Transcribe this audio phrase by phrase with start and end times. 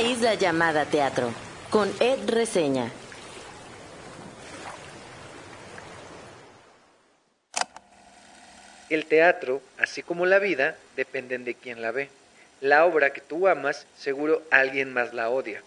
[0.00, 1.32] Isla llamada teatro,
[1.70, 2.90] con Ed Reseña.
[8.88, 12.10] El teatro, así como la vida, dependen de quien la ve.
[12.60, 15.62] La obra que tú amas, seguro alguien más la odia.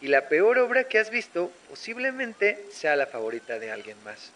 [0.00, 4.30] Y la peor obra que has visto, posiblemente sea la favorita de alguien más.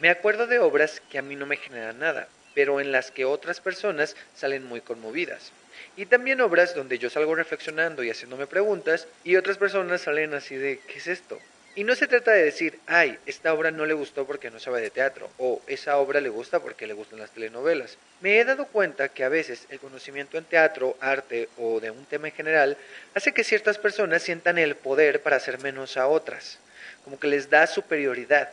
[0.00, 3.24] Me acuerdo de obras que a mí no me generan nada, pero en las que
[3.24, 5.52] otras personas salen muy conmovidas.
[5.96, 10.56] Y también obras donde yo salgo reflexionando y haciéndome preguntas y otras personas salen así
[10.56, 11.38] de ¿qué es esto?
[11.74, 14.82] Y no se trata de decir, ay, esta obra no le gustó porque no sabe
[14.82, 17.96] de teatro, o esa obra le gusta porque le gustan las telenovelas.
[18.20, 22.04] Me he dado cuenta que a veces el conocimiento en teatro, arte o de un
[22.04, 22.76] tema en general
[23.14, 26.58] hace que ciertas personas sientan el poder para hacer menos a otras,
[27.04, 28.50] como que les da superioridad.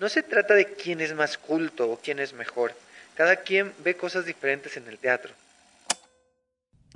[0.00, 2.72] No se trata de quién es más culto o quién es mejor,
[3.16, 5.30] cada quien ve cosas diferentes en el teatro.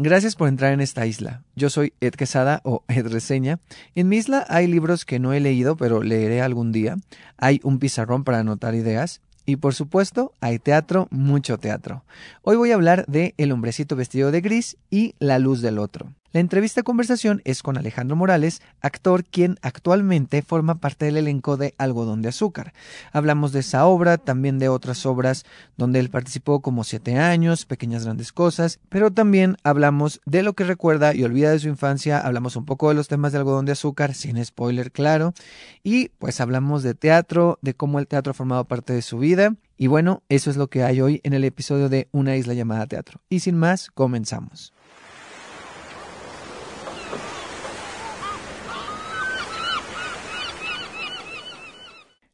[0.03, 1.43] Gracias por entrar en esta isla.
[1.57, 3.59] Yo soy Ed Quesada o Ed Reseña.
[3.95, 6.97] En mi isla hay libros que no he leído, pero leeré algún día.
[7.37, 9.21] Hay un pizarrón para anotar ideas.
[9.45, 12.03] Y por supuesto, hay teatro, mucho teatro.
[12.41, 16.15] Hoy voy a hablar de El hombrecito vestido de gris y La luz del otro.
[16.33, 21.75] La entrevista conversación es con Alejandro Morales, actor quien actualmente forma parte del elenco de
[21.77, 22.73] Algodón de Azúcar.
[23.13, 25.45] Hablamos de esa obra, también de otras obras
[25.77, 30.63] donde él participó como Siete años, Pequeñas Grandes Cosas, pero también hablamos de lo que
[30.63, 33.73] recuerda y olvida de su infancia, hablamos un poco de los temas de Algodón de
[33.73, 35.35] Azúcar, sin spoiler claro,
[35.83, 39.57] y pues hablamos de teatro, de cómo el teatro ha formado parte de su vida,
[39.77, 42.87] y bueno, eso es lo que hay hoy en el episodio de Una isla llamada
[42.87, 43.21] teatro.
[43.31, 44.75] Y sin más, comenzamos.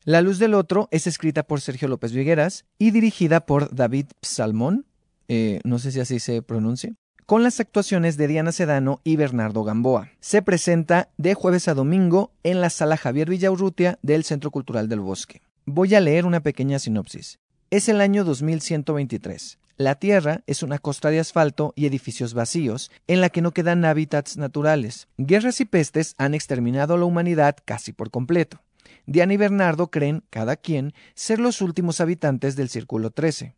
[0.06, 4.86] La luz del otro es escrita por Sergio López Vigueras y dirigida por David Psalmón,
[5.26, 6.94] eh, no sé si así se pronuncia,
[7.26, 10.12] con las actuaciones de Diana Sedano y Bernardo Gamboa.
[10.20, 15.00] Se presenta de jueves a domingo en la sala Javier Villaurrutia del Centro Cultural del
[15.00, 15.42] Bosque.
[15.64, 17.40] Voy a leer una pequeña sinopsis.
[17.72, 19.58] Es el año 2123.
[19.76, 23.84] La Tierra es una costa de asfalto y edificios vacíos, en la que no quedan
[23.84, 25.08] hábitats naturales.
[25.18, 28.60] Guerras y pestes han exterminado a la humanidad casi por completo.
[29.06, 33.54] Diana y Bernardo creen, cada quien, ser los últimos habitantes del Círculo 13.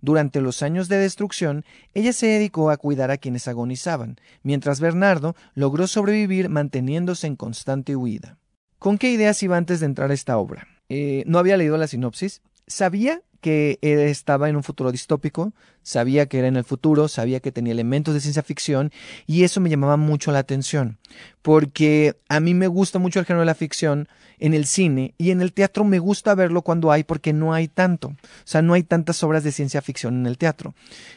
[0.00, 5.36] Durante los años de destrucción, ella se dedicó a cuidar a quienes agonizaban, mientras Bernardo
[5.54, 8.38] logró sobrevivir manteniéndose en constante huida.
[8.80, 10.66] ¿Con qué ideas iba antes de entrar a esta obra?
[10.88, 12.42] Eh, no había leído la sinopsis.
[12.66, 15.52] Sabía que estaba en un futuro distópico,
[15.82, 18.92] sabía que era en el futuro, sabía que tenía elementos de ciencia ficción
[19.26, 20.98] y eso me llamaba mucho la atención,
[21.42, 24.08] porque a mí me gusta mucho el género de la ficción
[24.38, 27.66] en el cine y en el teatro me gusta verlo cuando hay porque no hay
[27.66, 30.74] tanto, o sea, no hay tantas obras de ciencia ficción en el teatro.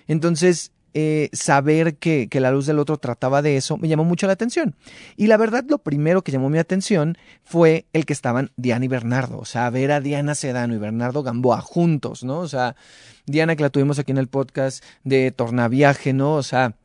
[0.08, 4.28] Entonces, eh, saber que, que, La Luz del Otro trataba de eso me llamó mucho
[4.28, 4.76] la atención.
[5.18, 8.88] Y la verdad, lo primero que llamó mi atención fue el que estaban Diana y
[8.88, 9.38] Bernardo.
[9.38, 12.40] O sea, ver a Diana Sedano y Bernardo Gamboa juntos, ¿no?
[12.40, 12.78] O sea,
[13.26, 16.36] Diana que la tuvimos aquí en el podcast de Tornaviaje, ¿no?
[16.36, 16.78] O sea,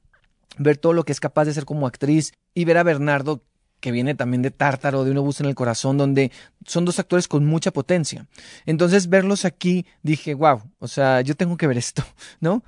[0.58, 3.44] ver todo lo que es capaz de ser como actriz y ver a Bernardo
[3.78, 6.32] que viene también de Tártaro, de Un obús en el corazón, donde
[6.66, 8.26] son dos actores con mucha potencia.
[8.66, 12.04] Entonces, verlos aquí, dije, wow, o sea, yo tengo que ver esto,
[12.40, 12.64] ¿no?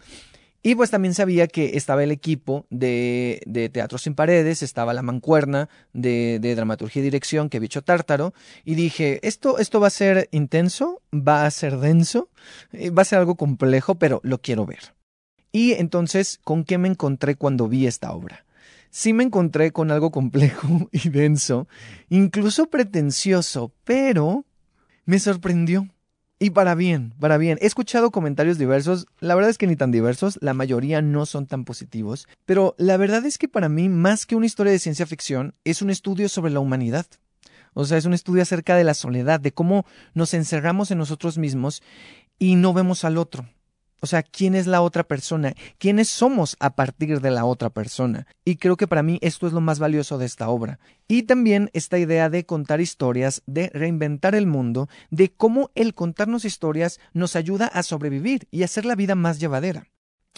[0.62, 5.03] Y pues también sabía que estaba el equipo de, de Teatro Sin Paredes, estaba la
[5.03, 8.33] mancuerna de, de, dramaturgia y dirección que bicho Tártaro,
[8.65, 12.28] y dije, esto, esto va a ser intenso, va a ser denso,
[12.73, 14.95] eh, va a ser algo complejo, pero lo quiero ver.
[15.50, 18.47] Y entonces, ¿con qué me encontré cuando vi esta obra?
[18.91, 21.67] Sí me encontré con algo complejo y denso,
[22.09, 24.44] incluso pretencioso, pero
[25.06, 25.89] me sorprendió.
[26.43, 27.57] Y para bien, para bien.
[27.63, 31.47] He escuchado comentarios diversos, la verdad es que ni tan diversos, la mayoría no son
[31.47, 35.07] tan positivos, pero la verdad es que para mí, más que una historia de ciencia
[35.07, 37.07] ficción, es un estudio sobre la humanidad.
[37.75, 41.39] O sea, es un estudio acerca de la soledad, de cómo nos encerramos en nosotros
[41.39, 41.81] mismos
[42.41, 43.47] y no vemos al otro.
[44.04, 45.54] O sea, ¿quién es la otra persona?
[45.78, 48.26] ¿Quiénes somos a partir de la otra persona?
[48.44, 50.81] Y creo que para mí esto es lo más valioso de esta obra.
[51.06, 56.44] Y también esta idea de contar historias, de reinventar el mundo, de cómo el contarnos
[56.44, 59.92] historias nos ayuda a sobrevivir y hacer la vida más llevadera.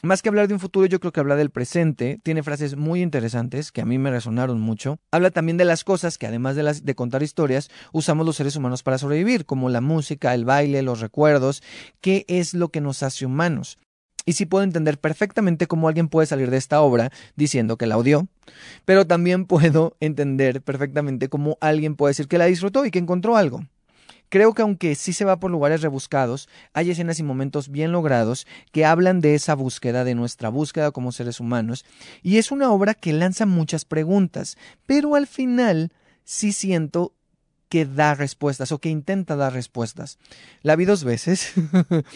[0.05, 2.21] Más que hablar de un futuro, yo creo que habla del presente.
[2.23, 4.99] Tiene frases muy interesantes que a mí me resonaron mucho.
[5.11, 8.55] Habla también de las cosas que, además de, las, de contar historias, usamos los seres
[8.55, 11.63] humanos para sobrevivir, como la música, el baile, los recuerdos,
[12.03, 13.79] qué es lo que nos hace humanos.
[14.27, 17.97] Y sí puedo entender perfectamente cómo alguien puede salir de esta obra diciendo que la
[17.97, 18.29] odió,
[18.85, 23.39] pero también puedo entender perfectamente cómo alguien puede decir que la disfrutó y que encontró
[23.39, 23.65] algo.
[24.29, 28.47] Creo que aunque sí se va por lugares rebuscados, hay escenas y momentos bien logrados
[28.73, 31.85] que hablan de esa búsqueda, de nuestra búsqueda como seres humanos,
[32.23, 34.57] y es una obra que lanza muchas preguntas,
[34.87, 35.93] pero al final
[36.25, 37.15] sí siento
[37.69, 40.19] que da respuestas o que intenta dar respuestas.
[40.63, 41.53] La vi dos veces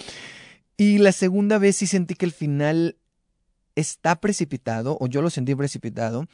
[0.76, 2.96] y la segunda vez sí sentí que el final
[3.74, 6.26] está precipitado, o yo lo sentí precipitado,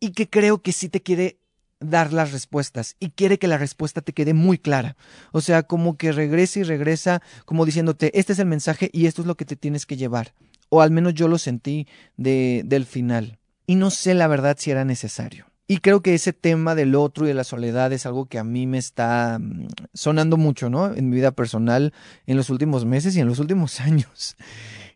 [0.00, 1.38] y que creo que sí te quiere
[1.82, 4.96] dar las respuestas y quiere que la respuesta te quede muy clara.
[5.32, 9.22] O sea, como que regresa y regresa como diciéndote, este es el mensaje y esto
[9.22, 10.34] es lo que te tienes que llevar.
[10.68, 11.86] O al menos yo lo sentí
[12.16, 13.38] de, del final.
[13.66, 15.46] Y no sé la verdad si era necesario.
[15.68, 18.44] Y creo que ese tema del otro y de la soledad es algo que a
[18.44, 20.92] mí me está mm, sonando mucho, ¿no?
[20.92, 21.94] En mi vida personal
[22.26, 24.36] en los últimos meses y en los últimos años.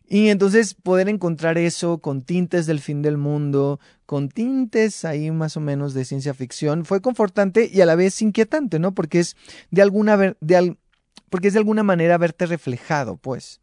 [0.09, 5.57] Y entonces poder encontrar eso con tintes del fin del mundo, con tintes ahí más
[5.57, 8.93] o menos de ciencia ficción, fue confortante y a la vez inquietante, ¿no?
[8.93, 9.35] Porque es
[9.69, 10.77] de alguna, de
[11.29, 13.59] porque es de alguna manera verte reflejado, pues.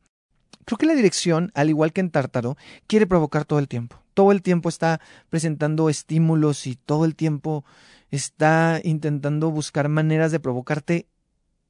[0.67, 2.57] Creo que la dirección, al igual que en Tártaro,
[2.87, 4.03] quiere provocar todo el tiempo.
[4.13, 5.01] Todo el tiempo está
[5.31, 7.65] presentando estímulos y todo el tiempo
[8.11, 11.07] está intentando buscar maneras de provocarte.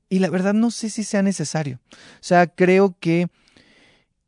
[0.08, 1.80] Y la verdad no sé si sea necesario.
[1.92, 3.30] O sea, creo que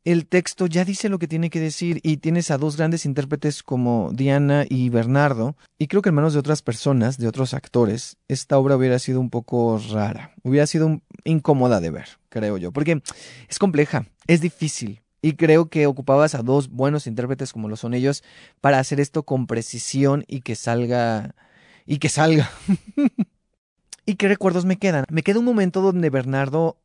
[0.07, 3.61] el texto ya dice lo que tiene que decir y tienes a dos grandes intérpretes
[3.61, 8.15] como Diana y Bernardo, y creo que en manos de otras personas, de otros actores,
[8.29, 13.01] esta obra hubiera sido un poco rara, hubiera sido incómoda de ver, creo yo, porque
[13.49, 17.93] es compleja, es difícil, y creo que ocupabas a dos buenos intérpretes como lo son
[17.93, 18.23] ellos
[18.61, 21.35] para hacer esto con precisión y que salga,
[21.85, 22.49] y que salga.
[24.05, 25.03] ¿Y qué recuerdos me quedan?
[25.09, 26.77] Me queda un momento donde Bernardo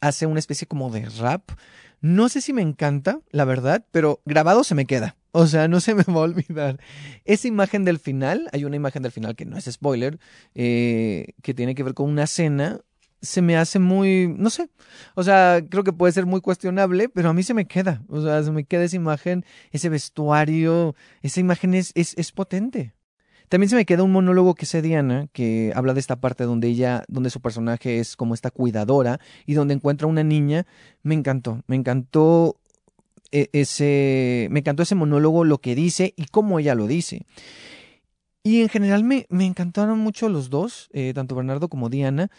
[0.00, 1.50] hace una especie como de rap
[2.00, 5.16] no sé si me encanta, la verdad, pero grabado se me queda.
[5.32, 6.80] O sea, no se me va a olvidar.
[7.24, 10.18] Esa imagen del final, hay una imagen del final que no es spoiler,
[10.54, 12.80] eh, que tiene que ver con una cena,
[13.22, 14.70] se me hace muy, no sé,
[15.14, 18.22] o sea, creo que puede ser muy cuestionable, pero a mí se me queda, o
[18.22, 22.94] sea, se me queda esa imagen, ese vestuario, esa imagen es, es, es potente.
[23.50, 26.68] También se me queda un monólogo que sé Diana, que habla de esta parte donde
[26.68, 30.68] ella, donde su personaje es como esta cuidadora y donde encuentra una niña.
[31.02, 32.54] Me encantó, me encantó
[33.32, 37.26] e, ese, me encantó ese monólogo, lo que dice y cómo ella lo dice.
[38.44, 42.30] Y en general me, me encantaron mucho los dos, eh, tanto Bernardo como Diana,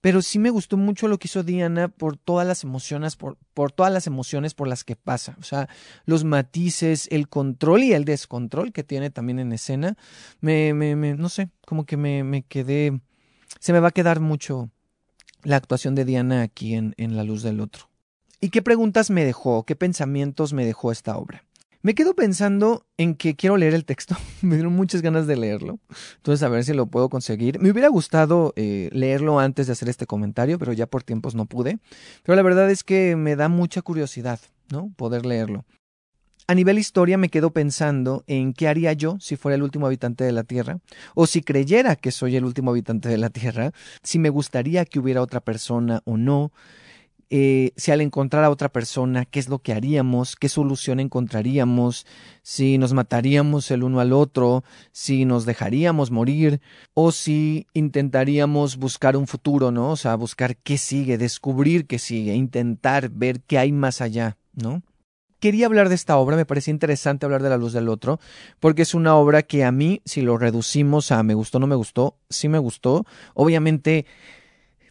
[0.00, 3.72] pero sí me gustó mucho lo que hizo Diana por todas las emociones, por, por
[3.72, 5.36] todas las emociones por las que pasa.
[5.40, 5.68] O sea,
[6.04, 9.96] los matices, el control y el descontrol que tiene también en escena.
[10.40, 13.00] Me, me, me no sé, como que me, me quedé.
[13.60, 14.70] Se me va a quedar mucho
[15.42, 17.88] la actuación de Diana aquí en, en La Luz del Otro.
[18.40, 19.64] ¿Y qué preguntas me dejó?
[19.64, 21.44] ¿Qué pensamientos me dejó esta obra?
[21.80, 24.16] Me quedo pensando en que quiero leer el texto.
[24.42, 25.78] me dieron muchas ganas de leerlo.
[26.16, 27.60] Entonces, a ver si lo puedo conseguir.
[27.60, 31.46] Me hubiera gustado eh, leerlo antes de hacer este comentario, pero ya por tiempos no
[31.46, 31.78] pude.
[32.24, 34.40] Pero la verdad es que me da mucha curiosidad,
[34.70, 34.92] ¿no?
[34.96, 35.64] Poder leerlo.
[36.50, 40.24] A nivel historia me quedo pensando en qué haría yo si fuera el último habitante
[40.24, 40.78] de la Tierra,
[41.14, 43.72] o si creyera que soy el último habitante de la Tierra,
[44.02, 46.50] si me gustaría que hubiera otra persona o no,
[47.30, 52.06] eh, si al encontrar a otra persona, qué es lo que haríamos, qué solución encontraríamos,
[52.42, 56.60] si nos mataríamos el uno al otro, si nos dejaríamos morir,
[56.94, 59.90] o si intentaríamos buscar un futuro, ¿no?
[59.90, 64.82] O sea, buscar qué sigue, descubrir qué sigue, intentar ver qué hay más allá, ¿no?
[65.40, 68.18] Quería hablar de esta obra, me parecía interesante hablar de La Luz del Otro,
[68.58, 71.76] porque es una obra que a mí, si lo reducimos a me gustó, no me
[71.76, 73.06] gustó, sí me gustó.
[73.34, 74.04] Obviamente,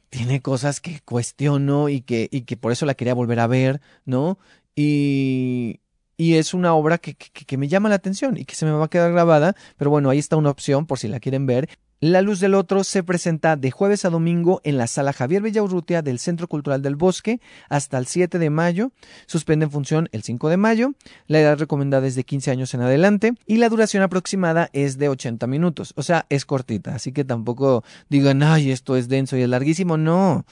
[0.10, 3.82] tiene cosas que cuestiono y que, y que por eso la quería volver a ver,
[4.06, 4.40] ¿no?
[4.76, 5.82] Y,
[6.18, 8.72] y es una obra que, que, que, me llama la atención y que se me
[8.72, 11.70] va a quedar grabada, pero bueno, ahí está una opción por si la quieren ver.
[12.00, 16.04] La Luz del Otro se presenta de jueves a domingo en la sala Javier Villaurrutia
[16.04, 18.92] del Centro Cultural del Bosque hasta el 7 de mayo.
[19.25, 20.94] Suspende en función el 5 de mayo.
[21.25, 25.10] La edad recomendada es de 15 años en adelante y la duración aproximada es de
[25.10, 25.94] 80 minutos.
[25.96, 29.98] O sea, es cortita, así que tampoco digan, ay, esto es denso y es larguísimo.
[29.98, 30.46] No,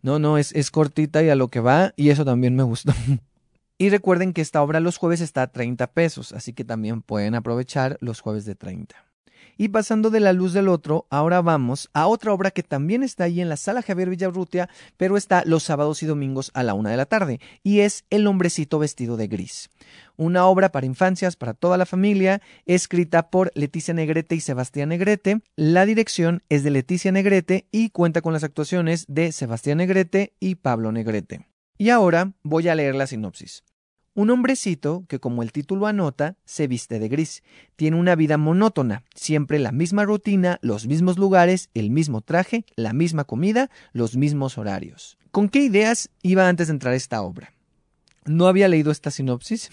[0.00, 2.94] no, no, es, es cortita y a lo que va y eso también me gustó.
[3.78, 7.34] Y recuerden que esta obra los jueves está a 30 pesos, así que también pueden
[7.34, 9.05] aprovechar los jueves de 30.
[9.56, 13.24] Y pasando de la luz del otro, ahora vamos a otra obra que también está
[13.24, 16.90] ahí en la sala Javier Villarrutia, pero está los sábados y domingos a la una
[16.90, 19.70] de la tarde, y es El hombrecito vestido de gris.
[20.16, 25.40] Una obra para infancias, para toda la familia, escrita por Leticia Negrete y Sebastián Negrete.
[25.56, 30.56] La dirección es de Leticia Negrete y cuenta con las actuaciones de Sebastián Negrete y
[30.56, 31.46] Pablo Negrete.
[31.78, 33.62] Y ahora voy a leer la sinopsis.
[34.16, 37.42] Un hombrecito que, como el título anota, se viste de gris.
[37.76, 42.94] Tiene una vida monótona, siempre la misma rutina, los mismos lugares, el mismo traje, la
[42.94, 45.18] misma comida, los mismos horarios.
[45.32, 47.52] ¿Con qué ideas iba antes de entrar a esta obra?
[48.24, 49.70] No había leído esta sinopsis,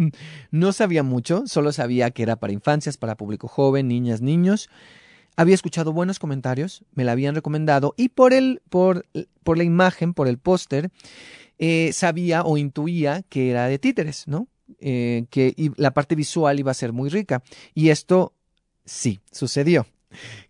[0.50, 4.70] no sabía mucho, solo sabía que era para infancias, para público joven, niñas, niños.
[5.36, 9.04] Había escuchado buenos comentarios, me la habían recomendado y por el, por,
[9.42, 10.90] por la imagen, por el póster,
[11.64, 14.48] eh, sabía o intuía que era de títeres, ¿no?
[14.80, 17.44] Eh, que la parte visual iba a ser muy rica.
[17.72, 18.34] Y esto
[18.84, 19.86] sí, sucedió.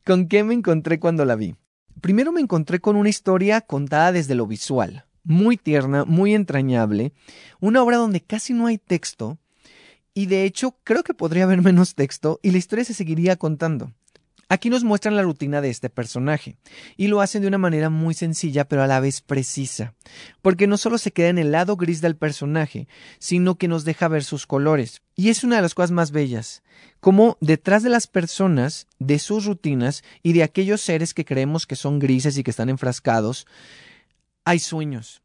[0.06, 1.54] ¿Con qué me encontré cuando la vi?
[2.00, 7.12] Primero me encontré con una historia contada desde lo visual, muy tierna, muy entrañable,
[7.60, 9.36] una obra donde casi no hay texto,
[10.14, 13.92] y de hecho creo que podría haber menos texto y la historia se seguiría contando.
[14.52, 16.58] Aquí nos muestran la rutina de este personaje,
[16.98, 19.94] y lo hacen de una manera muy sencilla pero a la vez precisa,
[20.42, 22.86] porque no solo se queda en el lado gris del personaje,
[23.18, 25.00] sino que nos deja ver sus colores.
[25.16, 26.62] Y es una de las cosas más bellas,
[27.00, 31.74] como detrás de las personas, de sus rutinas y de aquellos seres que creemos que
[31.74, 33.46] son grises y que están enfrascados,
[34.44, 35.21] hay sueños,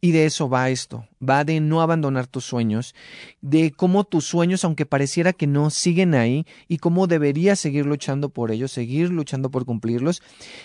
[0.00, 2.94] y de eso va esto, va de no abandonar tus sueños,
[3.40, 8.28] de cómo tus sueños, aunque pareciera que no, siguen ahí y cómo deberías seguir luchando
[8.28, 10.22] por ellos, seguir luchando por cumplirlos.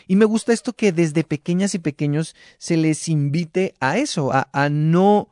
[0.07, 4.49] Y me gusta esto que desde pequeñas y pequeños se les invite a eso, a,
[4.53, 5.29] a no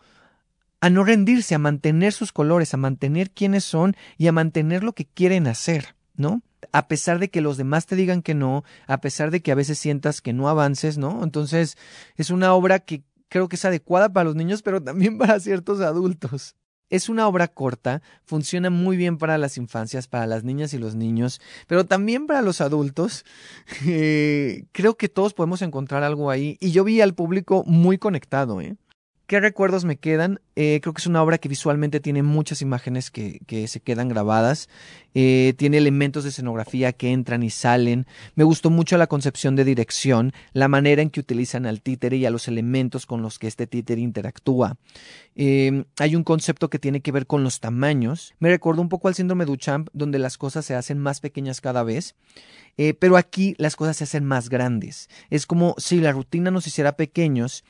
[0.84, 4.94] a no rendirse, a mantener sus colores, a mantener quiénes son y a mantener lo
[4.94, 6.42] que quieren hacer, ¿no?
[6.72, 9.56] a pesar de que los demás te digan que no, a pesar de que a
[9.56, 11.24] veces sientas que no avances, ¿no?
[11.24, 11.78] Entonces,
[12.18, 15.80] es una obra que creo que es adecuada para los niños, pero también para ciertos
[15.80, 16.56] adultos.
[16.90, 20.94] Es una obra corta, funciona muy bien para las infancias, para las niñas y los
[20.94, 23.26] niños, pero también para los adultos.
[23.88, 28.60] Eh, creo que todos podemos encontrar algo ahí y yo vi al público muy conectado.
[28.60, 28.76] ¿eh?
[29.32, 30.42] ¿Qué recuerdos me quedan?
[30.58, 34.68] Eh, creo que es una obra que visualmente tiene muchas imágenes que, se quedan grabadas.
[35.14, 38.08] Eh, tiene elementos de escenografía que entran y salen.
[38.36, 42.26] Me gustó mucho la concepción de dirección, la manera en que utilizan al títere y
[42.26, 44.76] a los elementos con los que este títere interactúa.
[45.38, 48.34] Eh, hay un concepto que tiene que ver con los tamaños.
[48.40, 51.84] Me recordó un poco al síndrome Duchamp, donde las cosas se hacen más pequeñas cada
[51.84, 52.16] vez.
[53.00, 55.08] pero aquí las cosas se hacen más grandes.
[55.30, 57.64] Es como si la rutina nos hiciera pequeños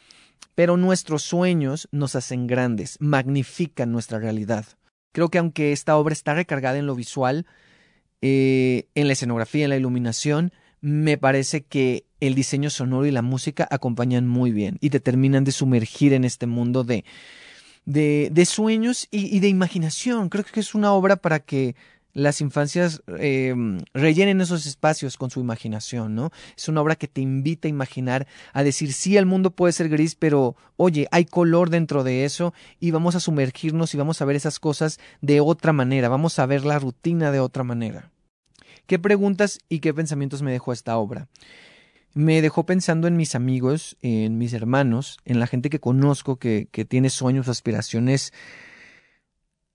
[0.55, 4.65] pero nuestros sueños nos hacen grandes, magnifican nuestra realidad.
[5.11, 7.45] Creo que aunque esta obra está recargada en lo visual,
[8.21, 13.21] eh, en la escenografía, en la iluminación, me parece que el diseño sonoro y la
[13.21, 17.03] música acompañan muy bien y te terminan de sumergir en este mundo de,
[17.85, 20.29] de, sueños y, de imaginación.
[20.29, 21.75] Creo que es una obra para que
[22.13, 23.53] las infancias eh,
[23.93, 26.31] rellenen esos espacios con su imaginación, ¿no?
[26.57, 29.89] Es una obra que te invita a imaginar, a decir, sí, el mundo puede ser
[29.89, 34.25] gris, pero oye, hay color dentro de eso y vamos a sumergirnos y vamos a
[34.25, 38.11] ver esas cosas de otra manera, vamos a ver la rutina de otra manera.
[38.87, 41.27] ¿Qué preguntas y qué pensamientos me dejó esta obra?
[42.13, 46.67] Me dejó pensando en mis amigos, en mis hermanos, en la gente que conozco que,
[46.69, 48.33] que tiene sueños, aspiraciones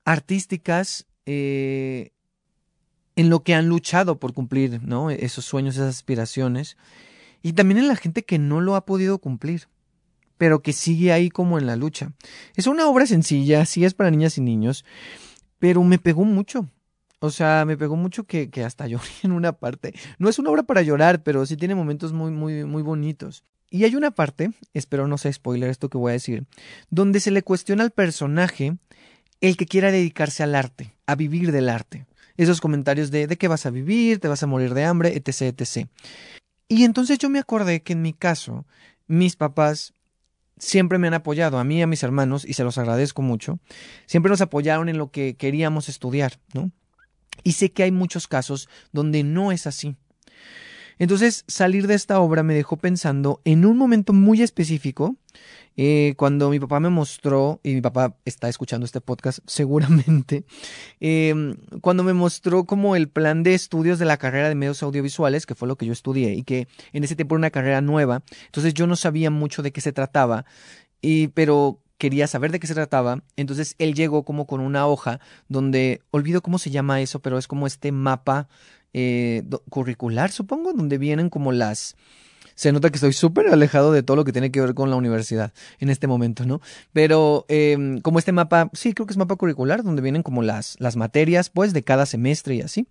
[0.05, 2.13] artísticas, eh,
[3.17, 5.11] en lo que han luchado por cumplir, ¿no?
[5.11, 6.77] Esos sueños, esas aspiraciones.
[7.43, 9.69] Y también en la gente que no lo ha podido cumplir,
[10.37, 12.13] pero que sigue ahí como en la lucha.
[12.55, 14.85] Es una obra sencilla, sí es para niñas y niños,
[15.59, 16.69] pero me pegó mucho.
[17.19, 19.95] O sea, me pegó mucho que, que hasta lloré en una parte.
[20.19, 23.43] No es una obra para llorar, pero sí tiene momentos muy, muy, muy bonitos.
[23.71, 26.45] Y hay una parte, espero no sea spoiler esto que voy a decir,
[26.91, 28.77] donde se le cuestiona al personaje
[29.41, 33.49] el que quiera dedicarse al arte, a vivir del arte esos comentarios de de qué
[33.49, 35.89] vas a vivir, te vas a morir de hambre, etc, etc.
[36.69, 38.67] Y entonces yo me acordé que en mi caso,
[39.07, 39.95] mis papás
[40.59, 43.59] siempre me han apoyado, a mí y a mis hermanos, y se los agradezco mucho,
[44.07, 46.71] siempre nos apoyaron en lo que queríamos estudiar, ¿no?
[47.43, 49.97] Y sé que hay muchos casos donde no es así.
[50.99, 55.17] Entonces, salir de esta obra me dejó pensando en un momento muy específico,
[55.77, 60.45] eh, cuando mi papá me mostró, y mi papá está escuchando este podcast seguramente,
[61.01, 65.45] em, cuando me mostró como el plan de estudios de la carrera de medios audiovisuales,
[65.45, 68.23] que fue lo que yo estudié, y que en ese tiempo era una carrera nueva,
[68.47, 70.47] entonces yo no sabía mucho de qué se trataba,
[71.03, 75.21] y, pero quería saber de qué se trataba, entonces él llegó como con una hoja
[75.49, 78.49] donde, olvido cómo se llama eso, pero es como este mapa
[78.99, 81.97] eh, curricular, supongo, donde vienen como las...
[82.55, 84.97] Se nota que estoy súper alejado de todo lo que tiene que ver con la
[84.97, 86.63] universidad en este momento, ¿no?
[86.95, 90.77] Pero em, como este mapa, sí, creo que es mapa curricular, donde vienen como las,
[90.79, 92.89] las materias, pues, de cada semestre y así.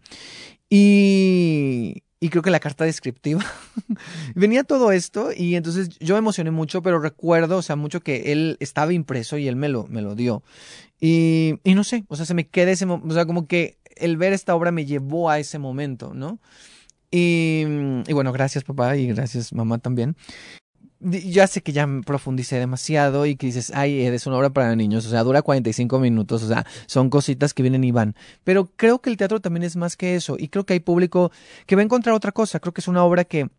[0.70, 3.44] Y, y creo que la carta descriptiva.
[4.36, 8.32] Venía todo esto y entonces yo me emocioné mucho, pero recuerdo, o sea, mucho que
[8.32, 10.44] él estaba impreso y él me lo, me lo dio.
[11.02, 14.18] Y, y no sé, o sea, se me queda ese, o sea, como que el
[14.18, 16.40] ver esta obra me llevó a ese momento, ¿no?
[17.12, 17.64] Y,
[18.12, 20.16] bueno, gracias papá y gracias mamá también
[21.00, 25.06] ya sé que ya profundicé demasiado y que dices, ay, es una obra para niños,
[25.06, 28.16] o sea, dura 45 minutos, o sea, son cositas que vienen y van.
[28.44, 31.32] Pero creo que el teatro también es más que eso y creo que hay público
[31.68, 33.50] que va a encontrar otra cosa, creo que es una obra que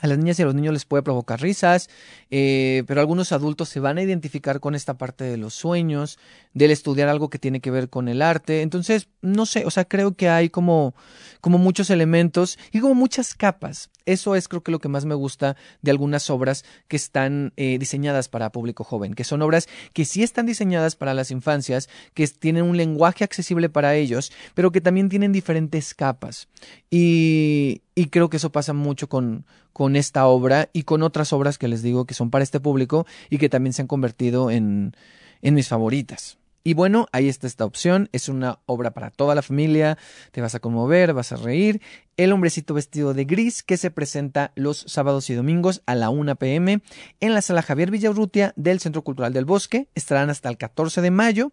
[0.00, 1.88] a las niñas y a los niños les puede provocar risas,
[2.30, 6.18] eh, pero algunos adultos se van a identificar con esta parte de los sueños,
[6.54, 8.62] del estudiar algo que tiene que ver con el arte.
[8.62, 10.94] Entonces, no sé, o sea, creo que hay como,
[11.40, 13.90] como muchos elementos y como muchas capas.
[14.06, 17.78] Eso es creo que lo que más me gusta de algunas obras que están eh,
[17.78, 22.26] diseñadas para público joven, que son obras que sí están diseñadas para las infancias, que
[22.26, 26.48] tienen un lenguaje accesible para ellos, pero que también tienen diferentes capas.
[26.90, 31.58] Y, y creo que eso pasa mucho con, con esta obra y con otras obras
[31.58, 34.96] que les digo que son para este público y que también se han convertido en,
[35.42, 36.38] en mis favoritas.
[36.62, 38.08] Y bueno, ahí está esta opción.
[38.12, 39.96] Es una obra para toda la familia.
[40.30, 41.80] Te vas a conmover, vas a reír.
[42.18, 46.36] El hombrecito vestido de gris que se presenta los sábados y domingos a la 1
[46.36, 46.82] pm
[47.20, 49.88] en la sala Javier Villaurrutia del Centro Cultural del Bosque.
[49.94, 51.52] Estarán hasta el 14 de mayo.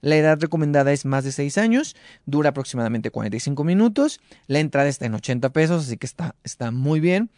[0.00, 1.94] La edad recomendada es más de 6 años.
[2.26, 4.20] Dura aproximadamente 45 minutos.
[4.48, 7.30] La entrada está en 80 pesos, así que está, está muy bien.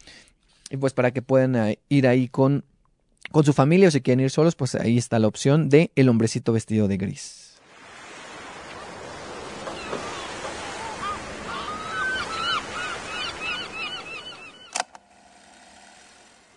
[0.71, 2.65] Y pues para que puedan eh, ir ahí con
[3.31, 6.09] con su familia o si quieren ir solos, pues ahí está la opción de El
[6.09, 7.51] hombrecito vestido de gris.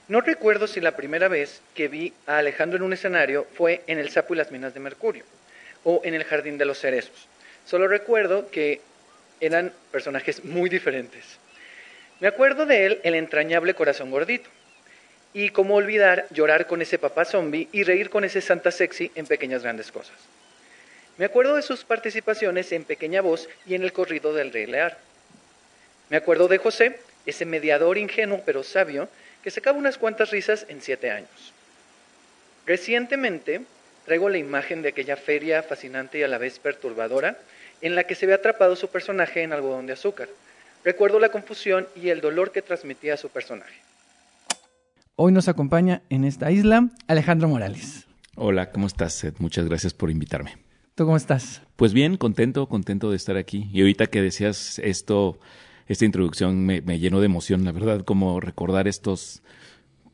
[0.07, 3.97] No recuerdo si la primera vez que vi a Alejandro en un escenario fue en
[3.97, 5.23] El sapo y las minas de Mercurio
[5.83, 7.27] o en El jardín de los cerezos.
[7.65, 8.81] Solo recuerdo que
[9.39, 11.23] eran personajes muy diferentes.
[12.19, 14.49] Me acuerdo de él el entrañable corazón gordito,
[15.33, 19.25] y cómo olvidar llorar con ese papá zombie y reír con ese Santa Sexy en
[19.25, 20.15] pequeñas grandes cosas.
[21.17, 24.97] Me acuerdo de sus participaciones en Pequeña Voz y en el corrido del Rey Lear.
[26.09, 29.09] Me acuerdo de José, ese mediador ingenuo pero sabio
[29.43, 31.53] que sacaba unas cuantas risas en siete años.
[32.65, 33.61] Recientemente
[34.05, 37.37] traigo la imagen de aquella feria fascinante y a la vez perturbadora
[37.81, 40.29] en la que se ve atrapado su personaje en algodón de azúcar.
[40.83, 43.75] Recuerdo la confusión y el dolor que transmitía su personaje.
[45.15, 48.07] Hoy nos acompaña en esta isla Alejandro Morales.
[48.35, 49.39] Hola, ¿cómo estás, Seth?
[49.39, 50.57] Muchas gracias por invitarme.
[50.95, 51.61] ¿Tú cómo estás?
[51.75, 53.69] Pues bien, contento, contento de estar aquí.
[53.71, 55.37] Y ahorita que decías esto,
[55.85, 59.43] esta introducción me, llenó de emoción, la verdad, como recordar estos,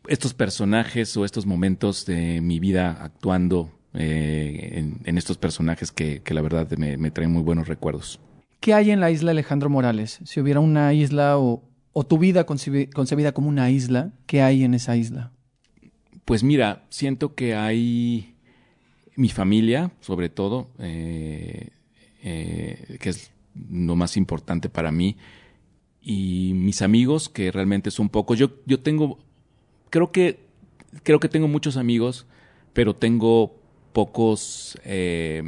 [0.10, 6.42] estos personajes o estos momentos de mi vida actuando eh, en, estos personajes que, la
[6.42, 8.20] verdad me, me traen muy buenos recuerdos.
[8.60, 10.20] ¿Qué hay en la isla Alejandro Morales?
[10.26, 11.69] Si hubiera una isla o,
[12.00, 15.34] o tu vida concebida como una isla, ¿qué hay en esa isla?
[16.24, 18.36] Pues mira, siento que hay
[19.18, 21.72] mi familia, sobre todo, eh,
[22.24, 23.32] eh, que es
[23.70, 25.18] lo más importante para mí,
[26.02, 28.40] y mis amigos, que realmente son pocos.
[28.40, 29.20] Yo, yo tengo,
[29.90, 30.40] creo que,
[31.04, 32.28] creo que tengo muchos amigos,
[32.72, 33.60] pero tengo
[33.92, 35.44] pocos eh,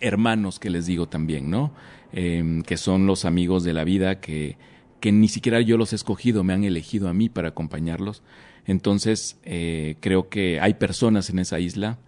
[0.00, 1.70] hermanos que les digo también, ¿no?
[2.12, 4.56] que son los amigos de la vida que
[5.00, 8.22] que ni siquiera yo los he escogido, me han elegido a mí para acompañarlos.
[8.66, 11.98] Entonces, eh, creo que hay personas en esa isla,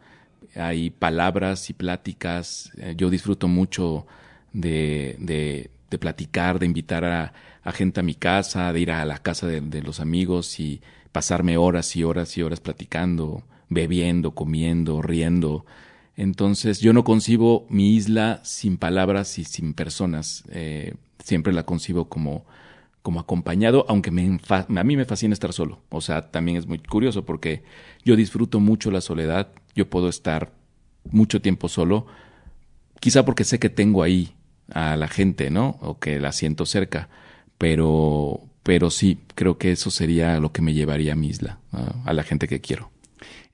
[0.54, 2.72] hay palabras y pláticas.
[2.78, 4.06] Eh, yo disfruto mucho
[4.52, 7.32] de, de, platicar, de invitar a,
[7.72, 10.80] gente a mi casa, de ir a la casa de, de los amigos y
[11.12, 15.66] pasarme horas y horas y horas platicando, bebiendo, comiendo, riendo.
[16.16, 20.42] Entonces, yo no concibo mi isla sin palabras y sin personas.
[20.50, 22.44] Eh, siempre la concibo como
[23.02, 25.80] como acompañado, aunque me a mí me fascina estar solo.
[25.88, 27.62] O sea, también es muy curioso porque
[28.04, 30.52] yo disfruto mucho la soledad, yo puedo estar
[31.10, 32.06] mucho tiempo solo,
[33.00, 34.34] quizá porque sé que tengo ahí
[34.72, 35.78] a la gente, ¿no?
[35.80, 37.08] O que la siento cerca,
[37.56, 41.58] pero, pero sí, creo que eso sería lo que me llevaría a mi isla,
[42.04, 42.90] a la gente que quiero.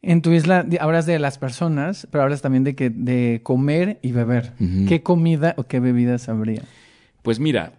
[0.02, 4.12] En tu isla hablas de las personas, pero hablas también de que de comer y
[4.12, 4.52] beber.
[4.87, 6.62] ¿Qué comida o qué bebidas habría?
[7.22, 7.72] Pues mira,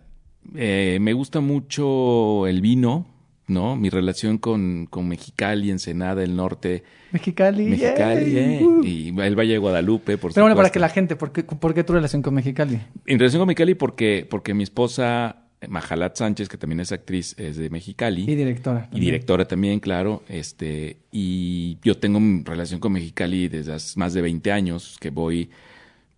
[0.53, 3.07] eh, me gusta mucho el vino,
[3.47, 3.75] ¿no?
[3.75, 6.83] Mi relación con, con Mexicali, Ensenada, el norte.
[7.11, 7.65] Mexicali.
[7.65, 8.67] Mexicali, eh.
[8.83, 11.73] Y el Valle de Guadalupe, por Pero bueno, para que la gente, ¿por qué, ¿por
[11.73, 12.81] qué tu relación con Mexicali?
[13.05, 17.57] En relación con Mexicali porque, porque mi esposa, Majalat Sánchez, que también es actriz, es
[17.57, 18.23] de Mexicali.
[18.23, 18.89] Y directora.
[18.91, 20.23] Y directora también, claro.
[20.27, 25.49] Este, y yo tengo relación con Mexicali desde hace más de 20 años, que voy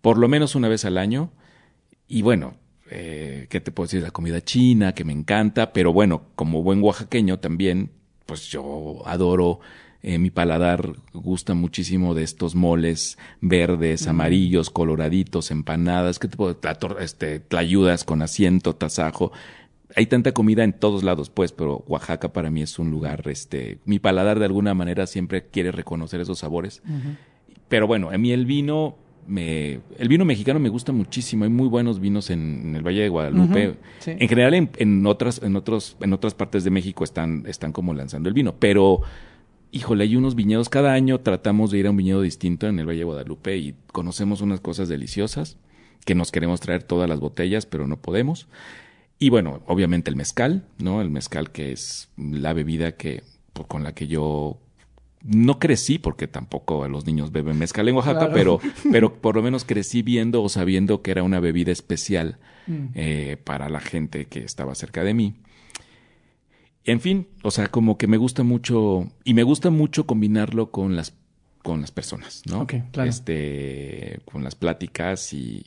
[0.00, 1.30] por lo menos una vez al año.
[2.06, 2.54] Y bueno,
[2.90, 4.02] eh, ¿qué te puedo decir?
[4.02, 7.90] La comida china, que me encanta, pero bueno, como buen oaxaqueño también,
[8.26, 9.60] pues yo adoro
[10.00, 16.56] Eh, mi paladar gusta muchísimo de estos moles verdes, amarillos, coloraditos, empanadas, ¿qué tipo de
[17.00, 19.32] este, tlayudas con asiento, tasajo?
[19.96, 23.80] Hay tanta comida en todos lados, pues, pero Oaxaca para mí es un lugar, este,
[23.86, 26.80] mi paladar de alguna manera siempre quiere reconocer esos sabores.
[27.68, 31.44] Pero bueno, a mí el vino, me, el vino mexicano me gusta muchísimo.
[31.44, 33.76] Hay muy buenos vinos en, el Valle de Guadalupe.
[34.06, 37.94] En general, en, en, otras, en, otros, en otras partes de México están, están como
[37.94, 38.56] lanzando el vino.
[38.58, 39.02] Pero,
[39.70, 40.68] híjole, hay unos viñedos.
[40.68, 43.74] Cada año tratamos de ir a un viñedo distinto en el Valle de Guadalupe y
[43.92, 45.58] conocemos unas cosas deliciosas
[46.04, 48.48] que nos queremos traer todas las botellas, pero no podemos.
[49.18, 51.02] Y bueno, obviamente el mezcal, ¿no?
[51.02, 53.22] El mezcal que es la bebida que
[53.66, 54.58] con la que yo
[55.22, 58.60] no crecí porque tampoco los niños beben mezcal en Oaxaca, pero,
[58.92, 62.86] pero por lo menos crecí viendo o sabiendo que era una bebida especial mm.
[62.94, 65.34] eh, para la gente que estaba cerca de mí.
[66.84, 70.96] En fin, o sea, como que me gusta mucho y me gusta mucho combinarlo con
[70.96, 71.14] las
[71.62, 72.66] con las personas, ¿no?
[72.66, 73.10] claro.
[73.10, 75.66] Este, con las pláticas y,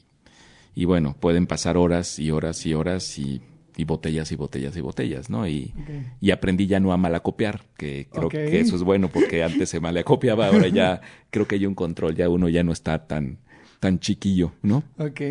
[0.74, 3.42] y bueno, pueden pasar horas y horas y horas y
[3.78, 5.48] y botellas y botellas y botellas, ¿no?
[5.48, 5.74] Y,
[6.20, 9.80] y aprendí ya no a malacopiar, que creo que eso es bueno porque antes se
[9.80, 13.40] malacopiaba, ahora ya creo que hay un control, ya uno ya no está tan
[13.82, 14.84] tan chiquillo, ¿no?
[15.00, 15.22] Ok,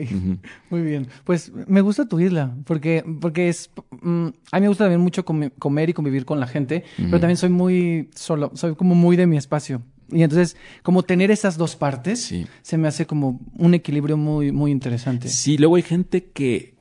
[0.70, 1.06] muy bien.
[1.22, 3.70] Pues me gusta tu isla, porque, porque es,
[4.02, 7.36] mm, a mí me gusta también mucho comer y convivir con la gente, pero también
[7.36, 9.82] soy muy solo, soy como muy de mi espacio.
[10.12, 14.72] Y entonces, como tener esas dos partes, se me hace como un equilibrio muy, muy
[14.72, 15.28] interesante.
[15.28, 16.74] Sí, luego hay gente que,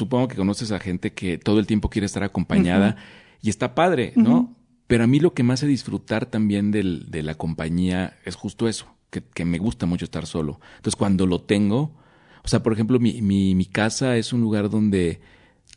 [0.00, 2.96] supongo que conoces a gente que todo el tiempo quiere estar acompañada
[3.42, 4.56] y está padre, ¿no?
[4.86, 8.66] Pero a mí lo que me hace disfrutar también del, de la compañía es justo
[8.66, 10.58] eso, que, que, me gusta mucho estar solo.
[10.76, 11.94] Entonces, cuando lo tengo,
[12.42, 15.20] o sea, por ejemplo, mi, mi, mi casa es un lugar donde,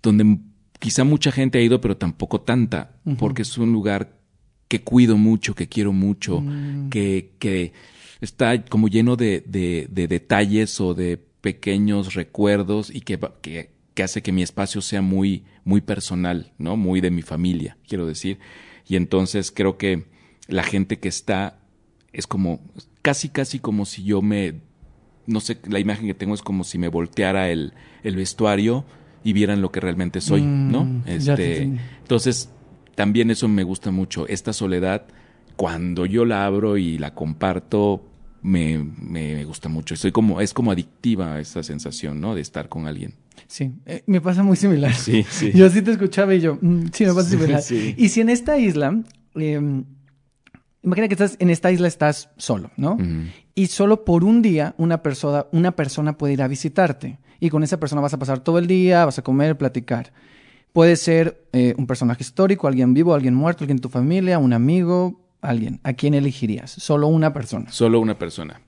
[0.01, 0.39] donde
[0.79, 4.17] quizá mucha gente ha ido, pero tampoco tanta, porque es un lugar
[4.69, 6.89] que cuido mucho, que quiero mucho, mm.
[6.89, 7.73] que, que
[8.21, 14.03] está como lleno de, de, de, detalles o de pequeños recuerdos y que, que, que
[14.03, 16.77] hace que mi espacio sea muy, muy personal, ¿no?
[16.77, 18.39] Muy de mi familia, quiero decir.
[18.87, 20.05] Y entonces creo que
[20.47, 21.59] la gente que está
[22.11, 22.61] es como,
[23.01, 24.61] casi, casi como si yo me,
[25.25, 28.85] no sé, la imagen que tengo es como si me volteara el, el vestuario
[29.23, 30.85] y vieran lo que realmente soy, ¿no?
[30.85, 32.49] Mm, este, entonces,
[32.95, 34.27] también eso me gusta mucho.
[34.27, 35.05] Esta soledad,
[35.55, 38.05] cuando yo la abro y la comparto,
[38.41, 39.95] me, me gusta mucho.
[39.95, 42.35] Soy como, es como adictiva esa sensación, ¿no?
[42.35, 43.15] De estar con alguien.
[43.47, 44.93] Sí, eh, me pasa muy similar.
[44.93, 45.51] Sí, sí.
[45.55, 47.63] Yo sí te escuchaba y yo, mm, sí, me pasa similar.
[47.97, 49.01] Y si en esta isla,
[49.35, 49.83] eh,
[50.81, 52.97] imagina que estás en esta isla estás solo, ¿no?
[53.55, 57.19] Y solo por un día una persona, una persona puede ir a visitarte.
[57.39, 60.13] Y con esa persona vas a pasar todo el día, vas a comer, platicar.
[60.71, 64.53] Puede ser eh, un personaje histórico, alguien vivo, alguien muerto, alguien de tu familia, un
[64.53, 65.79] amigo, alguien.
[65.83, 66.71] ¿A quién elegirías?
[66.71, 67.71] Solo una persona.
[67.71, 68.61] Solo una persona.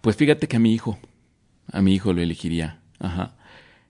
[0.00, 0.98] Pues fíjate que a mi hijo,
[1.72, 2.80] a mi hijo lo elegiría.
[3.00, 3.34] Ajá.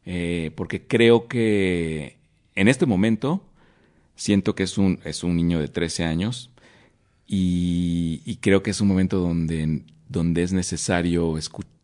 [0.08, 2.16] Eh, porque creo que
[2.54, 3.42] en este momento
[4.14, 6.50] siento que es un, es un niño de 13 años
[7.26, 11.34] y, creo que es un momento donde, donde es necesario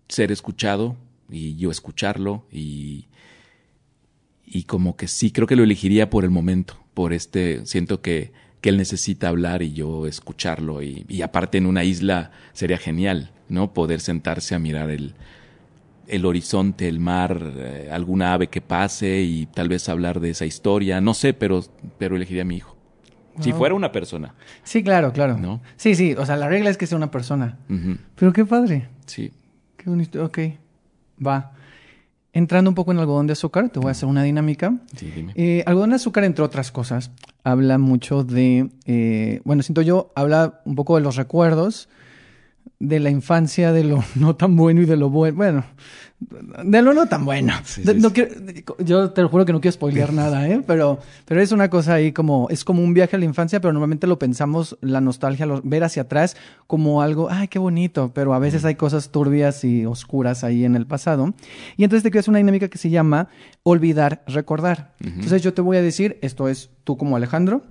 [0.09, 0.97] ser escuchado
[1.29, 3.09] y yo escucharlo y,
[4.47, 8.31] y como que sí, creo que lo elegiría por el momento, por este, siento que,
[8.61, 13.33] que él necesita hablar y yo escucharlo y, y aparte en una isla sería genial,
[13.49, 13.73] ¿no?
[13.73, 15.15] Poder sentarse a mirar el,
[16.07, 20.47] el horizonte, el mar, eh, alguna ave que pase y tal vez hablar de esa
[20.47, 21.01] historia.
[21.01, 21.63] No sé, pero,
[21.99, 22.77] pero elegiría a mi hijo.
[23.41, 24.35] Si fuera una persona.
[24.63, 25.39] Sí, claro, claro.
[25.39, 25.63] ¿No?
[25.77, 26.15] Sí, sí.
[26.15, 27.57] O sea, la regla es que sea una persona.
[28.15, 28.89] Pero qué padre.
[29.07, 29.33] Sí.
[29.77, 30.23] Qué bonito.
[30.23, 30.39] Ok.
[31.25, 31.53] Va.
[32.35, 34.75] Entrando un poco en algodón de azúcar, te voy a hacer una dinámica.
[34.97, 35.33] Sí, dime.
[35.37, 37.11] Eh, algodón de azúcar, entre otras cosas,
[37.45, 38.71] habla mucho de.
[38.87, 41.89] Eh, bueno, siento yo, habla un poco de los recuerdos
[42.83, 45.37] de la infancia, de lo no tan bueno y de lo bueno.
[45.37, 45.65] Bueno,
[46.65, 47.55] de lo no tan bueno.
[47.95, 48.31] no Quiero,
[48.79, 50.63] yo te lo juro que no quiero spoilear nada, ¿eh?
[50.67, 53.73] Pero, pero es una cosa ahí como, es como un viaje a la infancia, pero
[53.73, 58.41] normalmente lo pensamos, la nostalgia, ver hacia atrás como algo, ay, qué bonito, pero a
[58.41, 61.35] veces hay cosas turbias y oscuras ahí en el pasado.
[61.77, 63.29] Y entonces te hacer una dinámica que se llama
[63.63, 64.95] olvidar, recordar.
[65.01, 67.63] Entonces yo te voy a decir, esto es tú como Alejandro,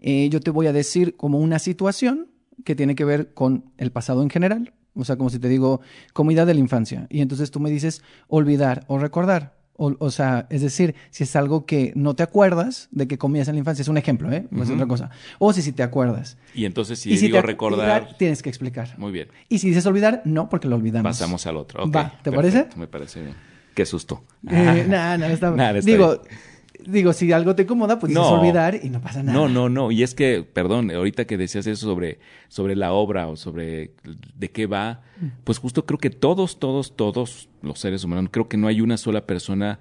[0.00, 2.28] eh, yo te voy a decir como una situación
[2.64, 4.72] que tiene que ver con el pasado en general.
[4.94, 5.80] O sea, como si te digo,
[6.12, 7.06] comida de la infancia.
[7.08, 9.58] Y entonces tú me dices olvidar o recordar.
[9.80, 13.54] O, sea, es decir, si es algo que no te acuerdas de que comías en
[13.54, 14.44] la infancia, es un ejemplo, ¿eh?
[14.50, 15.10] No es otra cosa.
[15.38, 16.36] O si, si te acuerdas.
[16.52, 18.16] Y entonces si, digo recordar...
[18.18, 18.98] Tienes que explicar.
[18.98, 19.28] Muy bien.
[19.48, 21.08] Y si dices olvidar, no, porque lo olvidamos.
[21.08, 21.88] Pasamos al otro.
[21.88, 22.66] Va, ¿te parece?
[22.74, 23.36] Me parece bien.
[23.72, 24.24] Qué susto.
[24.50, 25.72] Eh, nada, nada, está...
[25.82, 26.22] Digo,
[26.86, 28.28] digo, si algo te incomoda, pues No.
[28.30, 29.36] olvidar y no pasa nada.
[29.38, 29.90] No, no, no.
[29.90, 33.92] Y es que, perdón, ahorita que decías eso sobre, sobre la obra o sobre
[34.36, 35.02] de qué va,
[35.44, 38.96] pues justo creo que todos, todos, todos los seres humanos, creo que no hay una
[38.96, 39.78] sola persona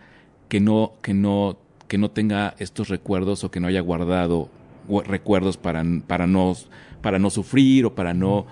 [0.49, 1.57] que no, que no,
[1.87, 4.49] que no tenga estos recuerdos o que no haya guardado
[4.89, 6.53] gu- recuerdos para, para no,
[7.01, 8.47] para no sufrir o para no.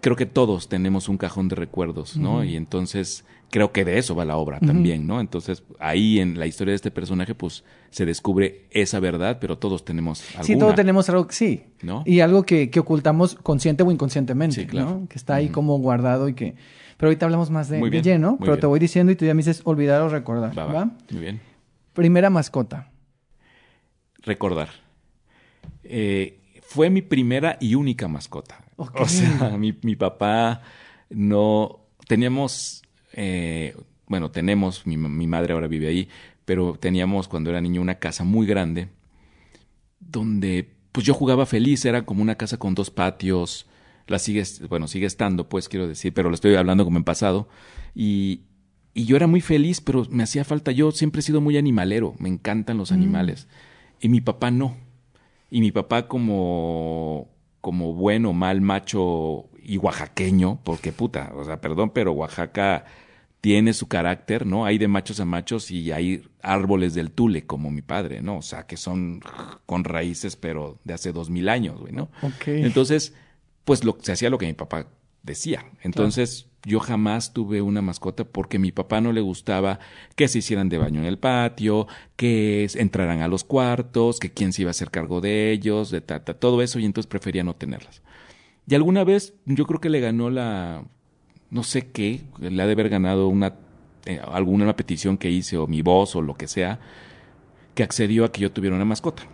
[0.00, 2.42] Creo que todos tenemos un cajón de recuerdos, ¿no?
[2.44, 5.20] Y entonces creo que de eso va la obra también, ¿no?
[5.20, 9.84] Entonces ahí en la historia de este personaje, pues se descubre esa verdad, pero todos
[9.84, 10.44] tenemos alguna.
[10.44, 11.64] Sí, todos tenemos algo, sí.
[11.82, 12.02] ¿No?
[12.06, 15.00] Y algo que, que ocultamos consciente o inconscientemente, Sí, claro.
[15.00, 15.08] ¿no?
[15.08, 16.54] Que está ahí como guardado y que...
[16.96, 18.60] Pero ahorita hablamos más de, de lleno, pero bien.
[18.60, 20.72] te voy diciendo y tú ya me dices olvidar o recordar, Va, ¿va?
[20.72, 20.90] va.
[21.10, 21.40] Muy bien.
[21.92, 22.90] Primera mascota.
[24.22, 24.68] Recordar.
[25.84, 28.64] Eh, fue mi primera y única mascota.
[28.76, 29.00] Ok.
[29.00, 30.62] O sea, mi, mi papá
[31.10, 31.80] no...
[32.08, 32.81] Teníamos...
[33.12, 36.08] eh, bueno, tenemos, mi, mi madre ahora vive ahí,
[36.44, 38.88] pero teníamos cuando era niño una casa muy grande
[40.00, 43.66] donde pues yo jugaba feliz, era como una casa con dos patios,
[44.06, 47.48] la sigue, bueno, sigue estando, pues quiero decir, pero lo estoy hablando como en pasado,
[47.94, 48.42] y,
[48.92, 52.14] y yo era muy feliz, pero me hacía falta, yo siempre he sido muy animalero,
[52.18, 53.48] me encantan los animales,
[54.00, 54.76] y mi papá no,
[55.50, 57.30] y mi papá como,
[57.62, 62.84] como bueno, mal macho y oaxaqueño, porque puta, o sea, perdón, pero Oaxaca
[63.42, 64.64] tiene su carácter, ¿no?
[64.64, 68.38] Hay de machos a machos y hay árboles del tule, como mi padre, ¿no?
[68.38, 69.20] O sea, que son
[69.66, 72.04] con raíces, pero de hace dos mil años, güey, ¿no?
[72.22, 72.46] Ok.
[72.46, 73.14] Entonces,
[73.64, 74.86] pues lo, se hacía lo que mi papá
[75.24, 75.66] decía.
[75.82, 79.80] Entonces, yo jamás tuve una mascota porque a mi papá no le gustaba
[80.14, 84.52] que se hicieran de baño en el patio, que entraran a los cuartos, que quién
[84.52, 87.42] se iba a hacer cargo de ellos, de ta, ta, todo eso, y entonces prefería
[87.42, 88.02] no tenerlas.
[88.68, 90.84] Y alguna vez yo creo que le ganó la,
[91.52, 93.54] no sé qué, le ha de haber ganado una,
[94.06, 96.80] eh, alguna una petición que hice o mi voz o lo que sea,
[97.74, 99.24] que accedió a que yo tuviera una mascota.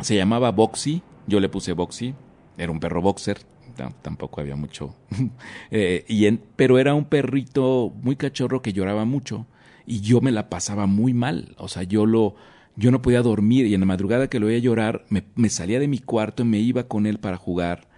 [0.00, 2.14] Se llamaba Boxy, yo le puse Boxy,
[2.56, 3.38] era un perro boxer,
[3.76, 4.94] tam- tampoco había mucho,
[5.70, 9.46] Eh, y pero era un perrito muy cachorro que lloraba mucho
[9.86, 12.34] y yo me la pasaba muy mal, o sea, yo lo,
[12.76, 15.78] yo no podía dormir y en la madrugada que lo oía llorar me, me salía
[15.80, 17.88] de mi cuarto y me iba con él para jugar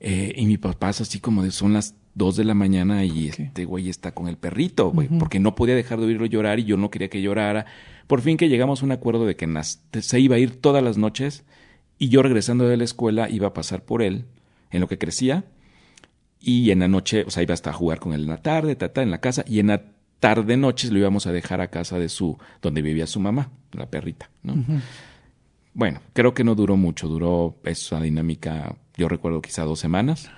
[0.00, 3.28] eh, y mi papá es así como de son las dos de la mañana y
[3.28, 6.64] este güey está con el perrito, güey, porque no podía dejar de oírlo llorar y
[6.64, 7.66] yo no quería que llorara.
[8.06, 9.48] Por fin que llegamos a un acuerdo de que
[10.00, 11.44] se iba a ir todas las noches
[11.98, 14.26] y yo regresando de la escuela iba a pasar por él
[14.70, 15.44] en lo que crecía
[16.40, 18.76] y en la noche, o sea, iba hasta a jugar con él en la tarde,
[18.76, 19.82] ta, ta, en la casa y en la
[20.20, 23.86] tarde noches lo íbamos a dejar a casa de su donde vivía su mamá, la
[23.86, 24.54] perrita, ¿no?
[25.72, 30.30] Bueno, creo que no duró mucho, duró esa dinámica, yo recuerdo quizá dos semanas,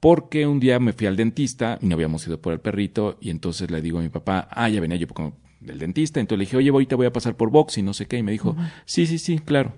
[0.00, 3.30] porque un día me fui al dentista y no habíamos ido por el perrito y
[3.30, 6.44] entonces le digo a mi papá, ah, ya venía yo como del dentista, entonces le
[6.46, 8.56] dije, oye, ahorita voy a pasar por box y no sé qué, y me dijo,
[8.86, 9.74] sí, sí, sí, claro.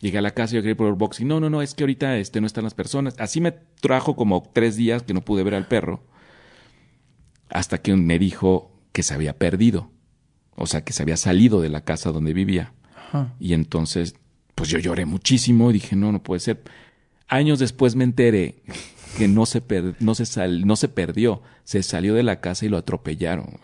[0.00, 1.74] Llegué a la casa y yo quería ir por box y no, no, no, es
[1.74, 3.16] que ahorita este, no están las personas.
[3.18, 6.04] Así me trajo como tres días que no pude ver al perro,
[7.50, 9.90] hasta que me dijo que se había perdido,
[10.54, 12.74] o sea, que se había salido de la casa donde vivía.
[13.40, 14.14] Y entonces,
[14.54, 16.62] pues yo lloré muchísimo y dije, no, no puede ser.
[17.26, 18.62] Años después me enteré
[19.18, 22.64] que no se, per- no se, sal- no se perdió, se salió de la casa
[22.64, 23.58] y lo atropellaron.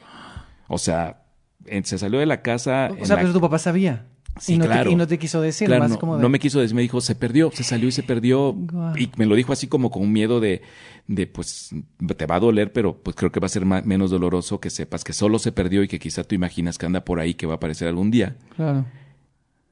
[0.69, 1.23] O sea,
[1.67, 2.91] en- se salió de la casa.
[3.01, 4.07] O sea, la- pero tu papá sabía.
[4.41, 4.85] Sí, y no claro.
[4.87, 6.23] Te, y no te quiso decir, Claro, más no, como de...
[6.23, 8.57] no me quiso decir, me dijo, se perdió, se salió y se perdió.
[8.97, 10.61] Y me lo dijo así como con un miedo de,
[11.07, 11.71] de, pues,
[12.17, 14.71] te va a doler, pero pues creo que va a ser ma- menos doloroso que
[14.71, 17.47] sepas que solo se perdió y que quizá tú imaginas que anda por ahí, que
[17.47, 18.37] va a aparecer algún día.
[18.57, 18.85] Claro.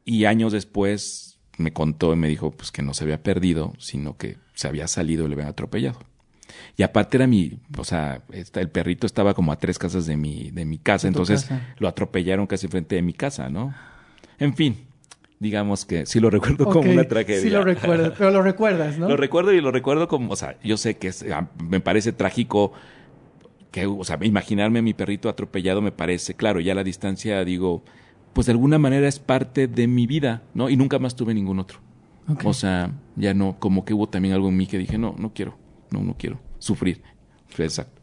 [0.05, 4.17] Y años después me contó y me dijo pues que no se había perdido, sino
[4.17, 5.99] que se había salido y le habían atropellado.
[6.77, 10.17] Y aparte era mi, o sea, esta- el perrito estaba como a tres casas de
[10.17, 11.75] mi, de mi casa, entonces casa.
[11.79, 13.75] lo atropellaron casi frente de mi casa, ¿no?
[14.39, 14.77] En fin,
[15.39, 17.41] digamos que sí lo recuerdo como una tragedia.
[17.41, 19.09] Sí lo recuerdas, pero lo recuerdas, ¿no?
[19.11, 22.13] Lo recuerdo y lo recuerdo como, o sea, yo sé que es- ah, me parece
[22.13, 22.73] trágico
[23.71, 27.43] que, o sea, imaginarme a mi perrito atropellado me parece, claro, ya a la distancia
[27.45, 27.83] digo,
[28.33, 30.71] pues de alguna manera es parte de mi vida, ¿no?
[30.71, 31.81] Y nunca más tuve ningún otro.
[32.45, 35.35] O sea, ya no, como que hubo también algo en mí que dije, no, no
[35.35, 35.59] quiero,
[35.91, 37.03] no, no quiero sufrir.
[37.59, 38.01] Exacto.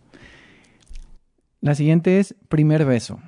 [1.61, 3.19] La siguiente es primer beso.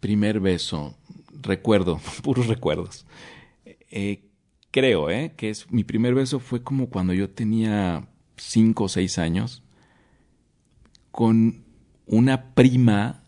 [0.00, 0.96] Primer beso,
[1.42, 3.06] recuerdo, puros recuerdos.
[3.90, 4.28] Eh,
[4.70, 5.34] creo, ¿eh?
[5.36, 9.62] Que es, mi primer beso fue como cuando yo tenía cinco o seis años
[11.10, 11.64] con
[12.06, 13.24] una prima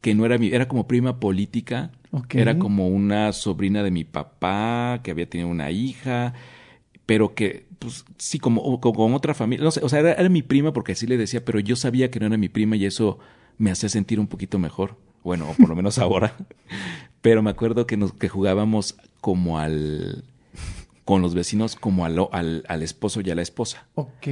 [0.00, 1.90] que no era mi, era como prima política,
[2.40, 6.34] era como una sobrina de mi papá que había tenido una hija,
[7.06, 10.12] pero que, pues sí, como, o- como con otra familia, no sé, o sea, era,
[10.14, 12.76] era mi prima porque así le decía, pero yo sabía que no era mi prima
[12.76, 13.18] y eso
[13.58, 14.96] me hacía sentir un poquito mejor.
[15.22, 16.34] Bueno, por lo menos ahora.
[17.20, 20.24] Pero me acuerdo que, nos, que jugábamos como al...
[21.04, 23.86] con los vecinos como al, al, al esposo y a la esposa.
[23.96, 24.26] Ok.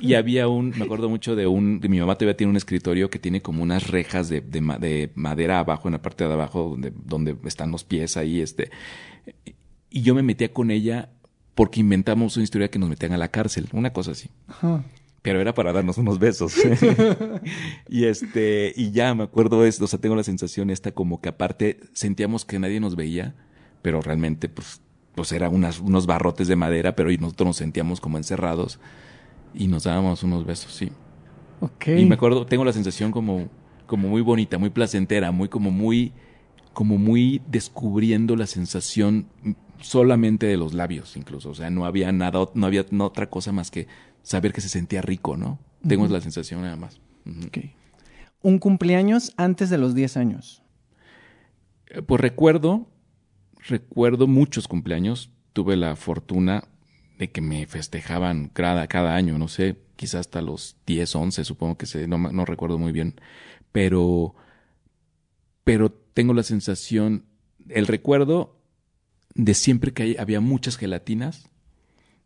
[0.00, 3.10] Y había un, me acuerdo mucho de un, de mi mamá todavía tiene un escritorio
[3.10, 6.70] que tiene como unas rejas de, de, de madera abajo, en la parte de abajo,
[6.70, 8.70] donde, donde están los pies ahí, este.
[9.90, 11.10] Y yo me metía con ella
[11.54, 14.28] porque inventamos una historia que nos metían a la cárcel, una cosa así.
[14.48, 14.84] Ajá.
[15.22, 16.54] Pero era para darnos unos besos.
[17.88, 21.30] y este, y ya me acuerdo esto, o sea, tengo la sensación esta como que
[21.30, 23.34] aparte sentíamos que nadie nos veía,
[23.80, 24.82] pero realmente pues,
[25.14, 28.80] pues era unas, unos barrotes de madera, pero nosotros nos sentíamos como encerrados
[29.54, 30.90] y nos dábamos unos besos, sí.
[31.60, 31.88] Ok.
[31.88, 33.48] Y me acuerdo, tengo la sensación como,
[33.86, 36.12] como muy bonita, muy placentera, muy como muy,
[36.72, 39.28] como muy descubriendo la sensación
[39.80, 41.50] solamente de los labios, incluso.
[41.50, 43.86] O sea, no había nada, no había otra cosa más que
[44.22, 45.58] saber que se sentía rico, ¿no?
[45.86, 47.00] Tengo la sensación nada más.
[47.46, 47.58] Ok.
[48.42, 50.62] Un cumpleaños antes de los 10 años.
[51.88, 52.88] Eh, Pues recuerdo,
[53.68, 55.30] recuerdo muchos cumpleaños.
[55.52, 56.64] Tuve la fortuna
[57.18, 61.76] de que me festejaban cada, cada año, no sé, quizás hasta los 10, 11, supongo
[61.78, 63.14] que se, no, no recuerdo muy bien.
[63.72, 64.34] Pero,
[65.64, 67.24] pero tengo la sensación,
[67.68, 68.56] el recuerdo
[69.34, 71.50] de siempre que había muchas gelatinas,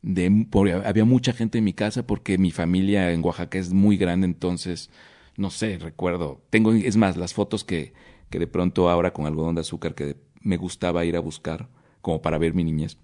[0.03, 3.99] de, por- había mucha gente en mi casa porque mi familia en Oaxaca es muy
[3.99, 4.91] grande, entonces,
[5.37, 7.95] no sé, recuerdo, tengo, es más, las fotos que,
[8.31, 11.69] que de pronto ahora con algodón de azúcar que me gustaba ir a buscar,
[12.03, 12.99] como para ver mi niñez.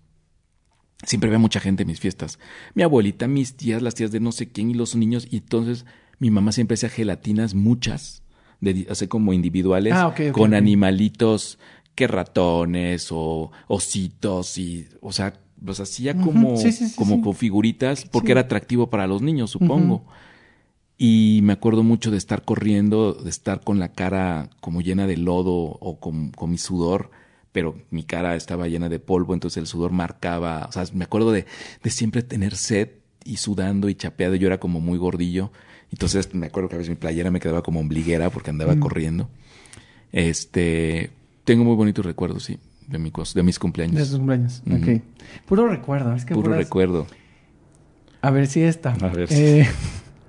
[1.07, 2.39] Siempre había mucha gente en mis fiestas.
[2.75, 5.27] Mi abuelita, mis tías, las tías de no sé quién y los niños.
[5.31, 5.85] Y entonces
[6.19, 8.23] mi mamá siempre hacía gelatinas, muchas,
[8.61, 11.59] de, así como individuales, Ah, con animalitos,
[11.95, 17.35] que ratones o ositos y, o sea, los hacía como, sí, sí, sí, como con
[17.35, 20.05] figuritas porque era atractivo para los niños, supongo.
[20.97, 25.17] Y me acuerdo mucho de estar corriendo, de estar con la cara como llena de
[25.17, 27.11] lodo o con, con mi sudor,
[27.55, 31.31] pero mi cara estaba llena de polvo, entonces el sudor marcaba, o sea, me acuerdo
[31.31, 31.47] de,
[31.85, 32.89] de siempre tener sed
[33.25, 35.53] y sudando y chapeado, yo era como muy gordillo,
[35.93, 39.31] entonces me acuerdo que a veces mi playera me quedaba como ombliguera porque andaba corriendo.
[40.11, 41.11] Este,
[41.45, 43.97] tengo muy bonitos recuerdos, sí, de, mi, de mis cumpleaños.
[43.99, 44.61] De sus cumpleaños.
[44.69, 45.03] Ok.
[45.47, 46.13] Puro recuerdo.
[46.13, 47.07] Es que Puro puras- recuerdo.
[48.21, 48.95] A ver si esta.
[49.01, 49.29] A ver.
[49.31, 49.69] Eh,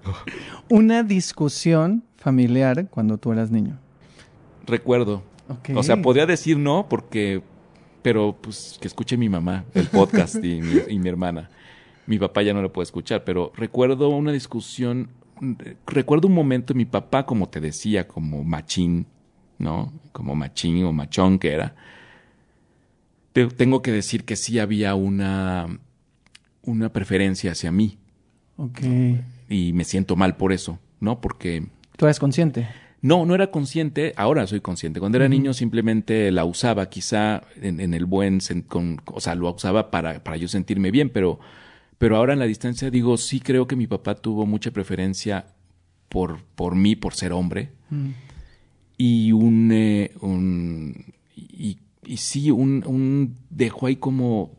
[0.70, 3.80] una discusión familiar cuando tú eras niño.
[4.68, 5.24] Recuerdo.
[5.50, 5.70] Ok.
[5.76, 7.42] O sea, podría decir no porque,
[8.02, 11.50] pero pues que escuche mi mamá el podcast y, mi, y mi hermana.
[12.08, 15.10] Mi papá ya no lo puede escuchar, pero recuerdo una discusión,
[15.88, 19.08] recuerdo un momento, mi papá, como te decía, como machín,
[19.58, 19.92] ¿no?
[20.12, 21.76] Como machín o machón que era.
[23.34, 25.80] Te- tengo que decir que sí había una,
[26.62, 27.98] una preferencia hacia mí
[28.58, 28.82] Ok.
[29.50, 31.20] y me siento mal por eso, ¿no?
[31.22, 31.66] Porque
[31.98, 32.68] Tú eres consciente.
[33.06, 35.00] No, no era consciente, ahora soy consciente.
[35.00, 39.54] Cuando era niño simplemente la usaba, quizá en, en el buen, con, o sea, lo
[39.54, 41.40] usaba para, para yo sentirme bien, pero,
[42.00, 45.46] pero ahora en la distancia digo, sí creo que mi papá tuvo mucha preferencia
[46.10, 47.74] por, por mí, por ser hombre,
[48.98, 54.50] y un, eh, un y, y sí, un, un dejó ahí como,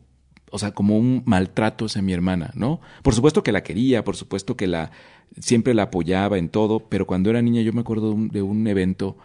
[0.51, 2.79] o sea, como un maltrato hacia mi hermana, ¿no?
[3.03, 4.91] Por supuesto que la quería, por supuesto que la
[5.39, 8.41] siempre la apoyaba en todo, pero cuando era niña yo me acuerdo de un, de
[8.41, 9.17] un evento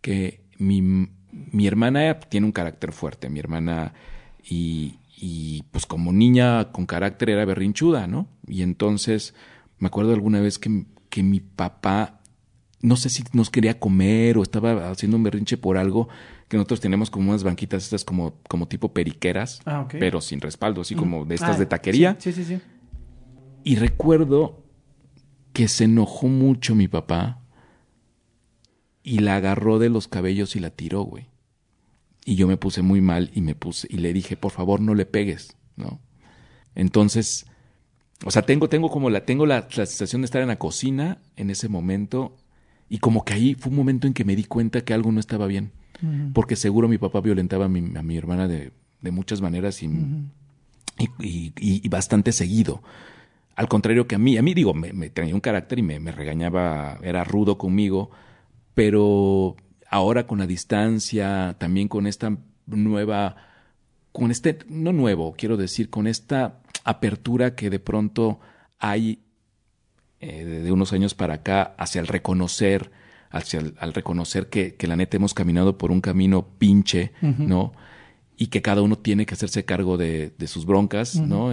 [0.00, 3.94] que mi, mi hermana tiene un carácter fuerte, mi hermana
[4.44, 8.28] y, y pues como niña con carácter era berrinchuda, ¿no?
[8.46, 9.34] Y entonces
[9.78, 12.20] me acuerdo alguna vez que, que mi papá
[12.80, 16.08] no sé si nos quería comer o estaba haciendo un berrinche por algo,
[16.48, 20.82] que nosotros tenemos como unas banquitas estas como, como tipo periqueras, Ah, pero sin respaldo,
[20.82, 22.16] así como de estas Ah, de taquería.
[22.18, 22.60] Sí, sí, sí.
[23.64, 24.63] Y recuerdo
[25.54, 27.40] que se enojó mucho mi papá
[29.02, 31.26] y la agarró de los cabellos y la tiró, güey.
[32.26, 34.94] Y yo me puse muy mal y me puse y le dije, por favor, no
[34.94, 36.00] le pegues, ¿no?
[36.74, 37.46] Entonces,
[38.24, 41.18] o sea, tengo, tengo como la, tengo la, la sensación de estar en la cocina
[41.36, 42.36] en ese momento
[42.88, 45.20] y como que ahí fue un momento en que me di cuenta que algo no
[45.20, 45.72] estaba bien.
[46.32, 49.86] Porque seguro mi papá violentaba a mi, a mi hermana de, de muchas maneras y,
[50.98, 51.52] y, y-
[51.84, 52.82] y bastante seguido.
[53.56, 56.00] Al contrario que a mí, a mí digo, me, me tenía un carácter y me,
[56.00, 58.10] me regañaba, era rudo conmigo,
[58.74, 59.56] pero
[59.88, 62.36] ahora con la distancia, también con esta
[62.66, 63.36] nueva,
[64.12, 68.40] con este, no nuevo, quiero decir, con esta apertura que de pronto
[68.78, 69.20] hay
[70.20, 72.90] eh, de, unos años para acá hacia el reconocer,
[73.30, 77.72] hacia el, al reconocer que, que la neta hemos caminado por un camino pinche, ¿no?
[78.36, 81.52] Y que cada uno tiene que hacerse cargo de, de sus broncas, ¿no?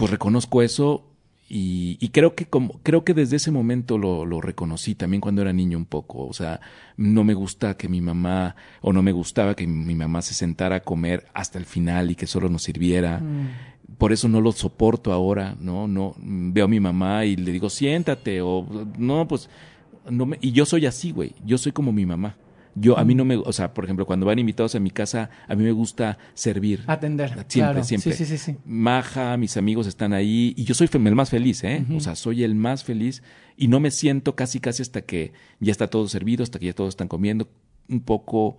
[0.00, 1.04] Pues reconozco eso
[1.46, 5.42] y, y creo que como, creo que desde ese momento lo, lo reconocí también cuando
[5.42, 6.26] era niño un poco.
[6.26, 6.62] O sea,
[6.96, 10.76] no me gusta que mi mamá, o no me gustaba que mi mamá se sentara
[10.76, 13.18] a comer hasta el final y que solo nos sirviera.
[13.18, 13.98] Mm.
[13.98, 15.86] Por eso no lo soporto ahora, ¿no?
[15.86, 19.50] No veo a mi mamá y le digo, siéntate, o no, pues,
[20.08, 21.34] no me, y yo soy así, güey.
[21.44, 22.36] Yo soy como mi mamá.
[22.74, 25.30] Yo, a mí no me, o sea, por ejemplo, cuando van invitados a mi casa,
[25.48, 26.84] a mí me gusta servir.
[26.86, 27.30] Atender.
[27.30, 27.84] Siempre, claro.
[27.84, 28.12] siempre.
[28.12, 28.58] Sí, sí, sí, sí.
[28.64, 31.84] Maja, mis amigos están ahí y yo soy el más feliz, ¿eh?
[31.94, 33.22] O sea, soy el más feliz
[33.56, 36.72] y no me siento casi, casi hasta que ya está todo servido, hasta que ya
[36.72, 37.48] todos están comiendo
[37.88, 38.58] un poco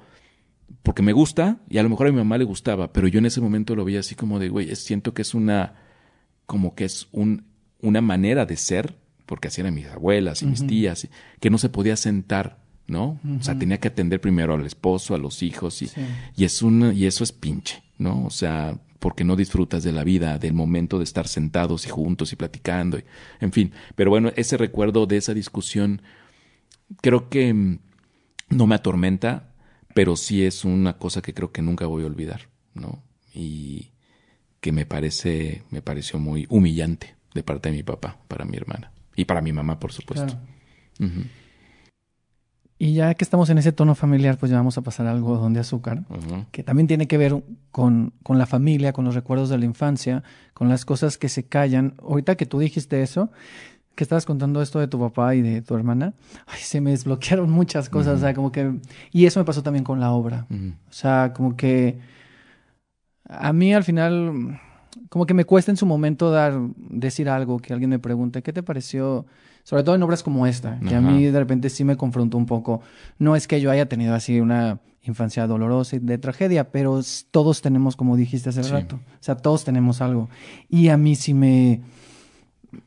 [0.84, 3.26] porque me gusta y a lo mejor a mi mamá le gustaba, pero yo en
[3.26, 5.76] ese momento lo veía así como de, güey, siento que es una,
[6.46, 7.46] como que es un,
[7.82, 8.96] una manera de ser,
[9.26, 11.08] porque así eran mis abuelas y mis tías,
[11.40, 12.60] que no se podía sentar,
[12.92, 13.20] ¿no?
[13.40, 16.02] O sea, tenía que atender primero al esposo, a los hijos y, Sí.
[16.36, 18.26] y es un, y eso es pinche, ¿no?
[18.26, 22.34] O sea, porque no disfrutas de la vida, del momento de estar sentados y juntos
[22.34, 23.04] y platicando, y,
[23.40, 23.72] en fin.
[23.96, 26.02] Pero bueno, ese recuerdo de esa discusión
[27.02, 27.80] creo que mm,
[28.50, 29.54] no me atormenta,
[29.96, 33.02] pero sí es una cosa que creo que nunca voy a olvidar, ¿no?
[33.34, 33.92] Y
[34.60, 38.92] que me parece, me pareció muy humillante de parte de mi papá para mi hermana
[39.16, 40.38] y para mi mamá, por supuesto.
[41.00, 41.24] Claro.
[42.84, 45.54] Y ya que estamos en ese tono familiar, pues ya vamos a pasar al algodón
[45.54, 46.02] de azúcar,
[46.52, 50.24] que también tiene que ver con, con la familia, con los recuerdos de la infancia,
[50.56, 51.94] con las cosas que se callan.
[52.02, 53.30] Ahorita que tú dijiste eso,
[53.94, 56.16] que estabas contando esto de tu papá y de tu hermana,
[56.48, 58.80] ay, se me desbloquearon muchas cosas, o sea, como que...
[59.12, 60.48] Y eso me pasó también con la obra.
[60.50, 62.00] O sea, como que
[63.26, 64.60] a mí al final,
[65.10, 68.52] como que me cuesta en su momento dar, decir algo, que alguien me pregunte, ¿qué
[68.52, 69.28] te pareció?
[69.64, 72.46] Sobre todo en obras como esta, que a mí de repente sí me confrontó un
[72.46, 72.82] poco.
[73.20, 77.00] No es que yo haya tenido así una infancia dolorosa y de tragedia, pero
[77.32, 78.72] todos tenemos, como dijiste hace Sí.
[78.72, 80.30] rato, o sea, todos tenemos algo.
[80.70, 81.82] Y a mí sí me,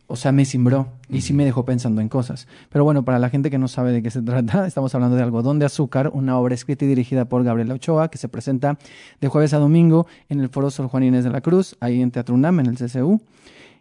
[0.06, 2.46] o sea, me cimbró y sí me dejó pensando en cosas.
[2.70, 5.22] Pero bueno, para la gente que no sabe de qué se trata, estamos hablando de
[5.22, 8.78] Algodón de Azúcar, una obra escrita y dirigida por Gabriela Ochoa, que se presenta
[9.20, 12.10] de jueves a domingo en el Foro Sor Juan Inés de la Cruz, ahí en
[12.10, 13.20] Teatro UNAM, en el CCU.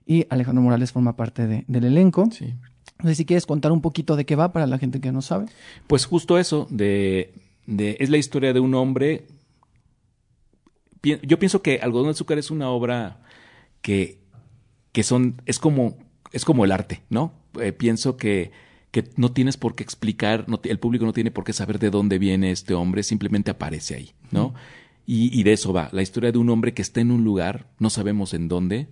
[0.06, 2.28] Y Alejandro Morales forma parte de- del elenco.
[2.32, 2.54] Sí.
[3.04, 5.22] No sé si quieres contar un poquito de qué va para la gente que no
[5.22, 5.45] sabe.
[5.88, 7.34] Pues justo eso, de,
[7.68, 9.26] de, es la historia de un hombre.
[11.04, 13.20] Yo pienso que Algodón de Azúcar es una obra
[13.82, 14.20] que,
[14.93, 15.97] que son, es como,
[16.32, 17.34] es como el arte, ¿no?
[17.60, 18.51] Eh, pienso que,
[18.91, 21.89] que no tienes por qué explicar, no, el público no tiene por qué saber de
[21.89, 24.54] dónde viene este hombre, simplemente aparece ahí, ¿no?
[25.06, 27.68] y, y de eso va, la historia de un hombre que está en un lugar,
[27.80, 28.88] no sabemos en dónde,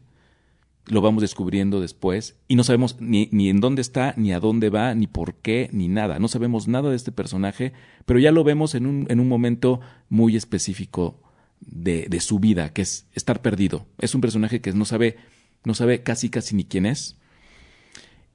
[0.87, 4.69] lo vamos descubriendo después y no sabemos ni, ni en dónde está, ni a dónde
[4.69, 6.19] va, ni por qué, ni nada.
[6.19, 7.73] No sabemos nada de este personaje,
[8.05, 9.79] pero ya lo vemos en un, en un momento
[10.09, 11.21] muy específico
[11.59, 13.85] de, de su vida, que es estar perdido.
[13.99, 15.17] Es un personaje que no sabe,
[15.63, 17.17] no sabe casi casi ni quién es.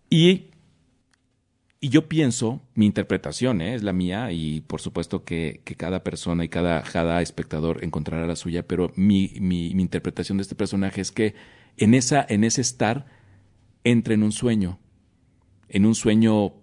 [0.08, 0.50] Y,
[1.80, 3.74] y yo pienso, mi interpretación ¿eh?
[3.74, 8.26] es la mía, y por supuesto que, que cada persona y cada, cada espectador encontrará
[8.26, 11.34] la suya, pero mi, mi, mi interpretación de este personaje es que
[11.76, 13.06] en, esa, en ese estar
[13.84, 14.78] entra en un sueño,
[15.68, 16.54] en un sueño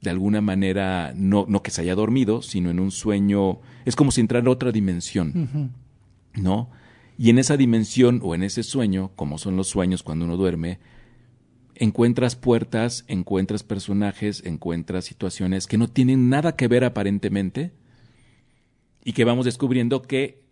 [0.00, 4.10] de alguna manera, no, no que se haya dormido, sino en un sueño, es como
[4.10, 5.72] si entrara a otra dimensión,
[6.34, 6.70] ¿no?
[7.16, 10.78] Y en esa dimensión o en ese sueño, como son los sueños cuando uno duerme,
[11.74, 17.72] encuentras puertas, encuentras personajes, encuentras situaciones que no tienen nada que ver aparentemente
[19.04, 20.44] y que vamos descubriendo que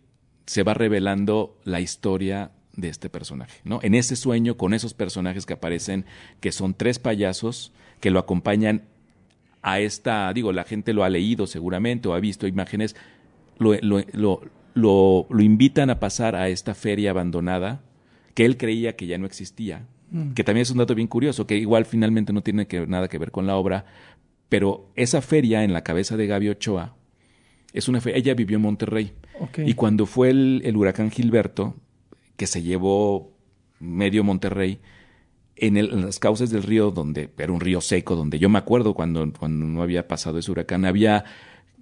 [0.45, 3.79] se va revelando la historia de este personaje, ¿no?
[3.81, 6.05] En ese sueño con esos personajes que aparecen,
[6.39, 8.83] que son tres payasos que lo acompañan
[9.63, 12.95] a esta, digo, la gente lo ha leído seguramente o ha visto imágenes,
[13.57, 17.81] lo, lo, lo, lo, invitan a pasar a esta feria abandonada
[18.35, 19.87] que él creía que ya no existía,
[20.35, 23.17] que también es un dato bien curioso, que igual finalmente no tiene que, nada que
[23.17, 23.85] ver con la obra,
[24.47, 26.95] pero esa feria en la cabeza de Gaby Ochoa,
[27.73, 29.13] es una feria, ella vivió en Monterrey,
[29.57, 31.75] y cuando fue el, el huracán Gilberto,
[32.37, 33.33] que se llevó
[33.79, 34.79] medio Monterrey,
[35.55, 38.93] en, el- las cauces del río, donde era un río seco, donde yo me acuerdo
[38.93, 41.25] cuando, no había pasado ese huracán, había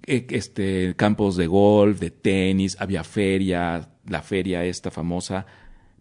[0.06, 5.46] eh, este, campos de golf, de tenis, había feria, la feria esta famosa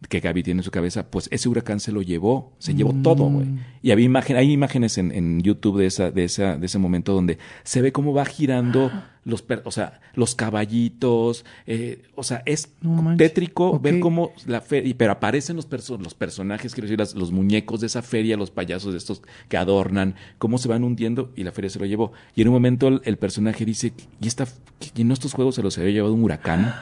[0.10, 3.26] que Gaby tiene en su cabeza, pues ese huracán se lo llevó, se llevó todo,
[3.26, 3.48] güey.
[3.82, 7.14] Y había imagen, hay imágenes en, en YouTube de esa, de esa, de ese momento
[7.14, 8.92] donde se ve cómo va girando
[9.24, 14.62] los, per- o sea, los caballitos, eh, o sea, es No tétrico ver cómo la
[14.62, 18.38] feria, pero aparecen los, perso- los personajes, quiero decir, las- los muñecos de esa feria,
[18.38, 21.86] los payasos de estos que adornan, cómo se van hundiendo y la feria se lo
[21.86, 22.12] llevó.
[22.36, 24.48] Y en un momento el, el personaje dice, ¿y, esta,
[24.96, 26.74] y no estos juegos se los había llevado un huracán?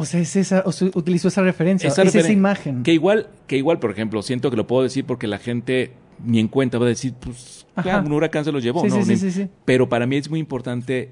[0.00, 2.84] O sea, es esa, o sea, utilizó esa referencia, Esa es esa imagen.
[2.84, 5.90] Que igual, que igual, por ejemplo, siento que lo puedo decir porque la gente
[6.24, 9.04] ni en cuenta va a decir, pues, claro, un huracán se los llevó, Sí, ¿no?
[9.04, 9.48] sí, sí, sí.
[9.64, 11.10] Pero para mí es muy importante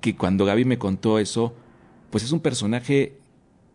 [0.00, 1.54] que cuando Gaby me contó eso,
[2.10, 3.14] pues es un personaje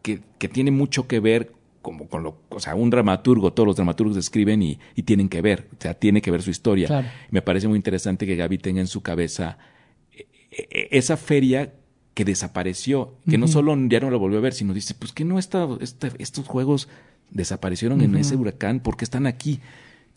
[0.01, 1.51] que, que tiene mucho que ver
[1.81, 5.41] como con lo, o sea, un dramaturgo, todos los dramaturgos escriben y, y tienen que
[5.41, 6.87] ver, o sea, tiene que ver su historia.
[6.87, 7.07] Claro.
[7.31, 9.57] Me parece muy interesante que Gaby tenga en su cabeza
[10.13, 11.73] eh, eh, esa feria
[12.13, 15.25] que desapareció, que no solo ya no la volvió a ver, sino dice, pues que
[15.25, 16.87] no esta, esta- estos juegos
[17.31, 19.59] desaparecieron en ese huracán, porque están aquí?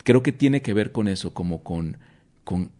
[0.04, 1.96] Creo que tiene que ver con eso, como con,
[2.44, 2.70] con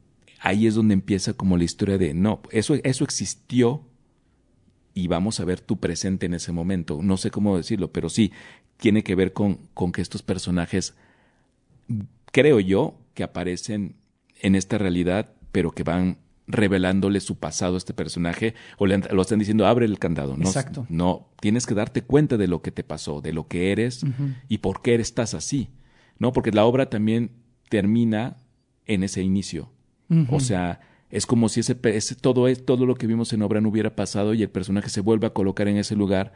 [0.40, 3.82] ahí es donde empieza como la historia de no, eso, eso existió
[4.92, 7.00] y vamos a ver tu presente en ese momento.
[7.02, 8.32] No sé cómo decirlo, pero sí,
[8.76, 10.94] tiene que ver con, con que estos personajes,
[12.32, 13.94] creo yo, que aparecen
[14.40, 19.22] en esta realidad, pero que van revelándole su pasado a este personaje o le lo
[19.22, 20.86] están diciendo abre el candado no Exacto.
[20.88, 24.04] no tienes que darte cuenta de lo que te pasó de lo que eres
[24.48, 25.70] y por qué estás así
[26.18, 27.32] no porque la obra también
[27.68, 28.36] termina
[28.86, 29.70] en ese inicio
[30.30, 30.78] o sea,
[31.10, 33.96] es como si ese, ese- todo, es, todo lo que vimos en obra no hubiera
[33.96, 36.32] pasado y el personaje se vuelve a colocar en ese lugar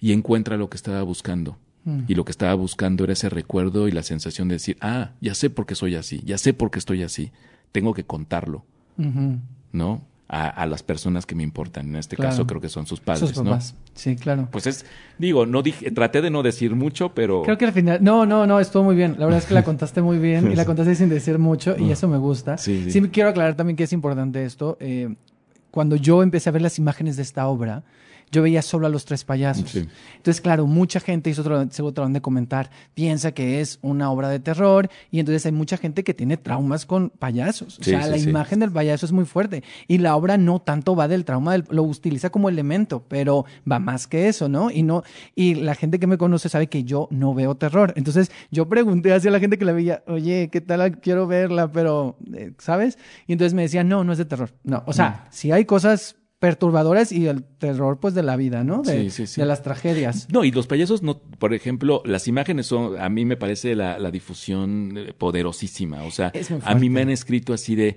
[0.00, 1.56] y encuentra lo que estaba buscando.
[1.84, 2.00] Mm.
[2.08, 5.36] Y lo que estaba buscando era ese recuerdo y la sensación de decir, ah, ya
[5.36, 7.30] sé por qué soy así, ya sé por qué estoy así,
[7.70, 8.64] tengo que contarlo,
[9.72, 10.02] ¿no?
[10.26, 11.88] A, a las personas que me importan.
[11.90, 12.30] En este Claro.
[12.30, 13.74] caso creo que son sus padres, Sus papás.
[13.92, 14.42] Sí, claro.
[14.42, 14.50] ¿no?
[14.50, 14.86] Pues es,
[15.18, 17.42] digo, no dije, traté de no decir mucho, pero...
[17.42, 19.16] Creo que al final, no, no, no, estuvo muy bien.
[19.18, 21.90] La verdad es que la contaste muy bien y la contaste sin decir mucho y
[21.90, 22.56] eso me gusta.
[22.56, 23.00] Sí, sí.
[23.10, 24.78] quiero aclarar también que es importante esto.
[24.80, 25.14] Eh,
[25.70, 27.82] cuando yo empecé a ver las imágenes de esta obra,
[28.34, 29.70] yo veía solo a los tres payasos.
[29.70, 29.86] Sí.
[30.16, 34.40] Entonces, claro, mucha gente, y eso otro- de comentar, piensa que es una obra de
[34.40, 37.78] terror y entonces hay mucha gente que tiene traumas con payasos.
[37.78, 40.96] O sea, sí, la imagen del payaso es muy fuerte y la obra no tanto
[40.96, 44.70] va del trauma, del- lo utiliza como elemento, pero va más que eso, ¿no?
[44.70, 45.02] Y no
[45.34, 47.92] y la gente que me conoce sabe que yo no veo terror.
[47.96, 50.98] Entonces, yo pregunté hacia la gente que la veía, "Oye, ¿qué tal?
[51.00, 54.82] Quiero verla, pero eh, ¿sabes?" Y entonces me decían, "No, no es de terror." No,
[54.86, 58.82] o sea, sí hay cosas perturbadoras y el terror pues de la vida, ¿no?
[58.82, 59.40] De, Sí, sí, sí.
[59.40, 60.28] de las tragedias.
[60.30, 63.98] No, y los payasos, no, por ejemplo, las imágenes son, a mí me parece la,
[63.98, 66.02] la difusión eh, poderosísima.
[66.02, 66.32] O sea,
[66.64, 67.96] a mí me han escrito así de,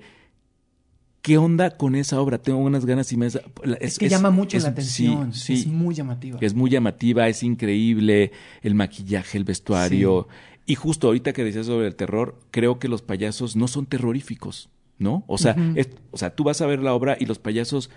[1.20, 2.38] ¿qué onda con esa obra?
[2.38, 3.26] Tengo unas ganas me...
[3.26, 5.34] Es, que llama mucho es- la atención.
[5.34, 6.38] Sí, Es muy llamativa.
[6.40, 8.32] Es muy llamativa, es increíble,
[8.62, 10.26] el maquillaje, el vestuario.
[10.64, 14.70] Y justo ahorita que decías sobre el terror, creo que los payasos no son terroríficos,
[14.98, 15.24] ¿no?
[15.26, 17.90] O sea, es- o sea, tú vas a ver la obra y los payasos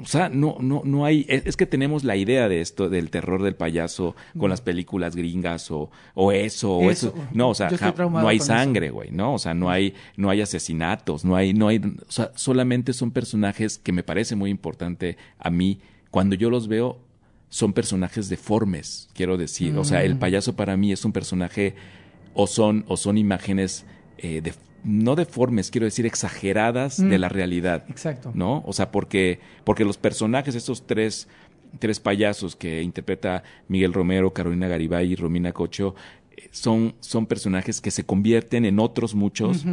[0.00, 1.26] o sea, no, no, no hay.
[1.28, 5.14] Es, es que tenemos la idea de esto, del terror del payaso con las películas
[5.16, 7.08] gringas o, o eso, o Eso.
[7.08, 7.28] eso.
[7.32, 9.34] No, o sea, ja- no hay sangre, güey, ¿no?
[9.34, 11.78] O sea, no hay, no hay asesinatos, no hay, no hay.
[11.78, 15.80] O sea, solamente son personajes que me parece muy importante a mí.
[16.10, 16.98] Cuando yo los veo,
[17.50, 19.76] son personajes deformes, quiero decir.
[19.76, 20.18] O sea, el Mm.
[20.20, 21.74] payaso para mí es un personaje,
[22.32, 23.84] o son, o son imágenes
[24.16, 27.08] eh, de, no deformes, quiero decir, exageradas Mm.
[27.10, 27.84] de la realidad.
[27.88, 28.32] Exacto.
[28.34, 28.62] ¿no?
[28.66, 31.28] O sea, porque, porque los personajes, estos tres,
[31.78, 35.94] tres payasos que interpreta Miguel Romero, Carolina Garibay y Romina Cocho,
[36.36, 39.64] eh, son, son personajes que se convierten en otros muchos.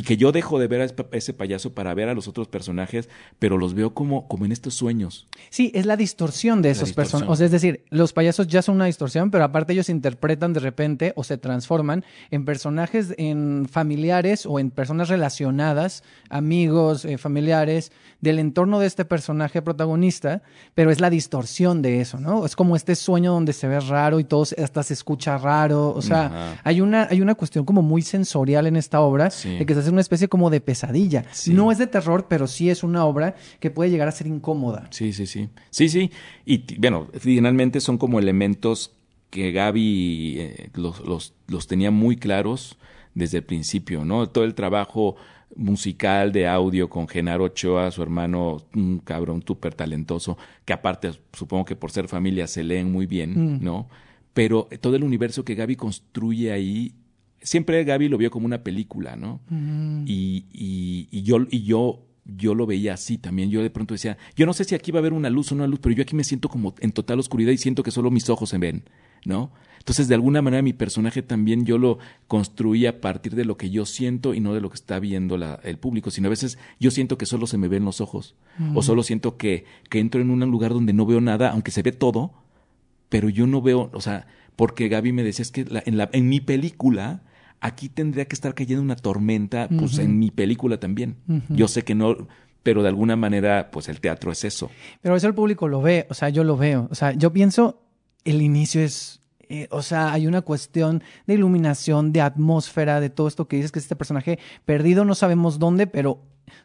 [0.00, 2.26] Y que yo dejo de ver a ese pa- ese payaso para ver a los
[2.26, 5.26] otros personajes, pero los veo como, como en estos sueños.
[5.50, 7.30] Sí, es la distorsión de esos personajes.
[7.30, 10.60] O sea, es decir, los payasos ya son una distorsión, pero aparte ellos interpretan de
[10.60, 17.92] repente o se transforman en personajes, en familiares o en personas relacionadas, amigos, eh, familiares,
[18.20, 20.42] del entorno de este personaje protagonista,
[20.74, 22.44] pero es la distorsión de eso, ¿no?
[22.46, 25.90] Es como este sueño donde se ve raro y todo hasta se escucha raro.
[25.94, 26.60] O sea, Ajá.
[26.64, 29.56] hay una, hay una cuestión como muy sensorial en esta obra, Sí.
[29.58, 31.24] de que se hace una especie como de pesadilla.
[31.32, 31.52] Sí.
[31.52, 34.86] No es de terror, pero sí es una obra que puede llegar a ser incómoda.
[34.90, 35.48] Sí, sí, sí.
[35.70, 36.10] Sí, sí.
[36.46, 38.92] Y bueno, finalmente son como elementos
[39.30, 42.78] que Gaby eh, los, los, los tenía muy claros
[43.14, 44.28] desde el principio, ¿no?
[44.28, 45.16] Todo el trabajo
[45.56, 51.64] musical de audio con Genaro Ochoa, su hermano, un cabrón súper talentoso, que aparte supongo
[51.64, 53.64] que por ser familia se leen muy bien, Mm.
[53.64, 53.88] ¿no?
[54.32, 56.94] Pero todo el universo que Gaby construye ahí,
[57.42, 59.40] siempre Gaby lo vio como una película, ¿no?
[60.06, 63.50] Y, y, y yo y yo yo lo veía así también.
[63.50, 65.54] Yo de pronto decía yo no sé si aquí va a haber una luz o
[65.54, 67.90] no una luz pero yo aquí me siento como en total oscuridad y siento que
[67.90, 68.84] solo mis ojos se ven
[69.24, 73.56] no entonces de alguna manera mi personaje también yo lo construí a partir de lo
[73.56, 76.30] que yo siento y no de lo que está viendo la- el público sino a
[76.30, 78.34] veces yo siento que solo se me ven los ojos
[78.74, 81.82] o solo siento que que entro en un lugar donde no veo nada aunque se
[81.82, 82.32] ve todo
[83.08, 86.08] pero yo no veo, o sea, porque Gaby me decía, es que la- en, la,
[86.12, 87.22] en mi película,
[87.60, 91.16] aquí tendría que estar cayendo una tormenta, pues en mi película también.
[91.48, 92.28] Yo sé que no,
[92.62, 94.70] pero de alguna manera, pues el teatro es eso.
[95.00, 96.88] Pero eso el público lo ve, o sea, yo lo veo.
[96.90, 97.82] O sea, yo pienso,
[98.24, 103.28] el inicio es, eh, o sea, hay una cuestión de iluminación, de atmósfera, de todo
[103.28, 106.22] esto que dices que es este personaje perdido, no sabemos dónde, pero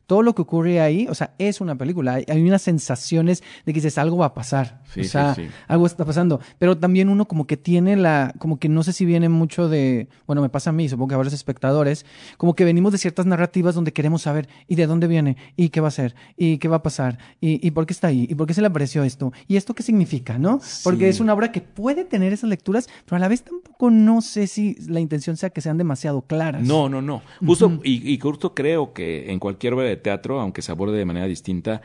[0.07, 2.15] todo lo que ocurre ahí, o sea, es una película.
[2.15, 4.81] Hay, hay unas sensaciones de que dices, algo va a pasar.
[4.93, 5.47] Sí, o sea, sí.
[5.67, 6.39] algo está pasando.
[6.59, 10.07] Pero también uno como que tiene la, como que no sé si viene mucho de,
[10.27, 12.05] bueno, me pasa a mí, supongo que a varios espectadores,
[12.37, 15.37] como que venimos de ciertas narrativas donde queremos saber, ¿y de dónde viene?
[15.55, 16.15] ¿Y qué va a ser?
[16.37, 17.17] ¿Y qué va a pasar?
[17.41, 18.27] ¿Y, y por qué está ahí?
[18.29, 19.33] ¿Y por qué se le apareció esto?
[19.47, 20.25] ¿Y esto qué significa?
[20.39, 20.59] ¿no?
[20.83, 24.21] Porque es una obra que puede tener esas lecturas, pero a la vez tampoco no
[24.21, 26.63] sé si la intención sea que sean demasiado claras.
[26.63, 27.21] No, no, no.
[27.45, 31.05] Justo, y, y justo creo que en cualquier obra de teatro, aunque se aborde de
[31.05, 31.81] manera distinta,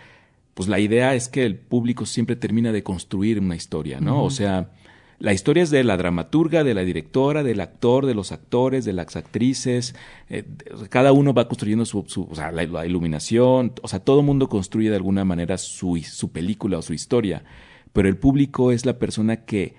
[0.55, 4.25] pues la idea es que el público siempre termina de construir una historia, ¿no?
[4.25, 4.71] O sea,
[5.19, 8.93] la historia es de la dramaturga, de la directora, del actor, de los actores, de
[8.95, 9.95] las actrices.
[10.31, 10.45] eh,
[10.89, 13.73] cada uno va construyendo su, su- o sea, la, la iluminación.
[13.83, 17.45] O sea, todo mundo construye de alguna manera su, su película o su historia.
[17.93, 19.75] Pero el público es la persona que,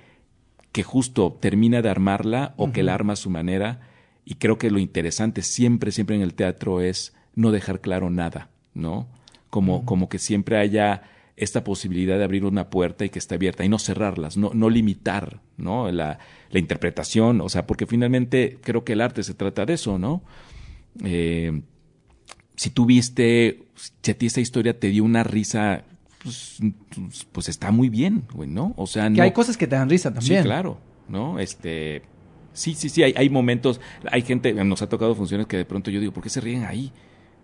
[0.71, 3.81] que justo termina de armarla o que la arma a su manera.
[4.25, 8.49] Y creo que lo interesante siempre, siempre en el teatro es no dejar claro nada,
[8.73, 9.07] ¿no?
[9.49, 11.03] Como, como que siempre haya
[11.35, 14.69] esta posibilidad de abrir una puerta y que esté abierta y no cerrarlas, no, no
[14.69, 15.91] limitar, ¿no?
[15.91, 16.19] La,
[16.49, 20.23] la interpretación, o sea, porque finalmente creo que el arte se trata de eso, ¿no?
[21.03, 21.61] Eh,
[22.55, 23.63] si tú viste,
[24.01, 25.83] si a ti esta historia te dio una risa,
[26.23, 26.59] pues,
[27.31, 28.73] pues está muy bien, güey, ¿no?
[28.77, 30.43] O sea, Que no, hay cosas que te dan risa también.
[30.43, 31.39] Sí, claro, ¿no?
[31.39, 32.03] Este,
[32.53, 35.89] sí, sí, sí, hay, hay momentos, hay gente, nos ha tocado funciones que de pronto
[35.89, 36.91] yo digo, ¿por qué se ríen ahí?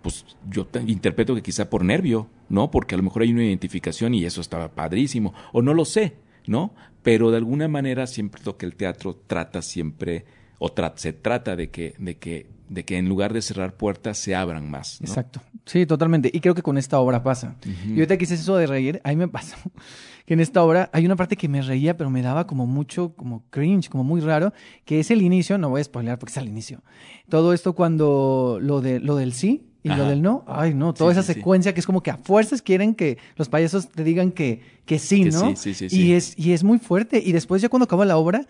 [0.08, 2.72] Pues yo te- interpreto que quizá por nervio, ¿no?
[2.72, 6.16] Porque a lo mejor hay una identificación y eso estaba padrísimo, o no lo sé,
[6.46, 6.72] ¿no?
[7.04, 10.26] Pero de alguna manera siempre lo que el teatro trata siempre,
[10.60, 14.18] o tra- se trata de que, de que, de que en lugar de cerrar puertas
[14.18, 15.08] se abran más, ¿no?
[15.08, 15.42] Exacto.
[15.66, 16.30] Sí, totalmente.
[16.34, 17.58] Y creo que con esta obra pasa.
[17.86, 19.56] Y ahorita que hice eso de reír, ahí me pasó
[20.26, 23.14] que en esta obra hay una parte que me reía, pero me daba como mucho,
[23.16, 24.54] como cringe, como muy raro,
[24.86, 26.82] que es el inicio, no voy a spoilear porque es al inicio.
[27.30, 31.12] Todo esto cuando lo, de, lo del sí y lo del no, ay no, toda
[31.14, 31.40] Sí, esa sí, sí.
[31.40, 35.00] secuencia que es como que a fuerzas quieren que los payasos te digan que, que
[35.00, 35.56] sí, Que ¿no?
[35.56, 36.12] sí, sí, sí, y.
[36.14, 37.22] Es, y es muy fuerte.
[37.26, 38.48] Y después ya cuando acaba la obra,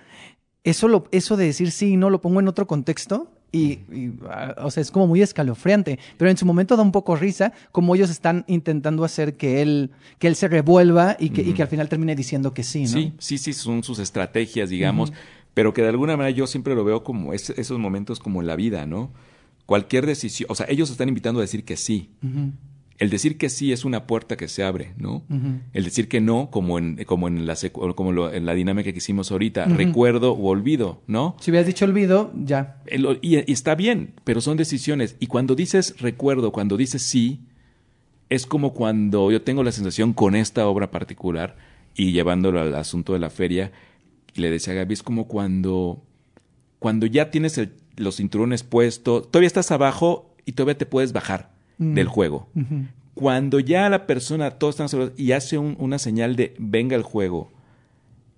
[0.63, 4.11] eso, lo, eso de decir sí y no lo pongo en otro contexto y, y,
[4.29, 7.53] ah, o sea, es como muy escalofriante, pero en su momento da un poco risa
[7.71, 11.61] como ellos están intentando hacer que él, que él se revuelva y que, y que
[11.61, 12.87] al final termine diciendo que sí, ¿no?
[12.89, 15.13] Sí, sí, sí, son sus estrategias, digamos,
[15.53, 18.47] pero que de alguna manera yo siempre lo veo como es- esos momentos como en
[18.47, 19.11] la vida, ¿no?
[19.67, 22.09] Cualquier decisión, o sea, ellos están invitando a decir que sí.
[22.99, 25.23] El decir que sí es una puerta que se abre, ¿no?
[25.71, 27.55] El decir que no, como en, como en, la,
[27.95, 31.35] como lo- en la dinámica que hicimos ahorita, recuerdo o olvido, ¿no?
[31.39, 32.81] Si hubieras dicho olvido, ya.
[32.87, 35.15] El- y, y está bien, pero son decisiones.
[35.19, 37.41] Y cuando dices recuerdo, cuando dices sí,
[38.29, 41.55] es como cuando yo tengo la sensación con esta obra particular
[41.95, 43.71] y llevándolo al asunto de la feria,
[44.33, 46.03] le decía a Gaby, es como cuando,
[46.79, 51.51] cuando ya tienes el- los cinturones puestos, todavía estás abajo y todavía te puedes bajar
[51.77, 51.93] Mm.
[51.93, 52.47] del juego.
[53.13, 57.03] Cuando ya la persona, todos están seguros, y hace un- una señal de venga el
[57.03, 57.51] juego,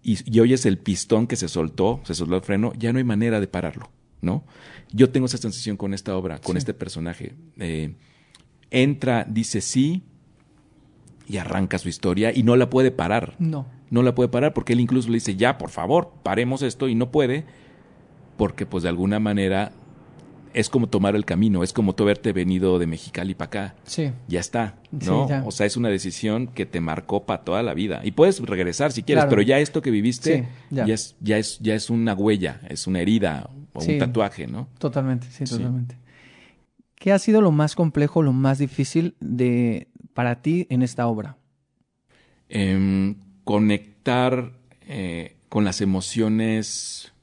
[0.04, 3.04] y, y oyes el pistón que se soltó, se soltó el freno, ya no hay
[3.04, 3.90] manera de pararlo,
[4.22, 4.44] ¿no?
[4.92, 7.34] Yo tengo esa sensación con esta obra, con este personaje.
[7.60, 7.94] Eh,
[8.72, 10.04] entra, dice sí,
[11.28, 13.36] y arranca su historia, y no la puede parar.
[13.40, 13.68] No.
[13.92, 16.96] No la puede parar porque él incluso le dice, ya, por favor, paremos esto, y
[16.96, 17.46] no puede,
[18.40, 19.72] porque pues de alguna manera
[20.54, 24.12] es como tomar el camino, es como tú haberte venido de Mexicali para acá Sí.
[24.28, 25.30] ya está, Sí, ¿no?
[25.30, 25.44] ya.
[25.46, 28.02] O sea, es una decisión que te marcó para toda la vida.
[28.04, 29.30] Y puedes regresar si quieres, Claro.
[29.30, 30.88] pero ya esto que viviste Sí, ya.
[30.88, 30.94] ya.
[30.96, 33.92] es, ya es, ya es una huella, es una herida o Sí.
[33.94, 34.68] un tatuaje, ¿no?
[34.80, 35.56] Totalmente, sí, Sí.
[35.58, 35.98] totalmente.
[36.96, 41.38] ¿Qué ha sido lo más complejo, lo más difícil de para ti en esta obra?
[42.50, 44.54] Em, conectar
[44.88, 47.14] eh, con las emociones.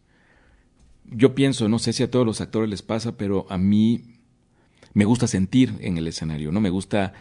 [1.10, 4.02] Yo pienso, no sé si a todos los actores les pasa, pero a mí
[4.94, 6.60] me gusta sentir en el escenario, ¿no?
[6.60, 7.12] Me gusta.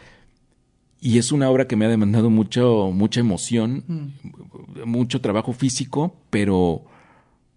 [1.01, 4.13] Y es una obra que me ha demandado mucho, mucha emoción,
[4.86, 6.86] mucho trabajo físico, pero,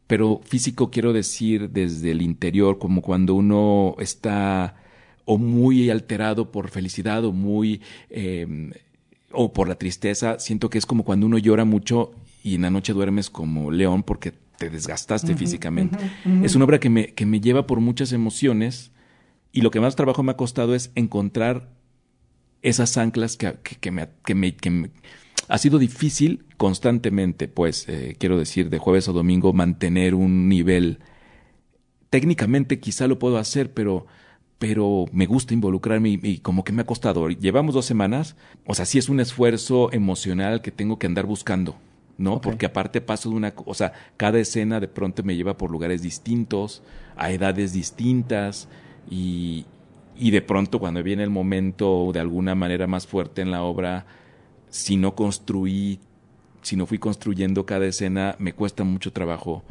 [0.07, 4.77] pero físico quiero decir desde el interior, como cuando uno está
[5.25, 8.73] o muy alterado por felicidad o muy eh,
[9.31, 12.13] o por la tristeza, siento que es como cuando uno llora mucho
[12.43, 15.97] y en la noche duermes como león porque te desgastaste físicamente.
[16.43, 18.93] Es una obra que me, que me lleva por muchas emociones
[19.53, 21.71] y lo que más trabajo me ha costado es encontrar
[22.61, 24.91] esas anclas que, que, que me, que, me, que me-
[25.49, 30.99] ha sido difícil constantemente, pues, eh, quiero decir, de jueves a domingo mantener un nivel.
[32.11, 34.07] Técnicamente quizá lo puedo hacer, pero,
[34.59, 37.29] pero me gusta involucrarme y, como que me ha costado.
[37.29, 38.35] Llevamos dos semanas,
[38.67, 41.77] o sea, sí es un esfuerzo emocional que tengo que andar buscando,
[42.19, 42.41] ¿no?
[42.41, 46.03] Porque aparte paso de una, o sea, cada escena de pronto me lleva por lugares
[46.03, 46.83] distintos,
[47.17, 48.69] a edades distintas
[49.09, 49.65] y,
[50.17, 54.05] y de pronto cuando viene el momento de alguna manera más fuerte en la obra,
[54.69, 56.01] si no construí,
[56.63, 59.63] si no fui construyendo cada escena, me cuesta mucho trabajo.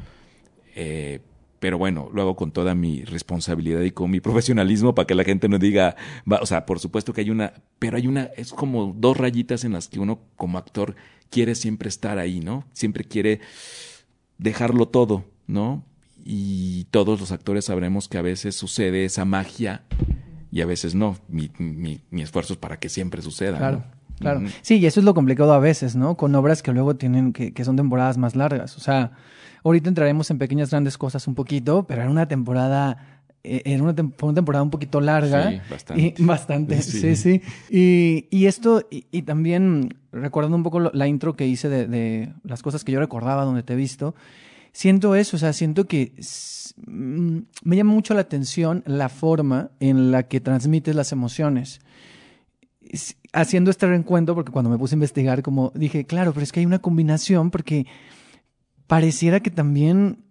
[0.73, 1.19] Eh,
[1.59, 5.23] pero bueno, lo hago con toda mi responsabilidad y con mi profesionalismo para que la
[5.23, 5.95] gente no diga,
[6.25, 9.73] o sea, por supuesto que hay una, pero hay una, es como dos rayitas en
[9.73, 10.95] las que uno como actor
[11.29, 12.65] quiere siempre estar ahí, ¿no?
[12.73, 13.41] Siempre quiere
[14.37, 15.83] dejarlo todo, ¿no?
[16.23, 19.83] Y todos los actores sabremos que a veces sucede esa magia
[20.51, 21.17] y a veces no.
[21.27, 23.57] Mi, mi, mi esfuerzo es para que siempre suceda.
[23.57, 23.83] Claro.
[24.19, 24.41] Claro.
[24.61, 26.17] Sí, y eso es lo complicado a veces, ¿no?
[26.17, 28.75] Con obras que luego tienen, que, que son temporadas más largas.
[28.75, 29.11] O sea,
[29.67, 33.93] Ahorita entraremos en pequeñas grandes cosas un poquito, pero era una temporada eh, era una,
[33.93, 35.49] temporada un poquito larga.
[35.49, 36.15] Sí, bastante.
[36.17, 37.41] Y, bastante, sí, sí.
[37.69, 42.61] Y, y, esto, y, también recordando un poco la intro que hice de, de, las
[42.61, 44.15] cosas que yo recordaba donde te he visto,
[44.71, 46.13] siento eso, o sea, siento que
[46.85, 51.81] mm, me llama mucho la atención la forma en la que transmites las emociones.
[53.33, 56.61] Haciendo este reencuentro, porque cuando me puse a investigar, como dije, claro, pero es que
[56.61, 57.85] hay una combinación, porque
[58.87, 60.23] pareciera que también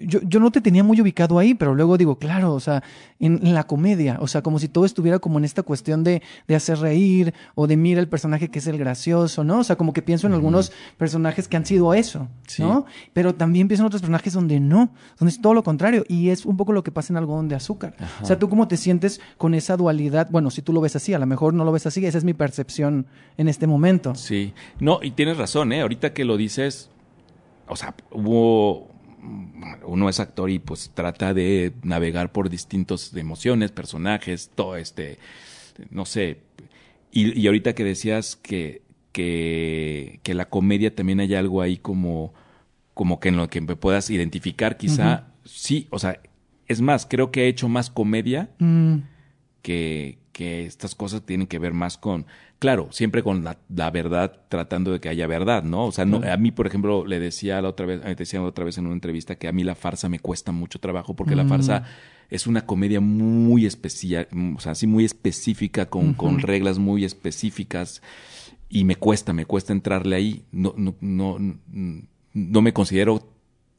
[0.00, 2.82] yo, yo, no te tenía muy ubicado ahí, pero luego digo, claro, o sea,
[3.18, 6.54] en, la comedia, o sea, como si todo estuviera como en esta cuestión de, de,
[6.54, 9.60] hacer reír o de mira el personaje que es el gracioso, ¿no?
[9.60, 12.86] O sea, como que pienso en algunos personajes que han sido eso, ¿no?
[13.12, 16.46] Pero también pienso en otros personajes donde no, donde es todo lo contrario y es
[16.46, 17.94] un poco lo que pasa en algodón de azúcar.
[18.22, 21.14] O sea, tú cómo te sientes con esa dualidad, bueno, si tú lo ves así,
[21.14, 23.06] a lo mejor no lo ves así, esa es mi percepción
[23.36, 24.14] en este momento.
[24.14, 25.80] Sí, no, y tienes razón, ¿eh?
[25.80, 26.90] Ahorita que lo dices
[27.68, 28.88] o sea, hubo
[29.84, 35.18] uno es actor y pues trata de navegar por distintas emociones, personajes, todo este,
[35.90, 36.38] no sé.
[37.10, 42.34] Y, y ahorita que decías que, que, que, la comedia también hay algo ahí como,
[42.94, 46.20] como que en lo que me puedas identificar, quizá, sí, o sea,
[46.66, 48.98] es más, creo que he hecho más comedia mm.
[49.62, 52.26] que, que estas cosas tienen que ver más con
[52.58, 55.86] Claro, siempre con la, verdad, tratando de que haya verdad, ¿no?
[55.86, 58.64] O sea, no, a mí, por ejemplo, le decía la otra vez, decía la otra
[58.64, 61.44] vez en una entrevista que a mí la farsa me cuesta mucho trabajo porque la
[61.44, 61.84] farsa mm.
[62.34, 68.02] es una comedia muy especial, o sea, así muy específica, con, con reglas muy específicas
[68.68, 70.42] y me cuesta, me cuesta entrarle ahí.
[70.50, 71.36] No, no, no,
[72.34, 73.28] no me considero,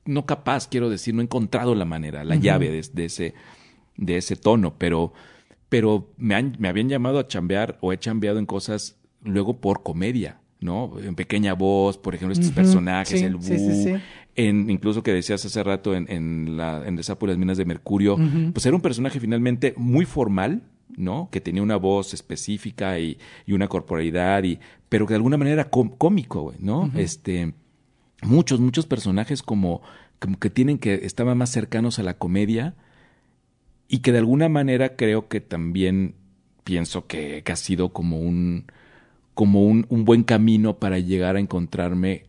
[0.05, 3.33] no capaz, quiero decir, no he encontrado la manera, la llave de, de, ese,
[3.97, 5.11] de ese tono, pero
[5.69, 9.83] pero me, han, me habían llamado a chambear o he chambeado en cosas luego por
[9.83, 10.93] comedia, ¿no?
[10.99, 13.99] En pequeña voz, por ejemplo, estos personajes, el bu,
[14.35, 18.17] en, incluso que decías hace rato en, en, la, en las Minas de Mercurio,
[18.53, 20.63] pues era un personaje finalmente muy formal,
[20.95, 21.29] ¿no?
[21.31, 25.61] Que tenía una voz específica y, y una corporalidad, y, pero que de alguna manera
[25.61, 26.89] era cómico, ¿no?
[26.95, 27.53] Este,
[28.21, 29.81] muchos, muchos personajes como,
[30.19, 32.75] como que tienen que, estaban más cercanos a la comedia,
[33.89, 36.15] y que de alguna manera creo que también
[36.63, 38.67] pienso que, ha sido como un
[39.33, 42.25] como un, un, buen camino para llegar a encontrarme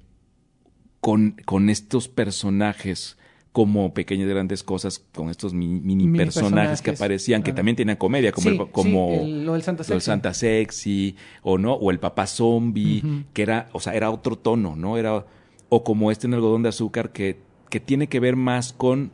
[1.01, 3.19] con, con estos personajes
[3.53, 8.49] como pequeñas grandes cosas con estos mini, personajes, que aparecían que también tenían comedia como
[8.49, 10.01] el, como lo del Santa Sexy.
[10.01, 13.03] Santa Sexy o no o el papá zombie
[13.33, 15.27] que era o sea era otro tono no era
[15.69, 17.41] o como este en algodón de azúcar que
[17.71, 19.11] que tiene que ver más con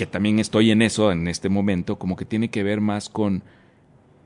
[0.00, 3.42] que también estoy en eso en este momento, como que tiene que ver más con,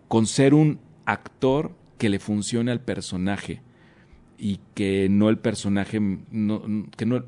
[0.06, 3.60] con ser un actor que le funcione al personaje
[4.38, 5.98] y que no el personaje,
[6.30, 6.62] no,
[6.96, 7.24] que no,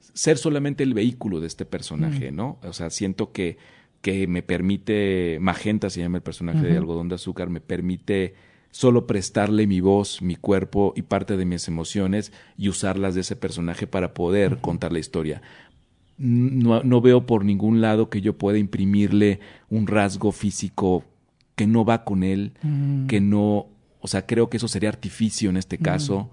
[0.00, 2.58] ser solamente el vehículo de este personaje, ¿no?
[2.64, 3.56] O sea, siento que,
[4.02, 8.34] que me permite, Magenta se llama el personaje de Algodón de Azúcar, me permite
[8.72, 13.36] solo prestarle mi voz, mi cuerpo y parte de mis emociones y usarlas de ese
[13.36, 15.40] personaje para poder contar la historia
[16.20, 19.40] no, no, veo por ningún lado que yo pueda imprimirle
[19.70, 21.02] un rasgo físico
[21.56, 23.06] que no va con él, mm.
[23.06, 23.68] que no,
[24.00, 26.28] o sea, creo que eso sería artificio en este caso.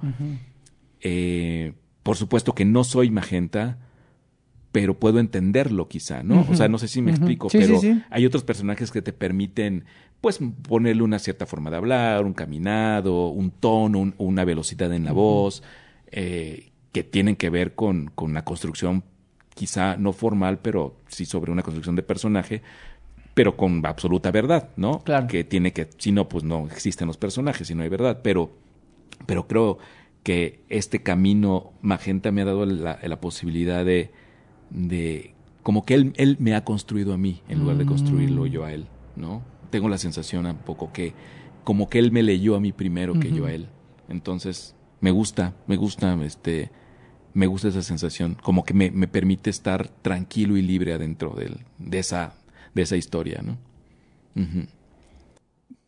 [1.00, 1.72] Eh,
[2.04, 3.78] por supuesto que no soy magenta,
[4.74, 6.46] pero puedo entenderlo quizá, ¿no?
[6.50, 7.80] O sea, no sé si me explico, pero
[8.10, 9.86] hay otros personajes que te permiten,
[10.20, 15.14] pues, ponerle una cierta forma de hablar, un caminado, un tono, una velocidad en la
[15.14, 15.64] voz,
[16.12, 19.04] eh, que tienen que ver con, con la construcción
[19.58, 22.62] quizá no formal, pero sí sobre una construcción de personaje,
[23.34, 25.00] pero con absoluta verdad, ¿no?
[25.04, 25.28] Claro.
[25.28, 28.52] Que tiene que, si no, pues no existen los personajes, si no hay verdad, pero,
[29.26, 29.80] pero creo
[30.24, 34.12] que este camino magenta me ha dado la, la posibilidad de,
[34.70, 35.34] de
[35.64, 38.48] como que él, él me ha construido a mí en lugar de construirlo Mm.
[38.48, 39.42] yo a él, ¿no?
[39.70, 41.14] Tengo la sensación un poco que
[41.64, 43.68] como que él me leyó a mí primero que yo a él.
[44.08, 46.72] Entonces, me gusta, me gusta, este,
[47.38, 51.60] me gusta esa sensación, como que me, me permite estar tranquilo y libre adentro del-
[51.78, 52.34] de, esa,
[52.74, 53.58] de esa historia, ¿no?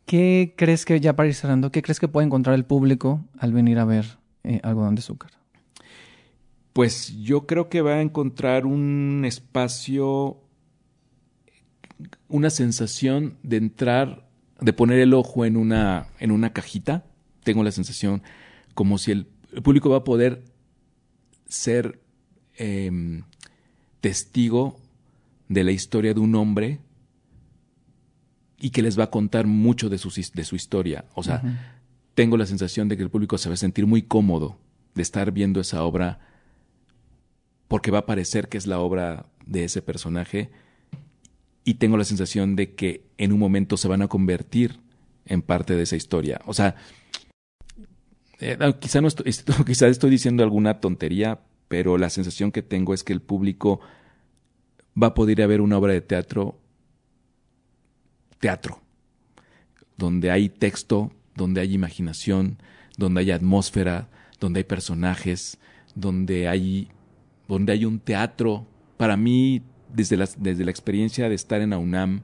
[0.06, 3.52] ¿Qué crees que, ya para ir cerrando, qué crees que puede encontrar el público al
[3.52, 5.32] venir a ver eh, Algodón de Azúcar?
[6.74, 10.38] Pues yo creo que va a encontrar un espacio,
[12.28, 14.30] una sensación de entrar,
[14.62, 17.06] de poner el ojo en una, en una cajita.
[17.44, 18.22] Tengo la sensación
[18.76, 20.44] como si el, el público va a poder
[21.50, 22.00] ser
[22.56, 23.24] em,
[24.00, 24.80] testigo
[25.50, 26.80] de la historia de un hombre
[28.60, 31.06] y que les va a contar mucho de su, de su historia.
[31.16, 31.42] O sea,
[32.14, 34.58] tengo la sensación de que el público se va a sentir muy cómodo
[34.96, 36.20] de estar viendo esa obra
[37.68, 40.50] porque va a parecer que es la obra de ese personaje
[41.64, 44.80] y tengo la sensación de que en un momento se van a convertir
[45.26, 46.42] en parte de esa historia.
[46.46, 46.76] O sea,
[48.40, 52.94] eh, quizá, no estoy, esto- quizá estoy diciendo alguna tontería, pero la sensación que tengo
[52.94, 53.80] es que el público
[55.02, 56.60] va a poder ver una obra de teatro,
[58.40, 58.82] teatro,
[59.98, 62.58] donde hay texto, donde hay imaginación,
[62.98, 64.10] donde hay atmósfera,
[64.40, 65.58] donde hay personajes,
[65.96, 66.90] donde hay,
[67.48, 68.68] donde hay un teatro.
[68.98, 69.62] Para mí,
[69.94, 72.22] desde la, desde la experiencia de estar en la UNAM,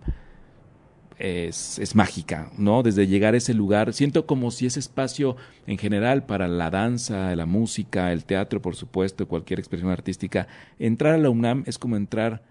[1.18, 2.84] es, es mágica, ¿no?
[2.84, 7.36] Desde llegar a ese lugar, siento como si ese espacio en general para la danza,
[7.36, 10.48] la música, el teatro, por supuesto, cualquier expresión artística,
[10.80, 12.44] entrar a la UNAM es como entrar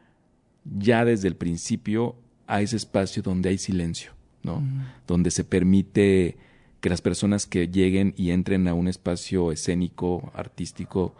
[0.64, 4.12] ya desde el principio a ese espacio donde hay silencio,
[4.42, 4.62] ¿no?
[5.06, 6.36] Donde se permite
[6.80, 11.14] que las personas que lleguen y entren a un espacio escénico, artístico,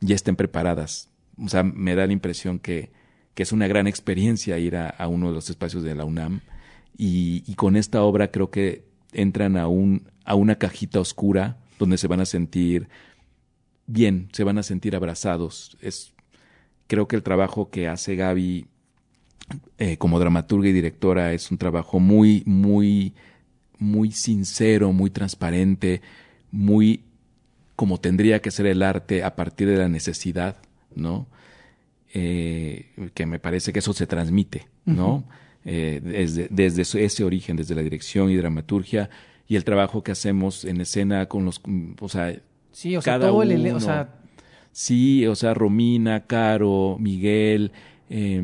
[0.00, 1.10] ya estén preparadas.
[1.40, 2.90] O sea, me da la impresión que,
[3.34, 6.40] que es una gran experiencia ir a, a uno de los espacios de la UNAM
[6.96, 12.08] y, con esta obra creo que entran a, un, a una cajita oscura donde se
[12.08, 12.88] van a sentir
[13.86, 15.76] bien, se van a sentir abrazados.
[15.80, 16.12] Es,
[16.86, 18.66] creo que el trabajo que hace Gaby
[19.78, 23.14] eh, como dramaturga y directora es un trabajo muy, muy,
[23.78, 26.02] muy sincero, muy transparente,
[26.50, 27.04] muy
[27.76, 30.56] como tendría que ser el arte a partir de la necesidad,
[30.96, 31.28] ¿no?
[32.12, 35.24] Eh, que me parece que eso se transmite, ¿no?
[35.64, 39.10] Eh, desde, desde ese origen, desde la dirección y dramaturgia
[39.46, 42.34] y el trabajo que hacemos en escena con los, mm, o sea,
[42.70, 43.50] Sí, o sea, Cada todo el...
[43.52, 43.80] ele- O uno.
[43.80, 44.14] sea,
[44.72, 47.72] Sí, o sea, Romina, Caro, Miguel,
[48.10, 48.36] eh,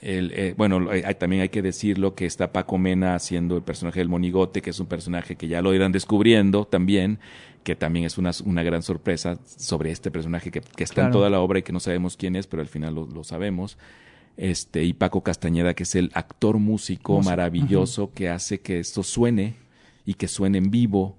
[0.00, 4.00] el, eh, bueno, eh, también hay que decirlo que está Paco Mena haciendo el personaje
[4.00, 7.18] del monigote, que es un personaje que ya lo irán descubriendo también,
[7.62, 11.28] que también es una, una gran sorpresa sobre este personaje que, que está en toda
[11.28, 13.76] la obra y que no sabemos quién es, pero al final lo, lo sabemos.
[14.36, 19.56] Este, y Paco Castañeda, que es el actor músico maravilloso que hace que esto suene
[20.06, 21.16] y que suene en vivo.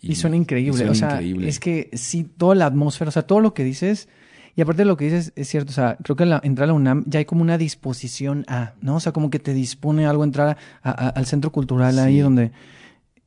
[0.00, 0.76] Y suena increíble.
[0.78, 1.48] suena o sea, increíble.
[1.48, 4.08] es que sí, toda la atmósfera, o sea, todo lo que dices,
[4.56, 6.64] y aparte de lo que dices, es cierto, o sea, creo que al la, entrar
[6.64, 8.96] a la UNAM ya hay como una disposición a, ¿no?
[8.96, 12.20] O sea, como que te dispone algo entrar a- a- al centro cultural ahí Sí.
[12.20, 12.52] donde,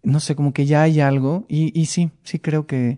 [0.04, 1.46] no sé, como que ya hay algo.
[1.48, 2.98] Y, y sí, sí creo que,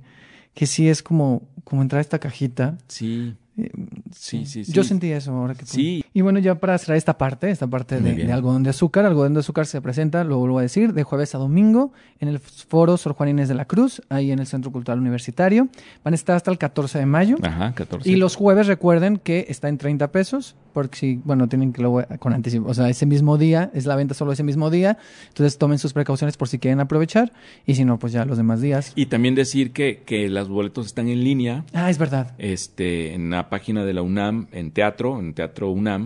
[0.54, 2.78] que sí es como, como entrar a esta cajita.
[2.88, 3.72] Sí, Eh,
[4.12, 4.72] sí, sí, sí.
[4.74, 5.66] Yo sentí eso ahora que.
[5.66, 6.04] Sí.
[6.16, 9.42] Y bueno, ya para cerrar esta parte, esta parte de algodón de azúcar, algodón de
[9.42, 11.92] azúcar se presenta, lo vuelvo a decir, de jueves a domingo
[12.22, 15.68] en el foro Sor Juan Inés de la Cruz, ahí en el Centro Cultural Universitario.
[16.06, 17.36] Van a estar hasta el 14 de mayo.
[17.44, 18.10] Ajá, 14.
[18.10, 22.06] Y los jueves recuerden que está en 30 pesos, porque si, bueno, tienen que lo
[22.20, 24.98] con anticipo, o sea, ese mismo día, es la venta solo ese mismo día,
[25.28, 27.34] entonces tomen sus precauciones por si quieren aprovechar,
[27.66, 28.94] y si no, pues ya los demás días.
[28.96, 32.34] Y también decir que, que los boletos están en línea Ah, es verdad.
[32.38, 36.05] este, en la página de la UNAM, en teatro, en Teatro UNAM,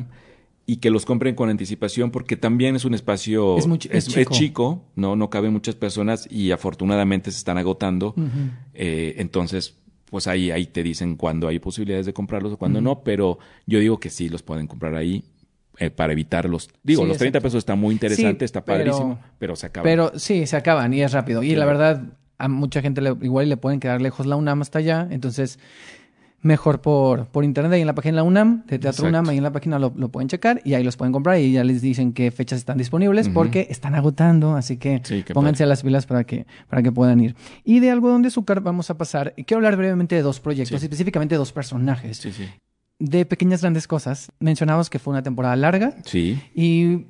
[0.71, 3.57] y que los compren con anticipación porque también es un espacio...
[3.57, 4.33] Es muy es chico.
[4.33, 5.15] chico, ¿no?
[5.15, 8.13] No caben muchas personas y afortunadamente se están agotando.
[8.73, 9.77] Eh, entonces,
[10.09, 13.79] pues ahí, ahí te dicen cuándo hay posibilidades de comprarlos o cuándo no, pero yo
[13.79, 15.23] digo que sí los pueden comprar ahí
[15.77, 16.69] eh, para evitar los...
[16.83, 17.47] Digo, Sí, los 30 exacto.
[17.47, 19.83] pesos está muy interesante, Sí, está padrísimo, pero se acaba.
[19.83, 21.41] Pero sí, se acaban y es rápido.
[21.41, 21.55] Y Sí.
[21.55, 22.03] la verdad,
[22.37, 25.07] a mucha gente le- igual le pueden quedar lejos la UNAM hasta allá.
[25.09, 25.57] Entonces,
[26.41, 29.07] mejor por, por internet ahí en la página de la UNAM, de Teatro Exacto.
[29.09, 31.51] UNAM, ahí en la página lo, lo pueden checar y ahí los pueden comprar y
[31.51, 34.55] ya les dicen qué fechas están disponibles porque están agotando.
[34.55, 37.35] Así que Sí, pónganse a las pilas para que, para que puedan ir.
[37.65, 39.33] Y de algodón de azúcar vamos a pasar.
[39.35, 40.85] Quiero hablar brevemente de dos proyectos, Sí.
[40.85, 42.17] específicamente de dos personajes.
[42.17, 42.47] Sí, sí.
[42.99, 44.31] De pequeñas grandes cosas.
[44.39, 45.95] Mencionamos que fue una temporada larga.
[46.05, 46.41] Sí.
[46.55, 47.05] ¿Y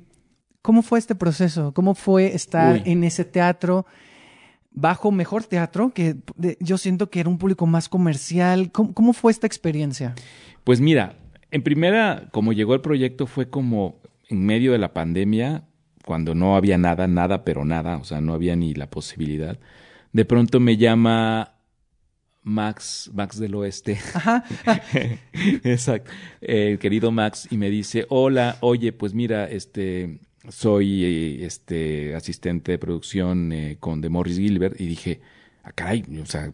[0.62, 1.72] cómo fue este proceso?
[1.72, 2.82] ¿Cómo fue estar Uy.
[2.84, 3.86] en ese teatro
[4.70, 5.92] bajo mejor teatro?
[5.94, 6.16] Que
[6.60, 8.70] yo siento que era un público más comercial.
[8.72, 10.14] ¿Cómo, cómo fue esta experiencia?
[10.64, 11.16] Pues mira,
[11.52, 15.64] En primera, como llegó el proyecto, fue como en medio de la pandemia,
[16.04, 19.58] cuando no había nada, nada, pero nada, o sea, no había ni la posibilidad.
[20.12, 21.54] De pronto me llama
[22.42, 23.98] Max, Max del Oeste.
[24.14, 24.44] Ajá.
[25.64, 26.10] Exacto.
[26.40, 32.72] El querido Max, y me dice, hola, oye, pues mira, este, soy eh, este asistente
[32.72, 35.20] de producción eh, con de Morris Gilbert, y dije,
[35.62, 36.52] ah, caray, o sea,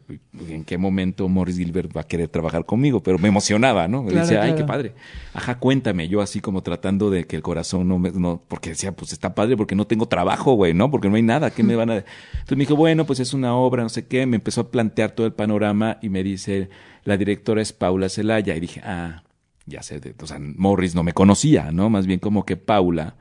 [0.48, 3.02] ¿en qué momento Morris Gilbert va a querer trabajar conmigo?
[3.02, 4.02] Pero me emocionaba, ¿no?
[4.02, 4.56] Me Claro, decía, ay, claro.
[4.56, 4.94] qué padre.
[5.32, 8.92] Ajá, cuéntame, yo así como tratando de que el corazón no me, no, porque decía,
[8.92, 10.90] pues está padre porque no tengo trabajo, güey, ¿no?
[10.90, 11.96] Porque no hay nada, ¿qué me van a...?
[11.96, 15.12] Entonces me dijo, bueno, pues es una obra, no sé qué, me empezó a plantear
[15.12, 16.68] todo el panorama y me dice,
[17.04, 19.22] la directora es Paula Celaya, y dije, ah,
[19.66, 21.90] ya sé, de- o sea, Morris no me conocía, ¿no?
[21.90, 23.16] Más bien como que Paula...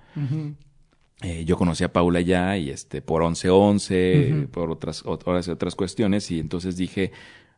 [1.21, 4.51] Eh, yo conocí a Paula ya y este por 11-11, Ujú.
[4.51, 7.11] por otras, otras, otras cuestiones y entonces dije,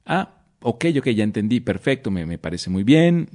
[0.05, 3.29] ah, ok, ok, ya entendí, perfecto, me, me parece muy bien.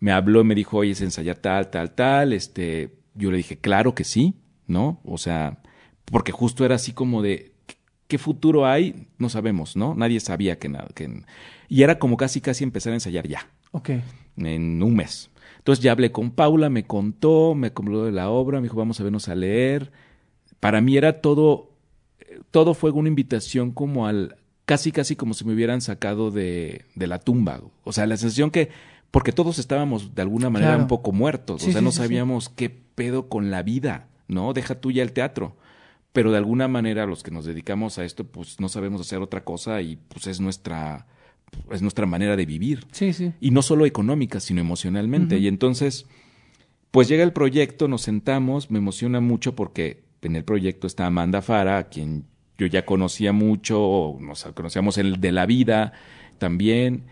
[0.00, 2.32] Me habló y me dijo, oye, es ensayar tal, tal, tal.
[2.32, 4.34] Este, yo le dije, claro que sí,
[4.66, 5.00] ¿no?
[5.04, 5.58] O sea,
[6.06, 7.52] porque justo era así como de,
[8.08, 9.06] ¿qué futuro hay?
[9.16, 9.94] No sabemos, ¿no?
[9.94, 10.88] Nadie sabía que nada.
[10.94, 11.22] Que...
[11.68, 13.90] Y era como casi, casi empezar a ensayar ya Ok.
[14.46, 15.30] En un mes.
[15.58, 18.98] Entonces ya hablé con Paula, me contó, me habló de la obra, me dijo, vamos
[19.00, 19.92] a vernos a leer.
[20.60, 21.70] Para mí era todo,
[22.50, 27.06] todo fue una invitación como al, casi, casi como si me hubieran sacado de, de
[27.06, 27.60] la tumba.
[27.84, 28.70] O sea, la sensación que,
[29.10, 30.82] porque todos estábamos de alguna manera Claro.
[30.82, 31.98] un poco muertos, Sí, o sea, sí, no sí.
[31.98, 34.52] sabíamos qué pedo con la vida, ¿no?
[34.54, 35.56] Deja tú ya el teatro.
[36.12, 39.44] Pero de alguna manera los que nos dedicamos a esto, pues no sabemos hacer otra
[39.44, 41.06] cosa y pues es nuestra,
[41.70, 43.32] es nuestra manera de vivir Sí, sí.
[43.40, 45.38] y no solo económica, sino emocionalmente.
[45.38, 46.06] Y entonces,
[46.90, 51.42] pues llega el proyecto, nos sentamos, me emociona mucho porque en el proyecto está Amanda
[51.42, 52.24] Fara, a quien
[52.56, 55.92] yo ya conocía mucho, nos conocíamos el de la vida
[56.38, 57.04] también,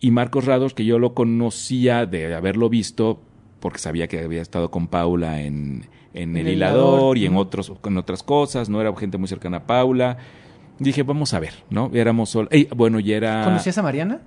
[0.00, 3.20] y Marcos Rados, que yo lo conocía de haberlo visto,
[3.60, 7.36] porque sabía que había estado con Paula en, en El El Hilador Hilador, y en,
[7.36, 10.18] otros, con otras cosas, no era gente muy cercana a Paula.
[10.78, 11.90] Dije, vamos a ver, ¿no?
[11.94, 12.48] Éramos solo.
[12.74, 13.44] Bueno, y era.
[13.44, 14.20] ¿Conocías a Mariana?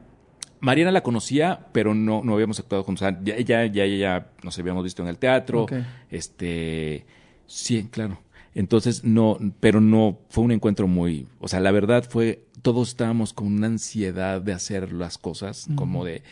[0.61, 3.07] Mariana la conocía, pero no, no habíamos actuado juntos.
[3.23, 5.63] Ya, ya, ya, ya nos habíamos visto en el teatro.
[5.63, 5.73] Ok.
[6.09, 7.05] Este,
[7.47, 8.19] sí, claro.
[8.55, 13.31] Entonces, no, pero no, fue un encuentro muy, o sea, la verdad fue, todos estábamos
[13.31, 16.23] con una ansiedad de hacer las cosas, como de,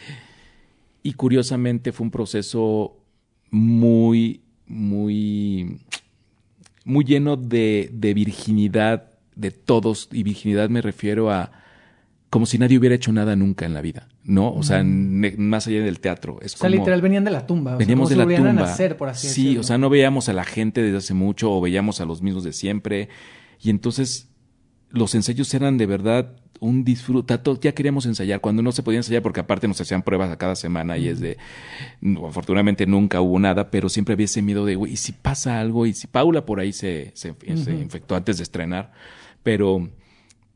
[1.03, 2.97] y curiosamente fue un proceso
[3.51, 5.79] muy, muy,
[6.83, 11.51] muy lleno de, de virginidad de todos, y virginidad me refiero a
[12.29, 14.51] como si nadie hubiera hecho nada nunca en la vida, ¿no?
[14.51, 16.39] O sea, más allá del teatro.
[16.41, 17.71] Es O sea, como, literal venían de la tumba.
[17.71, 18.49] o sea, Veníamos como de si la tumba.
[18.49, 19.61] a nacer, por así sí, decirlo.
[19.61, 22.43] o sea, no veíamos a la gente desde hace mucho o veíamos a los mismos
[22.43, 23.07] de siempre.
[23.61, 24.29] Y entonces
[24.89, 27.37] los ensayos eran de verdad un disfrute.
[27.37, 30.37] To- Ya queríamos ensayar cuando no se podía ensayar porque aparte nos hacían pruebas a
[30.37, 31.37] cada semana y es de...
[32.01, 35.61] no, afortunadamente nunca hubo nada, pero siempre había ese miedo de, güey, ¿y si pasa
[35.61, 35.85] algo?
[35.85, 37.29] Y si Paula por ahí se, se,
[37.71, 38.91] infectó antes de estrenar.
[39.47, 39.87] Pero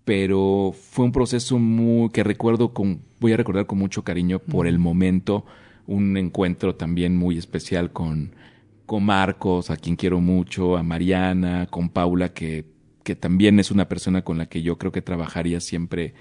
[0.03, 4.67] pero fue un proceso muy que recuerdo con voy a recordar con mucho cariño por
[4.67, 5.45] el momento
[5.87, 8.35] un encuentro también muy especial con
[8.85, 12.65] con Marcos a quien quiero mucho a Mariana con Paula que
[13.05, 16.13] que también es una persona con la que yo creo que trabajaría siempre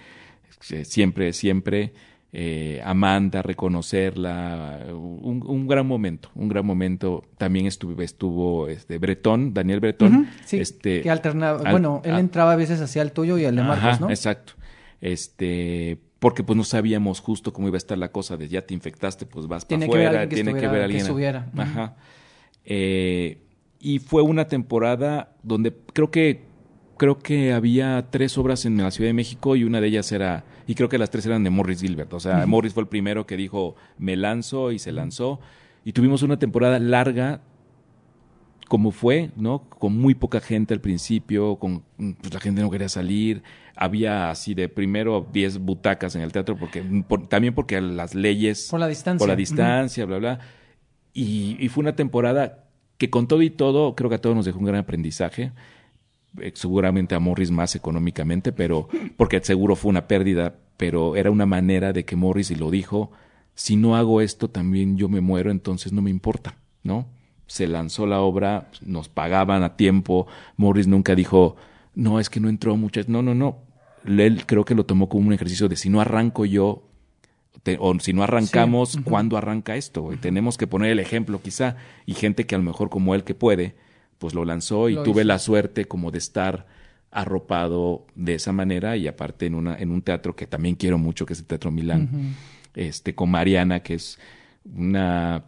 [0.71, 1.93] eh, siempre siempre
[2.33, 9.53] eh, Amanda reconocerla un, un gran momento un gran momento también estuvo estuvo este Bretón
[9.53, 11.61] Daniel Bretón sí, este que alternaba.
[11.61, 13.99] al- bueno, él a- entraba a veces hacia el tuyo y el de Marcos, Ajá,
[14.01, 14.11] ¿no?
[14.11, 14.53] Exacto.
[15.01, 18.75] Este, porque pues no sabíamos justo cómo iba a estar la cosa de ya te
[18.75, 20.85] infectaste, pues vas para Tiene que ver afuera, alguien que tiene que estuviera- ver que
[20.85, 21.07] alguien.
[21.07, 21.47] subiera.
[21.53, 21.63] Ujú.
[21.63, 21.97] Ajá.
[22.65, 23.39] Eh,
[23.81, 26.43] y fue una temporada donde creo que
[27.01, 30.45] creo que había tres obras en la Ciudad de México y una de ellas era
[30.67, 33.27] y creo que las tres eran de Morris Gilbert, o sea, Morris fue el primero
[33.27, 35.41] que dijo me lanzo y se lanzó
[35.83, 37.41] y tuvimos una temporada larga
[38.69, 39.63] como fue, ¿no?
[39.69, 41.83] Con muy poca gente al principio, con
[42.21, 43.43] pues, la gente no quería salir,
[43.75, 48.69] había así de primero 10 butacas en el teatro porque por- también porque las leyes
[48.71, 49.19] Por la distancia.
[49.19, 50.39] por la distancia, bla bla.
[51.15, 52.67] Y, y fue una temporada
[52.99, 55.51] que con todo y todo creo que a todos nos dejó un gran aprendizaje.
[56.39, 61.45] Eh, seguramente a Morris más económicamente, pero porque seguro fue una pérdida, pero era una
[61.47, 63.11] manera de que Morris y lo dijo,
[63.55, 67.09] si no hago esto también yo me muero, entonces no me importa, ¿no?
[67.47, 71.57] Se lanzó la obra, nos pagaban a tiempo, Morris nunca dijo,
[71.97, 73.59] no, es que no entró muchas, no, no, no.
[74.07, 76.85] Él creo que lo tomó como un ejercicio de si no arranco yo,
[77.65, 79.03] te- o si no arrancamos, Sí.
[79.03, 80.03] ¿cuándo arranca esto?
[80.03, 80.17] güey?
[80.17, 81.77] Tenemos que poner el ejemplo quizá,
[82.07, 83.75] y gente que a lo mejor como él que puede,
[84.21, 85.29] pues lo lanzó y Lo tuve hizo.
[85.29, 86.67] la suerte como de estar
[87.11, 91.27] arropado de esa manera y aparte en una en un teatro que también quiero mucho
[91.27, 92.37] que es el Teatro Milán
[92.75, 94.19] este con Mariana que es
[94.65, 95.43] una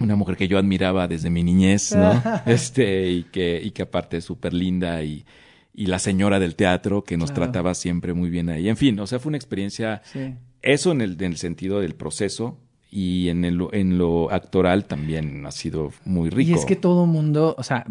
[0.00, 2.22] una mujer que yo admiraba desde mi niñez, ¿no?
[2.46, 5.26] este, y que, y que aparte es súper linda y,
[5.74, 7.44] y la señora del teatro que nos Claro.
[7.52, 8.70] trataba siempre muy bien ahí.
[8.70, 10.34] En fin, o sea, fue una experiencia, Sí.
[10.62, 12.58] eso en el, en el sentido del proceso
[12.90, 16.50] y en, el, en lo actoral también ha sido muy rico.
[16.50, 17.84] Y es que todo mundo, o sea,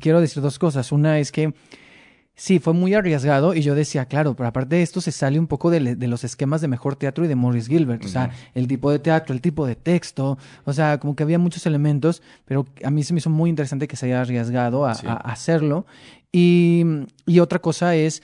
[0.00, 0.92] quiero decir dos cosas.
[0.92, 1.52] Una es que
[2.36, 5.46] sí, fue muy arriesgado y yo decía, claro, pero aparte de esto se sale un
[5.46, 8.04] poco de, de los esquemas de mejor teatro y de Morris Gilbert.
[8.04, 11.38] O sea, el tipo de teatro, el tipo de texto, o sea, como que había
[11.38, 14.94] muchos elementos, pero a mí se me hizo muy interesante que se haya arriesgado a,
[14.94, 15.06] Sí.
[15.06, 15.86] a hacerlo.
[16.32, 16.84] Y,
[17.26, 18.22] y otra cosa es,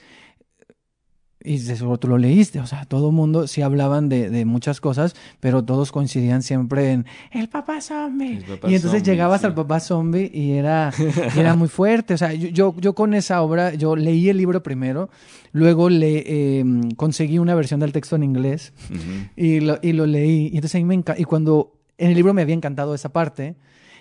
[1.43, 4.45] y de seguro tú lo leíste, o sea, todo el mundo sí hablaban de, de
[4.45, 8.37] muchas cosas, pero todos coincidían siempre en el papá zombie.
[8.37, 9.47] El papá y entonces zombie, llegabas sí.
[9.47, 10.91] al papá zombie y era,
[11.35, 12.13] y era muy fuerte.
[12.13, 15.09] O sea, yo, yo, yo con esa obra, yo leí el libro primero,
[15.51, 16.65] luego le eh,
[16.95, 19.01] conseguí una versión del texto en inglés Ujú.
[19.35, 20.47] y lo, y lo leí.
[20.47, 21.21] Y entonces a mí me encanta.
[21.21, 23.55] Y cuando en el libro me había encantado esa parte.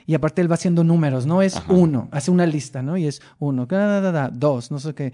[0.06, 1.72] Y aparte él va haciendo números, no es Ajá.
[1.72, 2.96] uno, hace una lista, ¿no?
[2.96, 5.12] Y es uno, da, da, da, dos, no sé qué.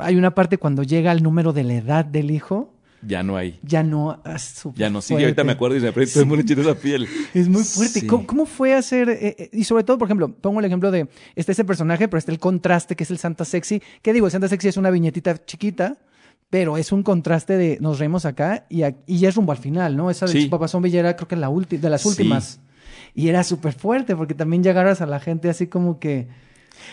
[0.00, 2.72] Hay una parte cuando llega al número de la edad del hijo,
[3.06, 3.58] Ya no hay.
[3.62, 4.20] ya no.
[4.24, 4.36] ah,
[4.74, 5.24] Ya no, sí, fuerte.
[5.26, 7.08] ahorita me acuerdo y me prende todo chino esa piel.
[7.34, 8.00] Es muy fuerte.
[8.00, 8.06] Sí.
[8.06, 9.08] ¿Cómo, cómo fue hacer?
[9.08, 12.18] eh, eh, y sobre todo, por ejemplo, pongo el ejemplo de está ese personaje, pero
[12.18, 13.82] está el contraste que es el Santa Sexy.
[14.02, 14.26] ¿Qué digo?
[14.26, 15.96] El Santa Sexy es una viñetita chiquita,
[16.50, 19.58] pero es un contraste de nos reímos acá y, a- y ya es rumbo al
[19.58, 20.10] final, ¿no?
[20.10, 20.42] Esa de Sí.
[20.44, 22.08] su papá zombie ya era, creo que la ulti- de las Sí.
[22.08, 22.60] últimas.
[23.14, 26.28] Y era súper fuerte porque también llegaras a la gente así como que.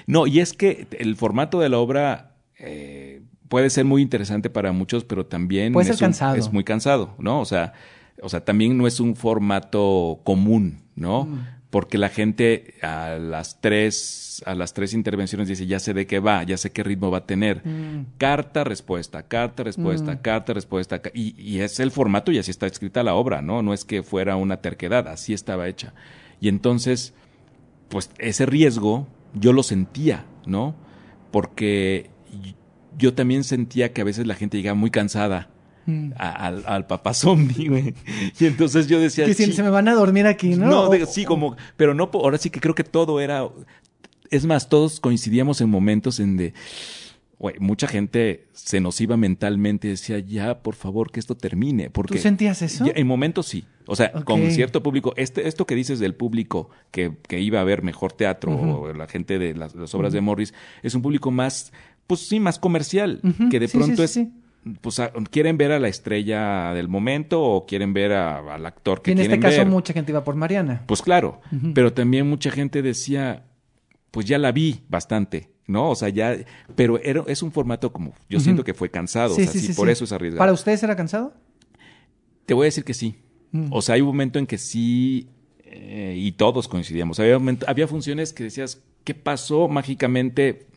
[0.06, 4.72] No, y es que el formato de la obra eh, puede ser muy interesante para
[4.72, 6.36] muchos, pero también Puede ser es, un- cansado.
[6.36, 7.40] es muy cansado, ¿no?
[7.42, 7.74] O sea,
[8.22, 11.26] o sea, también no es un formato común, ¿no?
[11.26, 11.46] Mm.
[11.70, 16.20] Porque la gente a las tres, a las tres intervenciones dice, ya sé de qué
[16.20, 17.62] va, ya sé qué ritmo va a tener.
[17.66, 21.02] mm, Carta, respuesta, carta, respuesta, carta, respuesta.
[21.14, 23.62] Y, y es el formato y así está escrita la obra, ¿no?
[23.62, 25.94] No es que fuera una terquedad, así estaba hecha.
[26.40, 27.14] Y entonces,
[27.90, 30.74] pues ese riesgo yo lo sentía, ¿no?
[31.32, 32.10] Porque
[32.98, 35.50] yo también sentía que a veces la gente llegaba muy cansada
[35.86, 36.12] mm.
[36.18, 37.94] a- al, al papá zombie, güey.
[38.40, 39.26] Y entonces yo decía...
[39.26, 40.68] que si "Sí, se me van a dormir aquí, ¿no?
[40.68, 43.48] no, de- sí, como, pero no, ahora sí que creo que todo era,
[44.30, 46.54] es más, todos coincidíamos en momentos en de,
[47.40, 52.16] güey, mucha gente se nos iba mentalmente, decía, ya, por favor, que esto termine, porque...
[52.16, 52.86] ¿Tú sentías eso?
[52.86, 54.24] Ya, en momentos sí, o sea, Ok.
[54.24, 58.12] con cierto público, este, esto que dices del público que, que iba a ver mejor
[58.12, 61.72] teatro, o la gente de las, las obras de Morris, es un público más,
[62.08, 64.28] pues sí, más comercial, que de sí, pronto sí, es...
[64.82, 69.02] Pues a- quieren ver a la estrella del momento o quieren ver a- al actor
[69.02, 69.68] que Y en quieren este caso ver.
[69.68, 70.84] mucha gente iba por Mariana.
[70.88, 71.40] Pues claro,
[71.74, 73.46] pero también mucha gente decía,
[74.12, 75.90] pues ya la vi bastante, ¿no?
[75.92, 76.36] O sea, ya,
[76.76, 79.60] pero era, es un formato como, yo siento que fue cansado, Sí, o sea, sí,
[79.60, 80.40] sí, sí, por eso es arriesgado.
[80.40, 81.34] ¿Para ustedes era cansado?
[82.46, 83.16] Te voy a decir que sí.
[83.52, 83.68] Mm.
[83.72, 85.30] O sea, hay un momento en que sí,
[85.64, 87.20] eh, y todos coincidíamos.
[87.22, 90.68] Había, había funciones que decías, ¿qué pasó mágicamente?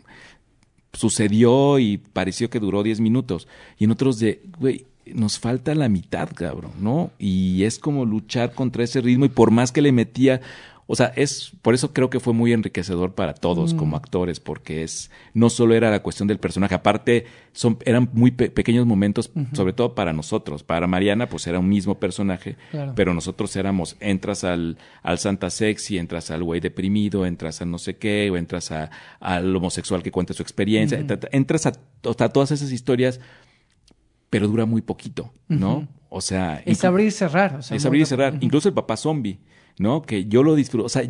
[0.92, 3.46] Sucedió y pareció que duró 10 minutos.
[3.78, 7.10] Y en otros de, güey, nos falta la mitad, cabrón, ¿no?
[7.18, 10.40] Y es como luchar contra ese ritmo y por más que le metía,
[10.92, 13.76] o sea, es, por eso creo que fue muy enriquecedor para todos Mm.
[13.76, 18.32] como actores, porque es, no solo era la cuestión del personaje, aparte son, eran muy
[18.32, 20.62] pe- pequeños momentos, sobre todo para nosotros.
[20.64, 22.92] Para Mariana, pues era un mismo personaje, Claro.
[22.96, 27.78] pero nosotros éramos, entras al, al Santa Sexy, entras al güey deprimido, entras a no
[27.78, 30.98] sé qué, o entras a, al homosexual que cuenta su experiencia,
[31.30, 33.20] entras a, sea, todas esas historias,
[34.28, 35.88] pero dura muy poquito, ¿no?
[36.08, 37.56] O sea, Es abrir y cerrar.
[37.56, 38.36] o sea, es abrir y cerrar.
[38.40, 39.38] Incluso el papá zombie,
[39.80, 40.02] ¿no?
[40.02, 40.84] Que yo lo disfruto.
[40.84, 41.08] O sea,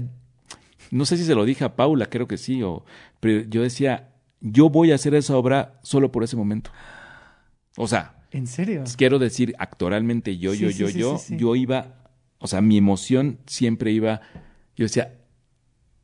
[0.93, 2.85] no sé si se lo dije a Paula, creo que sí, o,
[3.19, 4.11] pero yo decía,
[4.41, 6.71] yo voy a hacer esa obra solo por ese momento.
[7.77, 8.85] O sea, ¿En serio?
[8.97, 12.05] quiero decir, actoralmente yo, Sí, yo, sí, yo, sí, yo, yo iba,
[12.39, 14.21] o sea, mi emoción siempre iba,
[14.77, 15.17] yo decía,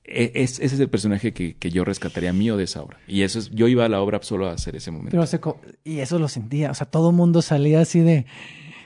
[0.03, 2.99] e- es, ese es el personaje que, que yo rescataría mío de esa obra.
[3.07, 5.13] Y eso es, yo iba a la obra solo a hacer ese momento.
[5.13, 6.73] Pero y eso lo sentía.
[6.73, 8.27] O sea, todo el mundo salía así de.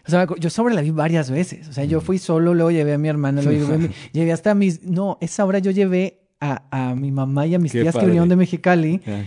[0.07, 1.69] O sea, yo sobre la vi varias veces.
[1.69, 4.33] O sea, yo fui solo, luego llevé a mi hermana, luego llevé, a mi- llevé
[4.33, 4.83] hasta a mis.
[4.85, 7.99] No, esa obra yo llevé a, a mi mamá y a mis Qué tías que
[7.99, 8.07] padre.
[8.09, 9.23] vinieron de Mexicali Ah,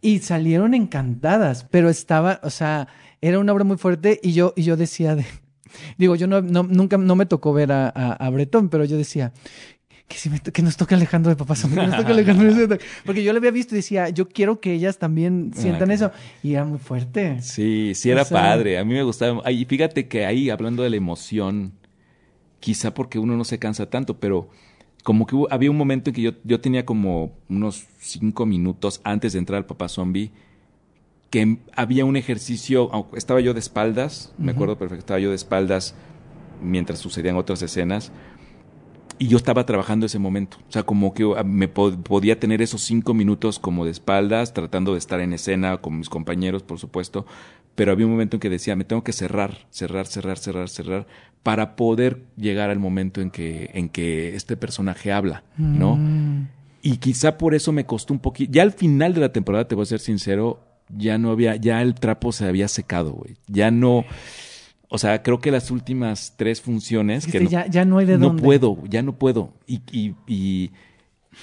[0.00, 1.64] y salieron encantadas.
[1.70, 2.88] Pero estaba, o sea,
[3.20, 5.24] era una obra muy fuerte y yo, y yo decía de.
[5.98, 8.96] Digo, yo no, no- nunca no me tocó ver a, a, a Bretón, pero yo
[8.96, 9.32] decía.
[10.08, 12.54] Que, si me to- que nos toque Alejandro de Papá Zombie, que nos toque Alejandro
[12.66, 15.94] de Porque yo le había visto y decía, yo quiero que ellas también sientan Ah,
[15.94, 16.10] eso.
[16.42, 17.40] Y era muy fuerte.
[17.40, 18.78] Sí, sí O era sea- padre.
[18.78, 19.50] A mí me gustaba.
[19.50, 21.72] Y fíjate que ahí, hablando de la emoción,
[22.60, 24.48] quizá porque uno no se cansa tanto, pero
[25.02, 29.00] como que hubo- había un momento en que yo, yo tenía como unos cinco minutos
[29.04, 30.30] antes de entrar al Papá Zombie,
[31.30, 35.94] que había un ejercicio, estaba yo de espaldas, me acuerdo perfecto, estaba yo de espaldas
[36.62, 38.12] mientras sucedían otras escenas,
[39.22, 40.56] y yo estaba trabajando ese momento.
[40.68, 44.52] O sea, como que ah, me po- podía tener esos cinco minutos como de espaldas,
[44.54, 47.24] tratando de estar en escena con mis compañeros, por supuesto.
[47.74, 51.06] Pero había un momento en que decía, me tengo que cerrar, cerrar, cerrar, cerrar, cerrar,
[51.42, 55.96] para poder llegar al momento en que, en que este personaje habla, ¿no?
[55.96, 56.48] Mm.
[56.82, 58.52] Y quizá por eso me costó un poquito.
[58.52, 61.80] Ya al final de la temporada, te voy a ser sincero, ya no había, ya
[61.80, 63.36] el trapo se había secado, güey.
[63.46, 64.04] Ya no.
[64.94, 68.04] O sea, creo que las últimas tres funciones que Dijiste, no, ya, ya no hay
[68.04, 68.42] de no dónde.
[68.42, 69.54] puedo, ya no puedo.
[69.66, 70.70] Y, y, y,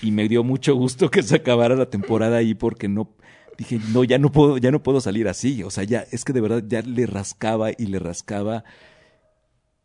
[0.04, 3.10] y me dio mucho gusto que se acabara la temporada ahí porque no
[3.58, 5.64] dije, no, ya no puedo, ya no puedo salir así.
[5.64, 8.64] O sea, ya, es que de verdad ya le rascaba y le rascaba.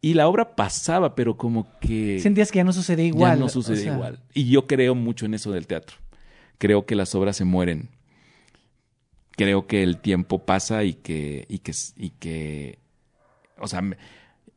[0.02, 3.32] Y la obra pasaba, pero como que Sentías que ya no sucedía igual.
[3.32, 4.20] ya no o sea, igual.
[4.34, 5.96] Y yo creo mucho en eso del teatro.
[6.58, 7.88] Creo que las obras se mueren.
[9.30, 12.83] Creo que el tiempo pasa y que, y que, y que,
[13.58, 13.82] o sea,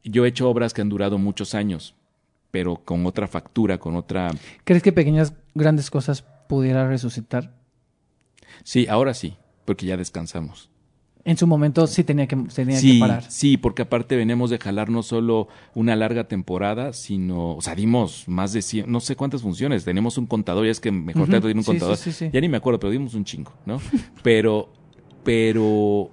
[0.03, 1.95] yo he hecho obras que han durado muchos años,
[2.51, 4.31] pero con otra factura, con otra,
[4.63, 7.53] ¿Crees que pequeñas, grandes cosas pudiera resucitar?
[8.63, 10.69] sí, ahora sí, porque ya descansamos.
[11.23, 13.23] En su momento sí tenía que, tenía que Sí, parar.
[13.29, 18.29] sí, porque aparte venimos de jalar no solo una larga temporada, sino, o sea, dimos
[18.29, 21.31] más de 100, no sé cuántas funciones, tenemos un contador, ya es que mejor Ujú,
[21.31, 22.29] teatro tiene un sí, sí, contador, sí, sí.
[22.31, 23.77] ya ni me acuerdo, pero dimos un chingo, ¿no?
[24.23, 24.69] pero,
[25.23, 26.09] pero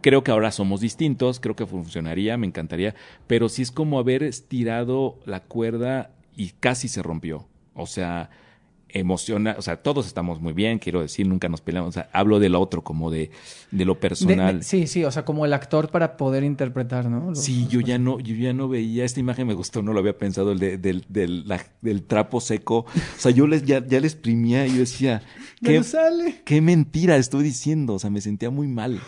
[0.00, 2.94] creo que ahora somos distintos, creo que funcionaría, me encantaría,
[3.26, 8.30] pero sí es como haber estirado la cuerda y casi se rompió, o sea,
[8.90, 12.38] emociona, o sea, todos estamos muy bien, quiero decir, nunca nos peleamos, o sea, hablo
[12.40, 13.30] de lo otro, como de,
[13.70, 14.58] de lo personal.
[14.58, 17.28] de- sí, sí, o sea, como el actor para poder interpretar, ¿no?
[17.30, 19.92] Los- Sí, los yo ya no, yo ya no veía esta imagen, me gustó, no
[19.92, 22.86] lo había pensado, el de- del, del, la- del trapo seco.
[22.86, 25.20] O sea, yo les, ya, ya le exprimía y yo decía,
[25.62, 26.40] qué, no sale.
[26.46, 27.92] qué mentira estoy diciendo.
[27.94, 29.00] O sea, me sentía muy mal.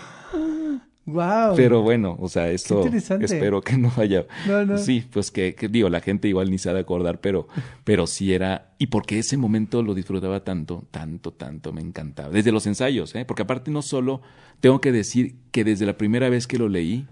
[1.07, 1.57] Wow.
[1.57, 4.27] Pero bueno, o sea, esto espero que no haya.
[4.47, 4.79] No, no.
[4.79, 7.49] Sí, pues que, que digo, la gente igual ni se ha de acordar, pero,
[7.85, 8.73] pero sí era.
[8.79, 12.31] Y porque ese momento lo disfrutaba tanto, tanto, tanto, me encantaba.
[12.31, 13.25] Desde los ensayos, ¿eh?
[13.25, 14.21] Porque aparte no solo,
[14.61, 17.07] tengo que decir que desde la primera vez que lo leí,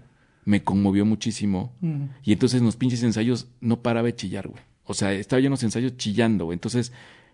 [0.45, 1.73] me conmovió muchísimo.
[1.81, 2.03] Mm.
[2.23, 4.61] Y entonces en los pinches ensayos no paraba de chillar, güey.
[4.85, 6.55] O sea, estaba yo en los ensayos chillando, güey.
[6.55, 6.91] Entonces,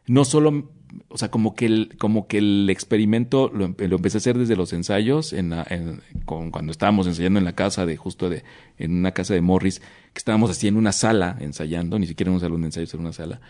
[0.07, 0.72] no solo,
[1.10, 4.56] o sea, como que el, como que el experimento lo, em- empecé a hacer desde
[4.56, 5.68] los ensayos, en, la-
[6.26, 8.44] cuando estábamos ensayando en la casa de, justo de,
[8.77, 12.36] en una casa de Morris, que estábamos así en una sala ensayando, ni siquiera en
[12.36, 13.41] un salón de ensayos, en una sala.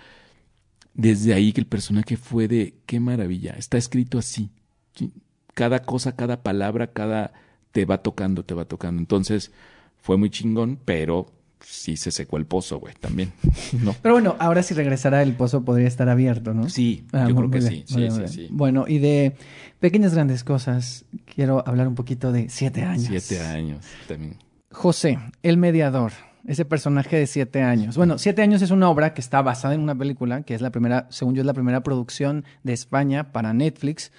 [0.94, 4.52] Desde ahí que el personaje fue de, qué maravilla, está escrito así.
[4.94, 5.12] Sí,
[5.54, 7.34] Cada cosa, cada palabra, cada,
[7.72, 9.02] te va tocando, te va tocando.
[9.02, 9.52] Entonces,
[9.98, 11.28] fue muy chingón, pero
[11.62, 13.32] sí se secó el pozo, güey, también.
[13.84, 13.96] ¿No?
[14.02, 16.70] Pero bueno, ahora si regresara el pozo podría estar abierto, ¿no?
[16.70, 18.38] Sí, Ah, yo creo que sí, bien, sí, muy bien, sí, muy sí.
[18.42, 18.58] bien.
[18.58, 19.36] Bueno, y de
[19.80, 23.08] pequeñas grandes cosas, quiero hablar un poquito de siete años.
[23.08, 24.38] Siete años también.
[24.72, 26.12] José, el mediador,
[26.46, 27.98] ese personaje de siete años.
[27.98, 30.70] Bueno, siete años es una obra que está basada en una película, que es la
[30.72, 34.12] primera, según yo, es la primera producción de España para Netflix.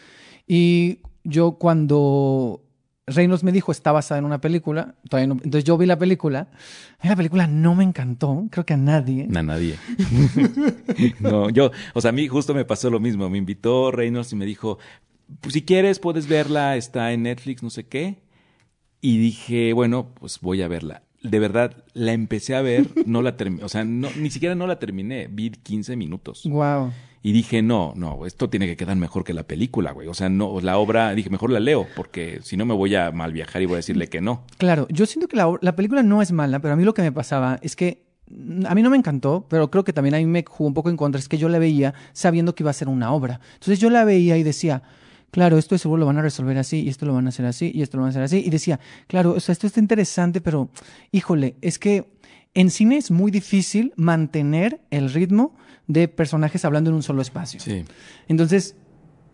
[0.47, 2.63] Y yo cuando
[3.07, 6.49] Reynolds me dijo está basada en una película, todavía no- entonces yo vi la película.
[6.99, 9.29] A mí la película no me encantó, creo que a nadie.
[9.35, 9.77] A nadie.
[11.21, 13.29] no, yo, o sea, a mí justo me pasó lo mismo.
[13.31, 14.79] Me invitó Reynolds y me dijo,
[15.41, 18.23] pues si quieres puedes verla, está en Netflix, no sé qué.
[19.01, 21.03] Y dije, bueno, pues voy a verla.
[21.23, 24.67] De verdad, la empecé a ver, no la terminé, o sea, no, ni siquiera no
[24.67, 26.43] la terminé, vi 15 minutos.
[26.45, 26.93] Wow.
[27.27, 30.07] Y dije, no, no, esto tiene que quedar mejor que la película, güey.
[30.07, 33.11] O sea, no, la obra, dije, mejor la leo, porque si no me voy a
[33.11, 34.45] mal viajar y voy a decirle que no.
[34.59, 37.03] Claro, yo siento que la, la película no es mala, pero a mí lo que
[37.03, 40.19] me pasaba es que mm, a mí no me encantó, pero creo que también a
[40.19, 42.71] mí me jugó un poco en contra, es que yo la veía sabiendo que iba
[42.71, 43.41] a ser una obra.
[43.55, 44.85] Entonces yo la veía y decía,
[45.33, 47.73] claro, esto seguro lo van a resolver así, y esto lo van a hacer así,
[47.75, 48.41] y esto lo van a hacer así.
[48.47, 48.79] Y decía,
[49.09, 50.71] claro, o sea, esto está interesante, pero
[51.11, 52.07] híjole, es que
[52.55, 55.57] en cine es muy difícil mantener el ritmo
[55.87, 57.61] de personajes hablando en un solo espacio.
[57.61, 57.85] Sí.
[58.29, 58.75] Entonces,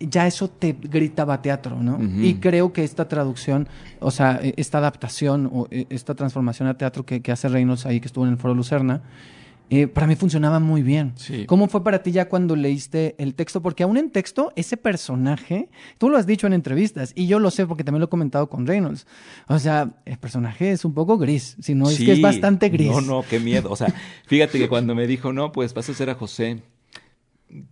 [0.01, 1.99] ya eso te gritaba teatro, ¿no?
[2.21, 3.69] Y creo que esta traducción,
[4.01, 7.87] o sea, e- esta adaptación o e- esta transformación a teatro que, que hace Reynolds
[7.87, 9.03] ahí, que estuvo en el Foro Lucerna,
[9.71, 11.13] eh, para mí funcionaba muy bien.
[11.17, 11.47] Sí.
[11.47, 13.63] ¿Cómo fue para ti ya cuando leíste el texto?
[13.63, 17.51] Porque aún en texto, ese personaje, tú lo has dicho en entrevistas, y yo lo
[17.51, 19.07] sé porque también lo he comentado con Reynolds.
[19.49, 22.91] O sea, el personaje es un poco gris, si no es que es bastante gris.
[22.91, 23.71] No, no, qué miedo.
[23.71, 23.95] O sea,
[24.27, 26.63] fíjate que cuando me dijo, no, pues vas a ser a José,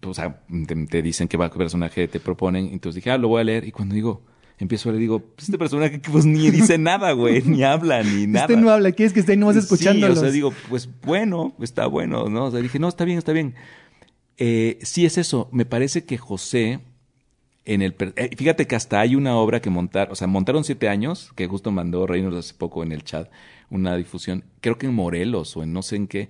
[0.02, 3.28] o sea, te, te dicen que va qué personaje te proponen, entonces dije, ah, lo
[3.28, 4.22] voy a leer, y cuando digo,
[4.64, 8.02] empiezo a leer, digo, pues este personaje que pues ni dice nada, güey, ni habla,
[8.02, 8.46] ni nada.
[8.46, 10.18] Este no habla, quieres que esté nomás escuchándolos.
[10.18, 12.46] Sí, o sea, digo, pues bueno, está bueno, ¿no?
[12.46, 13.54] O sea, dije, no, está bien, está bien.
[14.36, 16.80] Eh, sí es eso, me parece que José,
[17.64, 17.94] en el...
[18.16, 21.46] eh, fíjate que hasta hay una obra que montar, o sea, montaron siete años, que
[21.46, 23.30] justo mandó Reynolds hace poco en el chat,
[23.68, 26.28] una difusión, creo que en Morelos o en no sé en qué,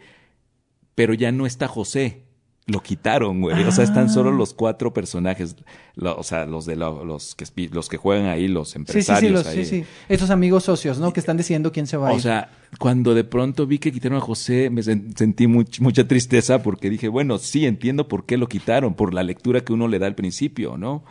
[0.95, 2.25] pero ya no está José.
[2.71, 3.63] Lo quitaron, güey.
[3.65, 4.09] O sea, están Ah.
[4.09, 5.57] solo los cuatro personajes.
[5.97, 8.79] Lo- o sea, los de lo- los que los que juegan ahí, los Sí, sí,
[8.79, 9.21] empresarios.
[9.31, 9.65] sí, los, ahí.
[9.65, 9.85] sí, sí.
[10.09, 11.13] Estos amigos socios, ¿no?
[11.13, 12.19] Que están decidiendo quién se va a ir.
[12.19, 16.07] O sea, cuando de pronto vi que quitaron a José, me sen- sentí much- mucha
[16.07, 19.89] tristeza porque dije, bueno, sí, entiendo por qué lo quitaron, por la lectura que uno
[19.89, 21.03] le da al principio, ¿no?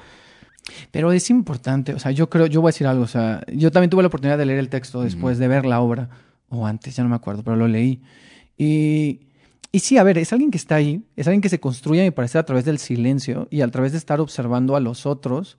[0.91, 3.71] Pero es importante, o sea, yo creo, yo voy a decir algo, o sea, yo
[3.71, 6.09] también tuve la oportunidad de leer el texto después de ver la obra,
[6.49, 8.01] o antes, ya no me acuerdo, pero lo leí.
[8.57, 9.21] Y,
[9.71, 12.11] y sí, a ver, es alguien que está ahí, es alguien que se construye, me
[12.11, 15.57] parece, a través del silencio y a través de estar observando a los otros,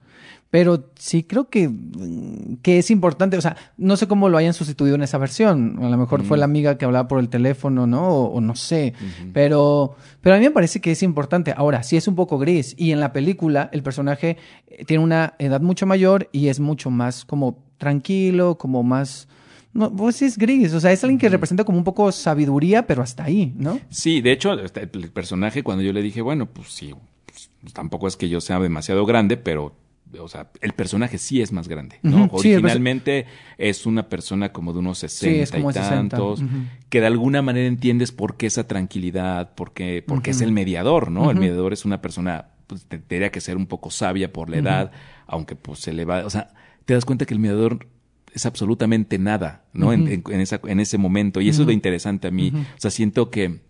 [0.51, 4.53] pero sí creo que, mm, que es importante, o sea, no sé cómo lo hayan
[4.53, 7.87] sustituido en esa versión, a lo mejor fue la amiga que hablaba por el teléfono,
[7.87, 8.09] ¿no?
[8.09, 8.95] O, o no sé,
[9.33, 11.55] pero, pero a mí me parece que es importante.
[11.57, 12.75] Ahora, sí es un poco gris.
[12.77, 16.91] Y en la película el personaje eh, tiene una edad mucho mayor y es mucho
[16.91, 19.29] más como tranquilo, como más...
[19.73, 23.03] No, pues es gris, o sea, es alguien que representa como un poco sabiduría, pero
[23.03, 23.79] hasta ahí, ¿no?
[23.89, 26.93] Sí, de hecho, este, el personaje, cuando yo le dije, bueno, pues sí,
[27.27, 29.77] pues, tampoco es que yo sea demasiado grande, pero,
[30.19, 32.27] o sea, el personaje sí es más grande, ¿no?
[32.27, 33.27] Perso- Originalmente
[33.59, 36.43] es una persona como de unos 60 es como y 60, tantos,
[36.89, 41.31] que de alguna manera entiendes por qué esa tranquilidad, porque, porque es el mediador, ¿no?
[41.31, 44.57] El mediador es una persona, pues, te- tendría que ser un poco sabia por la
[44.57, 44.91] edad,
[45.29, 46.49] aunque pues se le va, o sea,
[46.87, 47.87] te das cuenta que el mediador
[48.35, 49.93] es absolutamente nada, ¿no?
[49.93, 51.41] En- en, en esa, en ese momento.
[51.41, 52.53] Y eso es lo interesante a mí.
[52.55, 53.61] O sea, siento que,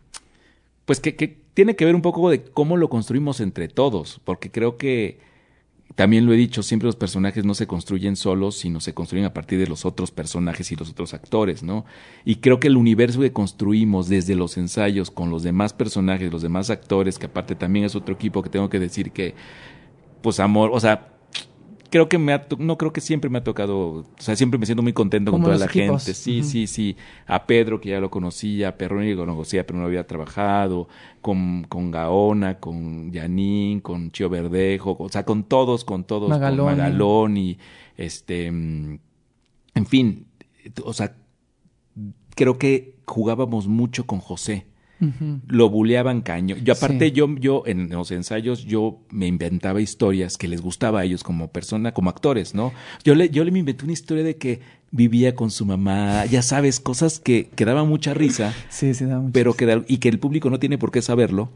[0.85, 4.51] pues que, que tiene que ver un poco de cómo lo construimos entre todos, porque
[4.51, 5.19] creo que
[5.97, 9.35] también lo he dicho, siempre los personajes no se construyen solos, sino se construyen a
[9.35, 11.85] partir de los otros personajes y los otros actores, ¿no?
[12.25, 16.43] Y creo que el universo que construimos desde los ensayos con los demás personajes, los
[16.43, 19.35] demás actores, que aparte también es otro equipo que tengo que decir que,
[20.23, 21.09] pues amor, o sea,
[21.91, 24.67] creo que me ha, no creo que siempre me ha tocado, o sea, siempre me
[24.67, 26.05] siento muy contento con toda la equipos.
[26.05, 26.15] gente.
[26.15, 26.97] Sí, sí, sí.
[27.27, 30.89] A Pedro, que ya lo conocía, a Perroni, que lo conocía, pero no había trabajado,
[31.21, 36.69] con, con Gaona, con Yanín, con Chio Verdejo, o sea, con todos, con todos, Magaloni.
[36.69, 37.59] con Magaloni,
[37.97, 38.99] este, mm,
[39.75, 40.27] en fin,
[40.85, 41.17] o sea,
[42.35, 44.70] creo que jugábamos mucho con José
[45.47, 46.57] Lo buleaban caño.
[46.63, 47.13] Yo aparte Sí.
[47.13, 51.49] yo yo en los ensayos yo me inventaba historias que les gustaba a ellos como
[51.51, 52.73] persona, como actores, ¿no?
[53.05, 54.61] Yo le yo le me inventé una historia de que
[54.91, 59.19] vivía con su mamá, ya sabes, cosas que que daban mucha risa, Sí, sí, da
[59.21, 59.33] mucho.
[59.33, 61.51] pero que y que el público no tiene por qué saberlo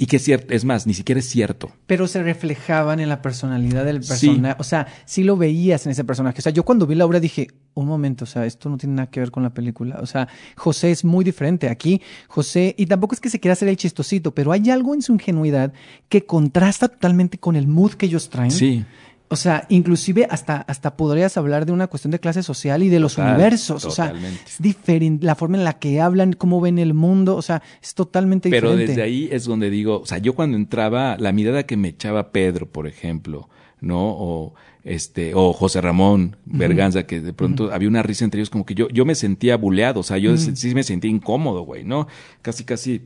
[0.00, 1.70] y que es cierto, es más, ni siquiera es cierto.
[1.86, 4.28] pero se reflejaban en la personalidad del Sí.
[4.28, 4.56] personaje.
[4.60, 6.38] O sea, sí lo veías en ese personaje.
[6.38, 8.94] O sea, yo cuando vi la obra dije, un momento, o sea, esto no tiene
[8.94, 9.98] nada que ver con la película.
[10.00, 11.68] O sea, José es muy diferente.
[11.68, 15.02] Aquí, José, y tampoco es que se quiera hacer el chistosito, pero hay algo en
[15.02, 15.72] su ingenuidad
[16.08, 18.50] que contrasta totalmente con el mood que ellos traen.
[18.52, 18.84] Sí.
[19.30, 22.98] O sea, inclusive hasta, hasta podrías hablar de una cuestión de clase social y de
[22.98, 23.84] los Total, universos.
[23.84, 24.40] O sea, totalmente.
[24.46, 25.26] es diferente.
[25.26, 27.36] La forma en la que hablan, cómo ven el mundo.
[27.36, 28.92] O sea, es totalmente Pero diferente.
[28.92, 32.32] desde ahí es donde digo, o sea, yo cuando entraba, la mirada que me echaba
[32.32, 33.48] Pedro, por ejemplo,
[33.80, 34.10] ¿no?
[34.10, 38.64] O este, o José Ramón Berganza, que de pronto había una risa entre ellos, como
[38.64, 42.06] que yo, yo me sentía buleado, o sea, yo sí me sentía incómodo, güey, ¿no?
[42.40, 43.02] Casi, casi,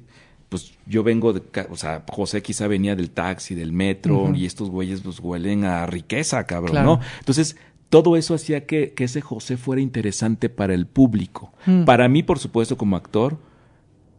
[0.53, 4.69] pues yo vengo de, o sea, José quizá venía del taxi, del metro, y estos
[4.69, 6.87] güeyes pues huelen a riqueza, cabrón, Claro.
[6.87, 7.01] ¿no?
[7.21, 7.57] Entonces,
[7.89, 11.55] todo eso hacía que, que ese José fuera interesante para el público.
[11.65, 11.85] Mm.
[11.85, 13.39] Para mí, por supuesto, como actor,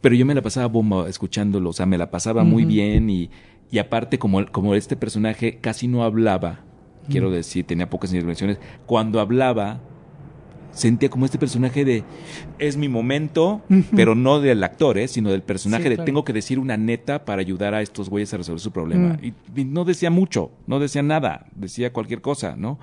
[0.02, 3.30] pero yo me la pasaba bomba escuchándolo, o sea, me la pasaba muy bien y,
[3.70, 6.62] y aparte como, como este personaje casi no hablaba,
[7.10, 8.58] quiero decir, tenía pocas intervenciones,
[8.88, 9.82] cuando hablaba
[10.74, 12.04] sentía como este personaje de
[12.60, 13.62] es mi momento,
[13.96, 15.08] pero no del actor, ¿eh?
[15.08, 16.06] sino del personaje Sí, de claro.
[16.06, 19.18] tengo que decir una neta para ayudar a estos güeyes a resolver su problema.
[19.22, 19.26] Mm.
[19.56, 22.80] Y, y no decía mucho, no decía nada, decía cualquier cosa, ¿no?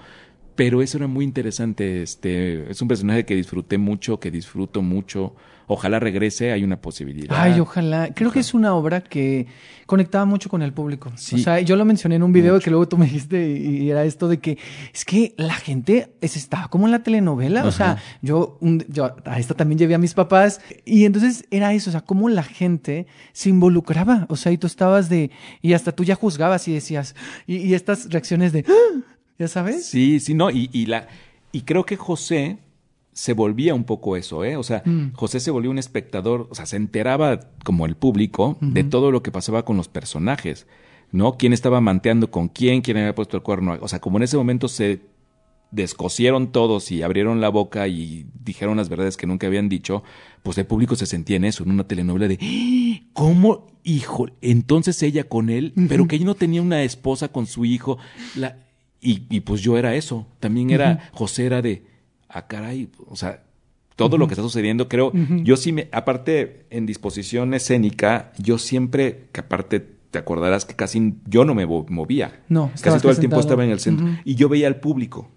[0.55, 5.35] Pero eso era muy interesante, este, es un personaje que disfruté mucho, que disfruto mucho.
[5.73, 7.37] Ojalá regrese, hay una posibilidad.
[7.39, 8.13] Ay, ojalá.
[8.13, 9.47] Creo que es una obra que
[9.87, 11.13] conectaba mucho con el público.
[11.15, 11.37] Sí.
[11.37, 13.91] O sea, yo lo mencioné en un video que luego tú me dijiste y, y
[13.91, 14.59] era esto de que
[14.93, 17.65] es que la gente es, estaba como en la telenovela.
[17.67, 21.73] O sea, yo, un- yo a esto también llevé a mis papás y entonces era
[21.73, 24.27] eso, o sea, cómo la gente se involucraba.
[24.29, 25.31] O sea, y tú estabas de,
[25.63, 27.15] y hasta tú ya juzgabas y decías,
[27.47, 29.01] y, y estas reacciones de, ¡Ah!
[29.39, 29.87] ¿ya sabes?
[29.87, 31.07] Sí, sí, no, y, y la,
[31.53, 32.59] y creo que José
[33.13, 34.57] se volvía un poco eso, ¿eh?
[34.57, 35.13] O sea, Mm.
[35.15, 39.23] José se volvía un espectador, o sea, se enteraba como el público de todo lo
[39.23, 40.67] que pasaba con los personajes,
[41.13, 41.37] ¿no?
[41.37, 43.77] Quién estaba manteando con quién, quién había puesto el cuerno.
[43.81, 45.01] O sea, como en ese momento se
[45.73, 50.03] descosieron todos y abrieron la boca y dijeron las verdades que nunca habían dicho,
[50.43, 53.07] pues el público se sentía en eso, en una telenovela de "¡Ah!
[53.13, 53.67] ¿cómo?
[53.85, 57.99] Hijo, entonces ella con él, pero que ella no tenía una esposa con su hijo,
[58.37, 58.59] la,
[59.01, 61.85] y, y pues yo era eso, también era, José era de,
[62.31, 63.43] ah caray, o sea,
[63.97, 65.13] todo lo que está sucediendo, creo,
[65.43, 71.15] yo sí me, aparte en disposición escénica, yo siempre, que aparte te acordarás que casi
[71.27, 72.41] yo no me movía.
[72.49, 74.07] No, casi todo el tiempo estaba en el centro.
[74.25, 75.29] Y yo veía al público.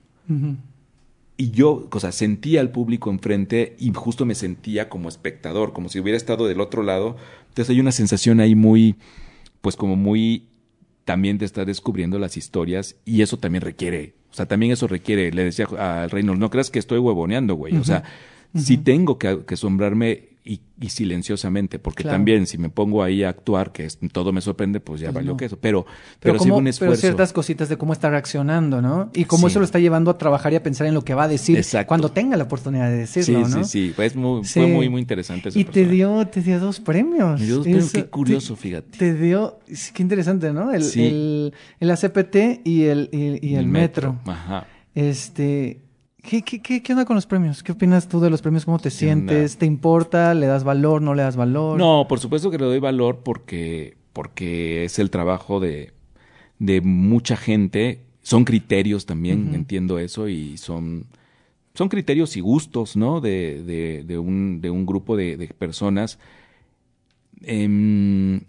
[1.36, 5.90] Y yo, o sea, sentía al público enfrente y justo me sentía como espectador, como
[5.90, 7.18] si hubiera estado del otro lado.
[7.49, 8.95] Entonces hay una sensación ahí muy,
[9.61, 10.48] pues como muy,
[11.06, 15.31] también de estar descubriendo las historias y eso también requiere, o sea, también eso requiere,
[15.31, 18.03] le decía al Reynolds, no creas que estoy huevoneando, güey, o sea,
[18.55, 20.60] sí tengo que, que asombrarme y,
[20.90, 25.07] silenciosamente, porque también si me pongo ahí a actuar, que todo me sorprende, pues ya
[25.07, 25.57] pues valió que eso.
[25.57, 25.86] Pero,
[26.20, 26.91] pero, pero, un esfuerzo.
[26.91, 29.10] pero ciertas cositas de cómo está reaccionando, ¿no?
[29.14, 31.24] Y cómo eso lo está llevando a trabajar y a pensar en lo que va
[31.24, 33.64] a decir cuando tenga la oportunidad de decirlo, sí, ¿no?
[33.64, 35.49] Sí, sí, pues muy, fue muy, muy interesante.
[35.53, 37.40] y te dio, te dio dos premios.
[37.40, 38.98] Me dio dos premios, qué curioso, fíjate.
[38.98, 39.60] Te dio,
[39.94, 40.74] qué interesante, ¿no?
[40.74, 44.14] El, el, el, ACPT y el, y, el, metro.
[44.14, 44.32] metro.
[44.34, 44.68] Ajá.
[44.94, 45.82] Este,
[46.23, 47.61] ¿Qué, qué, qué, onda con los premios?
[47.63, 48.63] ¿Qué opinas tú de los premios?
[48.63, 49.57] ¿Cómo te sientes?
[49.57, 50.33] ¿Te importa?
[50.33, 51.01] ¿Le das valor?
[51.01, 51.77] ¿No le das valor?
[51.77, 55.91] No, por supuesto que le doy valor porque, porque es el trabajo de,
[56.59, 57.99] de mucha gente.
[58.21, 61.07] Son criterios también, entiendo eso, y son,
[61.73, 63.19] son criterios y gustos, ¿no?
[63.19, 66.19] De, de, de, un, de un grupo de, de personas.
[67.41, 68.45] En,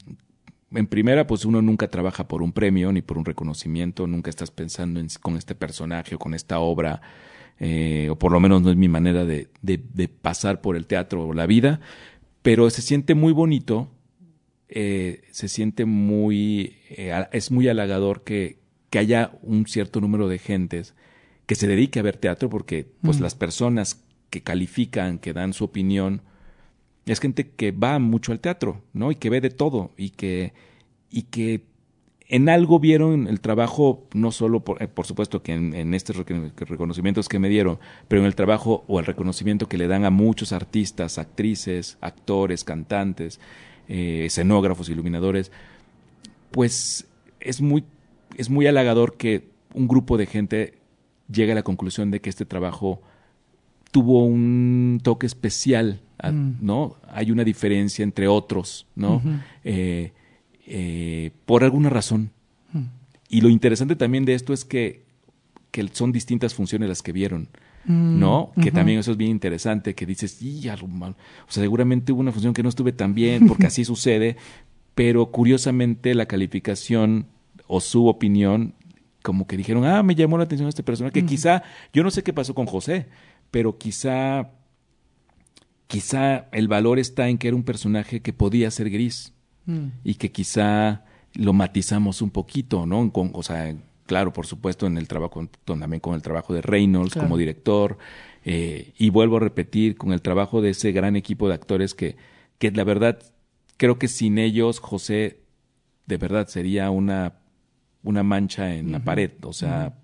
[0.74, 4.50] en primera, pues uno nunca trabaja por un premio ni por un reconocimiento, nunca estás
[4.50, 7.00] pensando en, con este personaje o con esta obra
[7.60, 11.28] eh, o por lo menos no es mi manera de, de, pasar por el teatro
[11.28, 11.80] o la vida,
[12.42, 13.90] pero se siente muy bonito,
[14.68, 18.58] eh, se siente muy, eh, es muy halagador que,
[18.90, 20.94] que, haya un cierto número de gentes
[21.46, 23.22] que se dedique a ver teatro, porque pues mm.
[23.22, 26.22] las personas que califican, que dan su opinión,
[27.06, 29.10] es gente que va mucho al teatro, ¿no?
[29.10, 30.52] Y que ve de todo y que,
[31.10, 31.64] y que
[32.28, 37.28] en algo vieron el trabajo, no solo por, eh, por supuesto que en, estos reconocimientos
[37.28, 37.78] que me dieron,
[38.08, 42.64] pero en el trabajo o el reconocimiento que le dan a muchos artistas, actrices, actores,
[42.64, 43.40] cantantes,
[43.88, 45.52] eh, escenógrafos, iluminadores,
[46.50, 47.06] pues
[47.40, 47.84] es muy,
[48.36, 50.74] es muy halagador que un grupo de gente
[51.30, 53.02] llegue a la conclusión de que este trabajo
[53.90, 56.56] tuvo un toque especial, mm.
[56.60, 56.96] ¿no?
[57.08, 59.22] Hay una diferencia entre otros, ¿no?
[60.66, 62.30] Eh, por alguna razón.
[62.72, 62.84] Hmm.
[63.28, 65.04] Y lo interesante también de esto es que,
[65.70, 67.48] que son distintas funciones las que vieron.
[67.84, 68.18] Hmm.
[68.18, 68.52] ¿No?
[68.62, 72.54] Que también eso es bien interesante, que dices, y o sea, seguramente hubo una función
[72.54, 74.38] que no estuve tan bien, porque así sucede,
[74.94, 77.26] pero curiosamente la calificación
[77.66, 78.72] o su opinión,
[79.22, 81.62] como que dijeron, ah, me llamó la atención este personaje, que quizá,
[81.92, 83.06] yo no sé qué pasó con José,
[83.50, 84.50] pero quizá,
[85.86, 89.32] quizá el valor está en que era un personaje que podía ser gris
[90.02, 91.04] y que quizá
[91.34, 93.10] lo matizamos un poquito, ¿no?
[93.12, 93.74] Con, o sea,
[94.06, 97.98] claro, por supuesto, en el trabajo, también con el trabajo de Reynolds como director,
[98.44, 102.16] eh, y vuelvo a repetir, con el trabajo de ese gran equipo de actores que,
[102.58, 103.18] que la verdad,
[103.76, 105.40] creo que sin ellos, José,
[106.06, 107.38] de verdad, sería una,
[108.02, 109.96] una mancha en la pared, o sea,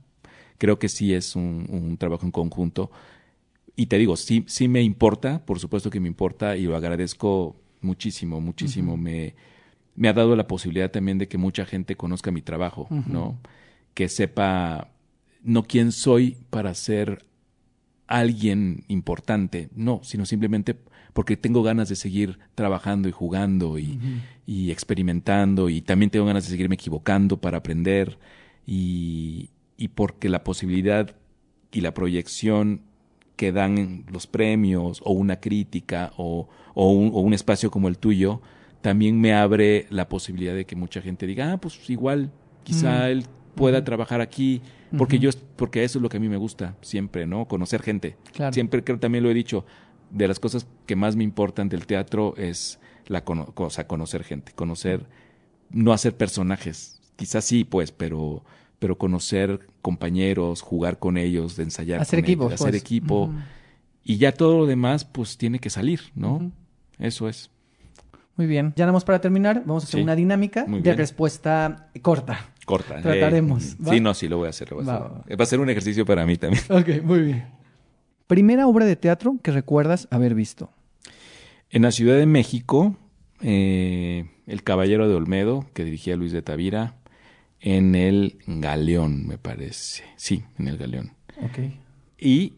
[0.56, 2.90] creo que sí es un, un, trabajo en conjunto.
[3.76, 7.56] Y te digo, sí, sí me importa, por supuesto que me importa, y lo agradezco
[7.80, 8.96] muchísimo, muchísimo.
[8.96, 9.34] me,
[9.96, 13.38] me ha dado la posibilidad también de que mucha gente conozca mi trabajo, ¿no?
[13.94, 14.92] Que sepa
[15.42, 17.24] no quién soy para ser
[18.06, 20.76] alguien importante, no, sino simplemente
[21.12, 23.98] porque tengo ganas de seguir trabajando y jugando y,
[24.46, 28.18] y experimentando y también tengo ganas de seguirme equivocando para aprender
[28.66, 31.14] y, y porque la posibilidad
[31.72, 32.82] y la proyección
[33.40, 37.96] que dan los premios o una crítica o, o, un, o un espacio como el
[37.96, 38.42] tuyo,
[38.82, 42.30] también me abre la posibilidad de que mucha gente diga, ah, pues igual,
[42.64, 44.60] quizá él pueda trabajar aquí,
[44.98, 47.48] porque yo, porque eso es lo que a mí me gusta siempre, ¿no?
[47.48, 48.18] Conocer gente.
[48.52, 49.64] Siempre creo, también lo he dicho,
[50.10, 55.06] de las cosas que más me importan del teatro es la cosa, conocer gente, conocer,
[55.70, 58.44] no hacer personajes, quizás sí, pues, pero,
[58.80, 62.82] pero conocer compañeros, jugar con ellos, de ensayar, hacer equipo, hacer pues.
[62.82, 63.30] equipo,
[64.02, 66.50] y ya todo lo demás, pues, tiene que salir, ¿no?
[66.98, 67.50] Eso es.
[68.36, 68.72] Muy bien.
[68.74, 69.62] Ya vamos para terminar.
[69.66, 72.48] Vamos a hacer una dinámica de respuesta corta.
[72.64, 72.98] Corta.
[72.98, 73.76] Eh, Trataremos.
[73.88, 74.72] sí, no, sí, lo voy a hacer.
[74.74, 75.22] Va.
[75.38, 76.62] a ser un ejercicio para mí también.
[76.70, 77.44] Ok, muy bien.
[78.26, 80.70] Primera obra de teatro que recuerdas haber visto.
[81.68, 82.96] En la Ciudad de México,
[83.42, 86.94] eh, El Caballero de Olmedo, que dirigía Luis de Tavira,
[87.60, 90.04] en el Galeón, me parece.
[90.16, 91.12] Sí, en el Galeón.
[91.42, 91.58] Ok.
[92.18, 92.54] Y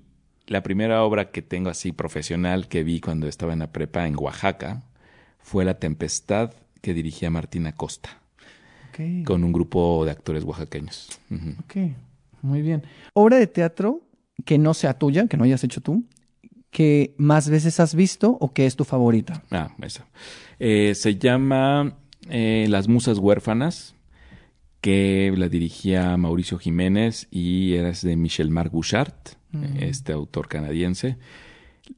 [0.47, 4.17] la primera obra que tengo así profesional que vi cuando estaba en la prepa en
[4.19, 4.83] Oaxaca,
[5.39, 8.19] fue La Tempestad que dirigía Martina Costa.
[9.25, 11.09] Con un grupo de actores oaxaqueños.
[11.65, 11.77] Ok,
[12.43, 12.83] muy bien.
[13.15, 14.03] Obra de teatro
[14.45, 16.05] que no sea tuya, que no hayas hecho tú,
[16.71, 19.45] que más veces has visto o que es tu favorita?
[19.51, 20.07] Ah, esa.
[20.59, 21.97] Eh, se llama
[22.29, 23.95] eh, Las Musas Huérfanas,
[24.83, 29.15] que la dirigía Mauricio Jiménez y era de Michel Marc Bouchard,
[29.79, 31.19] este autor canadiense.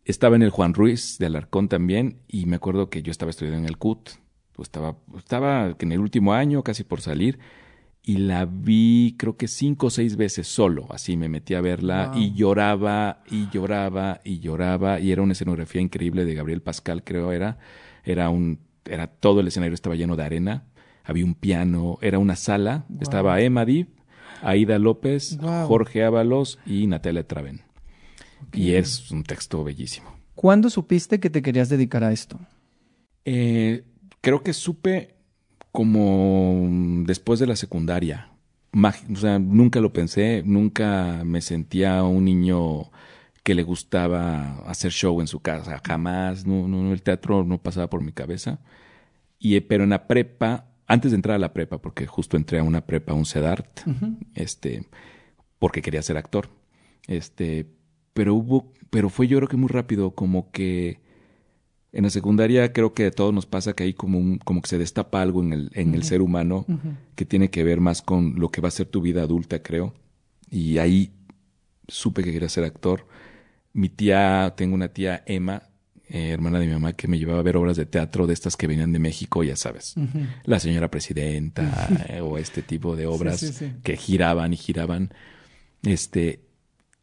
[0.05, 3.59] Estaba en el Juan Ruiz de Alarcón también y me acuerdo que yo estaba estudiando
[3.59, 4.11] en el CUT,
[4.53, 7.39] pues estaba, estaba en el último año, casi por salir,
[8.03, 12.13] y la vi creo que cinco o seis veces solo, así me metí a verla
[12.15, 17.33] y lloraba y lloraba y lloraba y era una escenografía increíble de Gabriel Pascal, creo
[17.33, 17.57] era,
[18.05, 20.65] era un, era todo el escenario estaba lleno de arena,
[21.05, 23.89] había un piano, era una sala, estaba Emma Dib,
[24.43, 27.63] Aida López, Jorge Ábalos y Natalia Traven.
[28.53, 30.15] Y es un texto bellísimo.
[30.35, 32.39] ¿Cuándo supiste que te querías dedicar a esto?
[33.25, 33.85] Eh,
[34.21, 35.15] creo que supe
[35.73, 36.69] como
[37.05, 38.31] después de la secundaria.
[38.73, 42.91] o sea, nunca lo pensé, nunca me sentía un niño
[43.43, 47.91] que le gustaba hacer show en su casa, jamás, no, no, el teatro no pasaba
[47.91, 48.61] por mi cabeza.
[49.39, 52.63] Y, pero en la prepa, antes de entrar a la prepa, porque justo entré a
[52.63, 53.81] una prepa, un CEDART,
[54.35, 54.87] este,
[55.59, 56.51] porque quería ser actor.
[57.07, 57.67] Este,
[58.13, 61.01] pero hubo, pero fue yo creo que muy rápido, como que
[61.93, 64.69] en la secundaria creo que a todos nos pasa que hay como un, como que
[64.69, 66.67] se destapa algo en el, en el ser humano
[67.15, 69.95] que tiene que ver más con lo que va a ser tu vida adulta, creo.
[70.51, 71.13] Y ahí
[71.89, 73.07] supe que quería ser actor.
[73.73, 75.69] Mi tía, tengo una tía Emma,
[76.09, 78.57] eh, hermana de mi mamá, que me llevaba a ver obras de teatro de estas
[78.57, 79.95] que venían de México, ya sabes.
[80.45, 85.15] La señora presidenta eh, o este tipo de obras que giraban y giraban.
[85.83, 86.41] Este,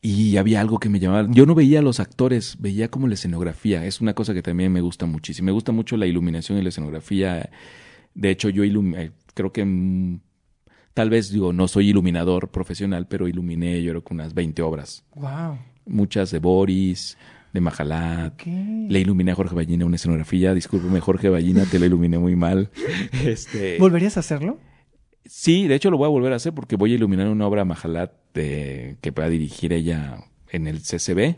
[0.01, 1.27] y había algo que me llamaba.
[1.31, 3.85] Yo no veía a los actores, veía como la escenografía.
[3.85, 5.47] Es una cosa que también me gusta muchísimo.
[5.47, 7.49] Me gusta mucho la iluminación y la escenografía.
[8.13, 10.19] De hecho, yo eh, creo que mm,
[10.93, 15.03] tal vez digo, no soy iluminador profesional, pero iluminé yo creo que unas 20 obras.
[15.15, 15.57] Wow.
[15.85, 17.17] Muchas de Boris,
[17.53, 18.41] de Majalat.
[18.45, 20.53] Le iluminé a Jorge Ballina una escenografía.
[20.53, 22.69] Discúlpeme, Jorge Ballina, te la iluminé muy mal.
[23.25, 24.59] Este, ¿Volverías a hacerlo?
[25.25, 27.65] Sí, de hecho lo voy a volver a hacer porque voy a iluminar una obra
[27.65, 30.17] Majalat que va a dirigir ella
[30.49, 31.35] en el CCB.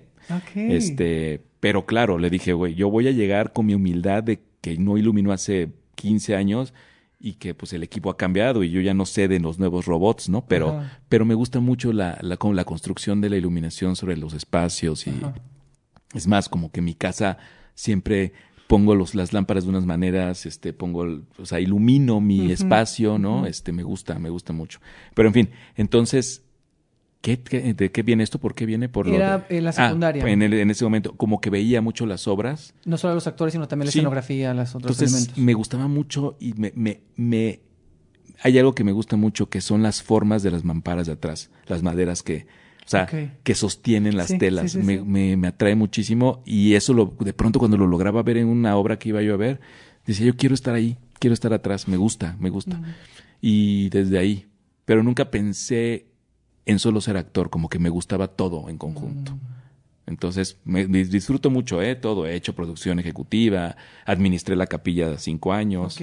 [0.56, 4.78] Este, pero claro, le dije, güey, yo voy a llegar con mi humildad de que
[4.78, 6.74] no iluminó hace 15 años
[7.20, 9.86] y que pues el equipo ha cambiado y yo ya no sé de los nuevos
[9.86, 10.46] robots, ¿no?
[10.46, 15.08] Pero, pero me gusta mucho la, la, la construcción de la iluminación sobre los espacios
[15.08, 15.14] y
[16.14, 17.38] es más, como que mi casa
[17.76, 18.34] siempre
[18.68, 21.06] pongo los, las lámparas de unas maneras, este, pongo,
[21.38, 23.46] o sea, ilumino mi espacio, ¿no?
[23.46, 24.80] Este, me gusta, me gusta mucho.
[25.14, 26.44] Pero en fin, entonces,
[27.22, 28.40] ¿qué, de qué viene esto?
[28.40, 28.90] ¿Por qué viene?
[28.90, 30.28] Por Era en la ah, secundaria.
[30.28, 32.74] en, en ese momento, como que veía mucho las obras.
[32.86, 36.54] No solo los actores, sino también la escenografía, las otros entonces, me gustaba mucho y
[36.54, 37.60] me, me, me,
[38.42, 41.52] hay algo que me gusta mucho que son las formas de las mamparas de atrás,
[41.68, 42.48] las maderas que,
[42.86, 43.08] o sea,
[43.44, 44.76] que sostienen las telas.
[44.76, 48.48] me, me, me, atrae muchísimo y eso lo, de pronto cuando lo lograba ver en
[48.48, 49.62] una obra que iba yo a ver,
[50.06, 52.82] decía yo quiero estar ahí, quiero estar atrás, me gusta, me gusta.
[53.42, 54.48] Y desde ahí,
[54.86, 56.08] pero nunca pensé
[56.66, 59.34] en solo ser actor, como que me gustaba todo en conjunto.
[59.34, 59.40] Mm.
[60.06, 61.96] Entonces, me, disfruto mucho, ¿eh?
[61.96, 62.28] Todo.
[62.28, 65.98] He hecho producción ejecutiva, administré la capilla cinco años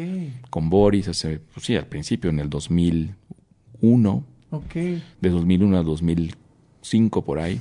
[0.49, 4.25] con Boris, hace, pues sí, al principio, en el 2001.
[4.53, 5.03] Okay.
[5.21, 6.50] De 2001 a 2004
[6.81, 7.61] cinco por ahí.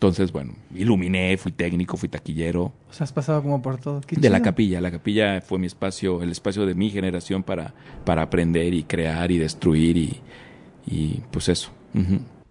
[0.00, 2.72] Entonces, bueno, iluminé, fui técnico, fui taquillero.
[2.88, 4.00] O sea, has pasado como por todo.
[4.10, 4.80] de la capilla.
[4.80, 7.74] La capilla fue mi espacio, el espacio de mi generación para,
[8.06, 10.20] para aprender y crear y destruir y,
[10.86, 11.70] y pues eso.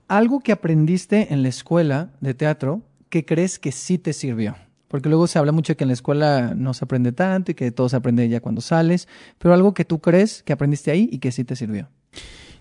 [0.07, 4.55] Algo que aprendiste en la escuela de teatro que crees que sí te sirvió.
[4.87, 7.55] Porque luego se habla mucho de que en la escuela no se aprende tanto y
[7.55, 11.09] que todo se aprende ya cuando sales, pero algo que tú crees que aprendiste ahí
[11.11, 11.89] y que sí te sirvió.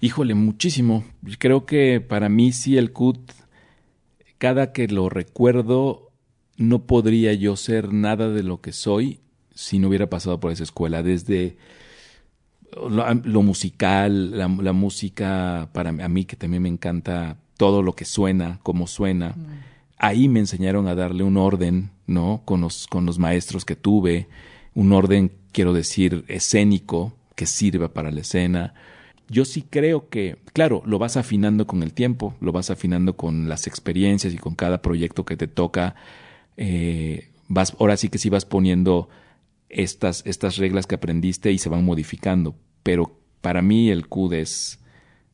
[0.01, 1.05] Híjole, muchísimo.
[1.39, 3.33] Creo que para mí sí el CUT
[4.39, 6.11] cada que lo recuerdo,
[6.57, 9.21] no podría yo ser nada de lo que soy
[9.55, 11.03] si no hubiera pasado por esa escuela.
[11.03, 11.57] Desde
[12.73, 18.61] lo, musical, la, música, para a mí que también me encanta todo lo que suena,
[18.63, 19.31] cómo suena.
[19.31, 19.47] Mm.
[19.99, 22.43] Ahí me enseñaron a darle un orden, ¿no?
[22.45, 24.29] Con los, con los maestros que tuve,
[24.75, 28.75] un orden, quiero decir, escénico, que sirva para la escena
[29.29, 33.49] yo sí creo que, claro, lo vas afinando con el tiempo, lo vas afinando con
[33.49, 35.95] las experiencias y con cada proyecto que te toca.
[36.57, 39.09] Eh, vas, ahora sí que sí vas poniendo
[39.69, 42.57] estas, estas reglas que aprendiste y se van modificando.
[42.83, 44.79] Pero para mí el CUD es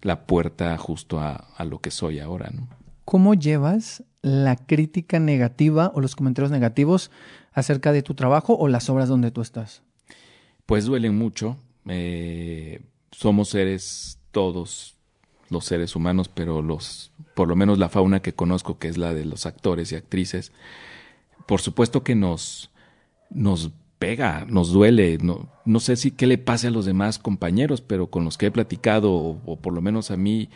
[0.03, 2.51] la puerta justo a, a lo que soy ahora.
[2.53, 2.69] ¿no?
[3.05, 7.11] ¿Cómo llevas la crítica negativa o los comentarios negativos
[7.53, 9.83] acerca de tu trabajo o las obras donde tú estás?
[10.67, 11.57] Pues duelen mucho.
[11.87, 12.81] Eh,
[13.17, 14.95] somos seres todos
[15.51, 19.13] los seres humanos, pero los por lo menos la fauna que conozco, que es la
[19.13, 20.53] de los actores y actrices,
[21.47, 22.71] por supuesto que nos,
[23.31, 25.19] nos pega, nos duele.
[25.21, 28.47] No, no sé si qué le pase a los demás compañeros, pero con los que
[28.47, 30.49] he platicado, o, por lo menos a mí,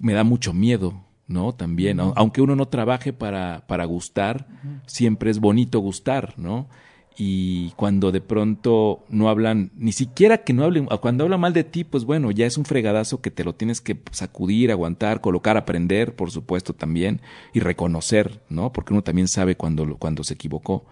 [0.00, 1.52] me da mucho miedo, ¿no?
[1.52, 4.46] También, aunque uno no trabaje para, para gustar,
[4.86, 6.68] siempre es bonito gustar, ¿no?
[7.16, 11.62] Y cuando de pronto no hablan, ni siquiera que no hablen, cuando hablan mal de
[11.62, 15.56] ti, pues bueno, ya es un fregadazo que te lo tienes que sacudir, aguantar, colocar,
[15.56, 17.20] aprender, por supuesto también,
[17.52, 18.72] y reconocer, ¿no?
[18.72, 20.86] Porque uno también sabe cuando, cuando se equivocó.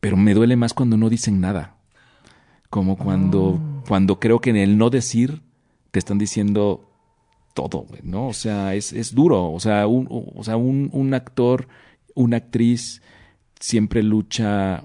[0.00, 1.76] Pero me duele más cuando no dicen nada.
[2.70, 3.84] Como cuando, ah.
[3.86, 5.42] cuando creo que en el no decir
[5.90, 6.88] te están diciendo
[7.52, 8.28] todo, ¿no?
[8.28, 9.52] O sea, es, es duro.
[9.52, 11.68] O sea, un, o sea un, un actor,
[12.14, 13.02] una actriz
[13.60, 14.84] siempre lucha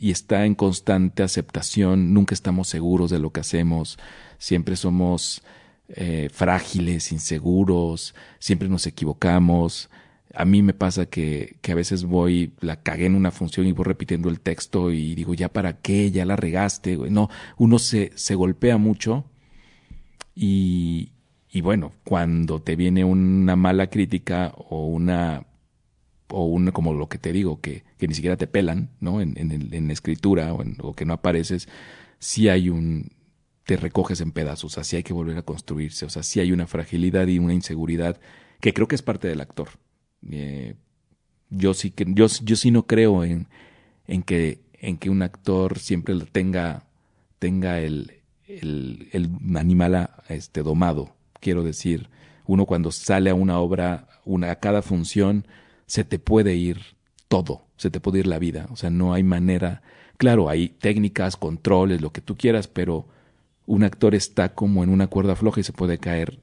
[0.00, 3.98] y está en constante aceptación, nunca estamos seguros de lo que hacemos,
[4.38, 5.42] siempre somos
[5.90, 9.90] eh, frágiles, inseguros, siempre nos equivocamos.
[10.34, 13.72] A mí me pasa que, que, a veces voy, la cagué en una función y
[13.72, 16.96] voy repitiendo el texto y digo, ya para qué, ya la regaste.
[16.96, 17.28] No,
[17.58, 19.26] uno se, se golpea mucho
[20.34, 21.12] y,
[21.50, 25.46] y bueno, cuando te viene una mala crítica o una
[26.28, 29.20] o un, como lo que te digo, que, que ni siquiera te pelan, ¿no?
[29.20, 31.68] En, en, en escritura o, en, o, que no apareces,
[32.18, 33.12] sí hay un,
[33.64, 36.52] te recoges en pedazos, o sea, hay que volver a construirse, o sea, sí hay
[36.52, 38.20] una fragilidad y una inseguridad
[38.60, 39.68] que creo que es parte del actor.
[40.28, 40.74] Eh,
[41.50, 43.48] yo sí que, yo, yo sí no creo en,
[44.06, 46.88] en que, en que un actor siempre tenga,
[47.38, 51.14] tenga el, el, el animal este, domado.
[51.40, 52.08] Quiero decir,
[52.46, 54.08] uno cuando sale a una obra,
[54.42, 55.46] a cada función,
[55.86, 56.80] se te puede ir
[57.28, 59.80] todo, se te puede ir la vida, o sea, no hay manera,
[60.18, 63.08] claro, hay técnicas, controles, lo que tú quieras, pero
[63.64, 66.40] un actor está como en una cuerda floja y se puede caer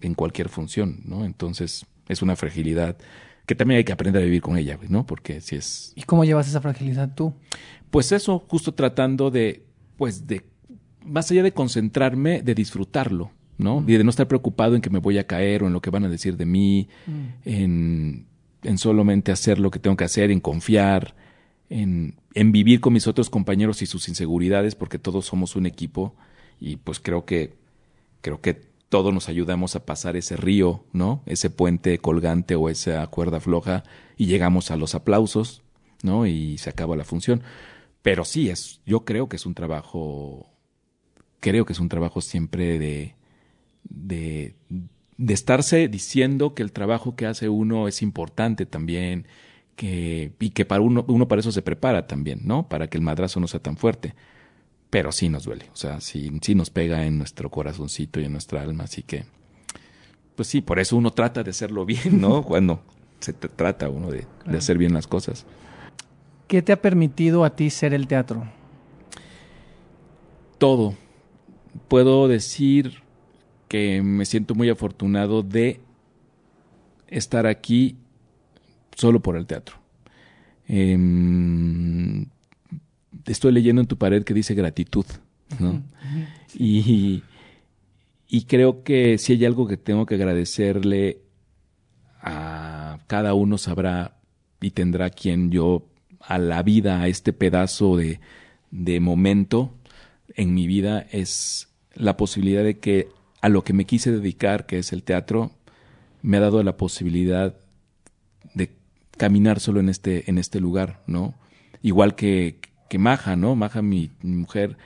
[0.00, 1.24] en cualquier función, ¿no?
[1.24, 2.98] Entonces, es una fragilidad
[3.46, 5.06] que también hay que aprender a vivir con ella, ¿no?
[5.06, 5.92] Porque si es...
[5.94, 7.34] ¿Y cómo llevas esa fragilidad tú?
[7.92, 9.64] Pues eso, justo tratando de,
[9.96, 10.44] pues de,
[11.06, 13.84] más allá de concentrarme, de disfrutarlo, ¿no?
[13.86, 15.90] Y de no estar preocupado en que me voy a caer o en lo que
[15.90, 17.26] van a decir de mí, mm.
[17.44, 18.26] en
[18.62, 21.14] en solamente hacer lo que tengo que hacer, en confiar,
[21.68, 26.14] en, vivir con mis otros compañeros y sus inseguridades, porque todos somos un equipo
[26.58, 27.54] y pues creo que
[28.20, 28.54] creo que
[28.88, 31.22] todos nos ayudamos a pasar ese río, ¿no?
[31.24, 33.84] Ese puente colgante o esa cuerda floja
[34.16, 35.62] y llegamos a los aplausos,
[36.02, 36.26] ¿no?
[36.26, 37.42] Y se acaba la función.
[38.02, 40.50] Pero sí es, yo creo que es un trabajo,
[41.38, 43.14] creo que es un trabajo siempre de,
[43.84, 44.56] de,
[45.20, 49.26] de estarse diciendo que el trabajo que hace uno es importante también,
[49.76, 52.70] que, y que para uno, uno para eso se prepara también, ¿no?
[52.70, 54.14] Para que el madrazo no sea tan fuerte.
[54.88, 58.32] Pero sí nos duele, o sea, sí, sí nos pega en nuestro corazoncito y en
[58.32, 59.26] nuestra alma, así que,
[60.36, 62.42] pues sí, por eso uno trata de hacerlo bien, ¿no?
[62.46, 62.82] Cuando
[63.20, 65.44] se trata uno de, de hacer bien las cosas.
[66.48, 68.50] ¿Qué te ha permitido a ti ser el teatro?
[70.56, 70.94] Todo.
[71.88, 73.02] Puedo decir
[73.70, 75.78] que me siento muy afortunado de
[77.06, 77.98] estar aquí
[78.96, 79.76] solo por el teatro.
[80.66, 82.26] Em,
[83.26, 85.06] estoy leyendo en tu pared que dice gratitud,
[85.60, 85.84] ¿no?
[86.52, 87.22] Y,
[88.26, 91.20] y creo que si hay algo que tengo que agradecerle
[92.20, 94.16] a cada uno sabrá
[94.60, 95.86] y tendrá quien yo
[96.18, 98.18] a la vida, a este pedazo de,
[98.72, 99.72] de momento
[100.34, 104.78] en mi vida es la posibilidad de que a lo que me quise dedicar, que
[104.78, 105.52] es el teatro,
[106.22, 107.56] me ha dado la posibilidad
[108.54, 108.70] de
[109.16, 111.34] caminar solo en este, en este lugar, ¿no?
[111.82, 112.58] Igual que,
[112.88, 113.56] que Maja, ¿no?
[113.56, 114.76] Maja, mi, mujer,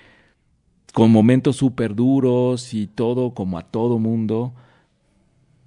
[0.92, 4.54] con momentos súper duros y todo, como a todo mundo,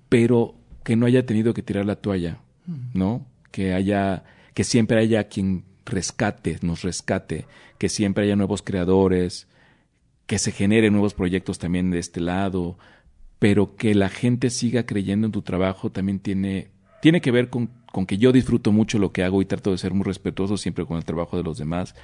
[0.07, 2.39] pero que no haya tenido que tirar la toalla,
[2.93, 3.25] ¿no?
[3.51, 4.23] Que haya,
[4.53, 7.45] que siempre haya quien rescate, nos rescate,
[7.77, 9.47] que siempre haya nuevos creadores,
[10.27, 12.77] que se generen nuevos proyectos también de este lado,
[13.39, 16.69] pero que la gente siga creyendo en tu trabajo también tiene,
[17.01, 19.77] tiene que ver con, con que yo disfruto mucho lo que hago y trato de
[19.77, 21.95] ser muy respetuoso siempre con el trabajo de los demás,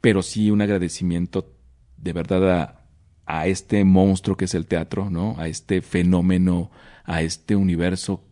[0.00, 1.52] pero sí un agradecimiento
[1.96, 2.80] de verdad
[3.26, 5.34] a, este monstruo que es el teatro, ¿no?
[5.38, 6.70] A este fenómeno,
[7.04, 8.24] a este universo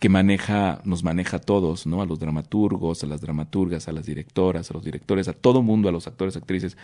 [0.00, 2.02] que maneja, nos maneja a todos, ¿no?
[2.02, 5.88] A los dramaturgos, a las dramaturgas, a las directoras, a los directores, a todo mundo,
[5.88, 6.76] a los actores, actrices.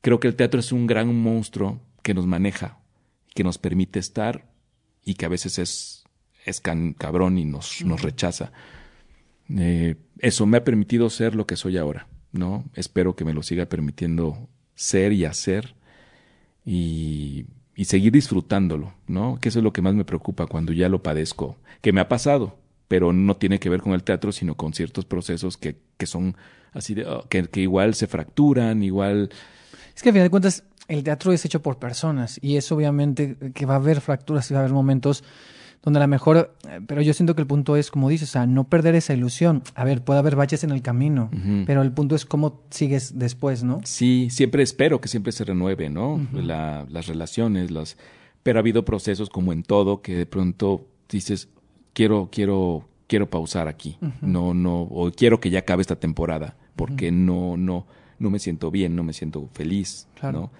[0.00, 2.78] Creo que el teatro es un gran monstruo que nos maneja,
[3.34, 4.46] que nos permite estar
[5.04, 6.04] y que a veces es,
[6.44, 8.52] es cabrón y nos, nos rechaza.
[9.48, 12.64] Eh, eso me ha permitido ser lo que soy ahora, ¿no?
[12.74, 15.74] Espero que me lo siga permitiendo ser y hacer
[16.64, 19.38] y, y seguir disfrutándolo, ¿no?
[19.40, 22.08] Que eso es lo que más me preocupa cuando ya lo padezco, que me ha
[22.08, 22.58] pasado,
[22.88, 26.36] pero no tiene que ver con el teatro, sino con ciertos procesos que, que son
[26.72, 29.30] así de, oh, que, que igual se fracturan, igual...
[29.96, 33.36] Es que a fin de cuentas el teatro es hecho por personas y es obviamente
[33.54, 35.24] que va a haber fracturas y va a haber momentos
[35.82, 38.32] donde a lo mejor, eh, pero yo siento que el punto es, como dices, o
[38.32, 39.62] sea, no perder esa ilusión.
[39.76, 41.30] A ver, puede haber baches en el camino,
[41.64, 43.80] pero el punto es cómo sigues después, ¿no?
[43.84, 46.20] Sí, siempre espero que siempre se renueve, ¿no?
[46.32, 47.96] La- las relaciones, las...
[48.42, 51.48] Pero ha habido procesos como en todo que de pronto dices,
[51.92, 53.96] quiero, quiero, quiero pausar aquí.
[54.20, 57.86] No, no, o quiero que ya acabe esta temporada, porque no, no,
[58.18, 60.40] no me siento bien, no me siento feliz, Claro.
[60.40, 60.50] ¿no?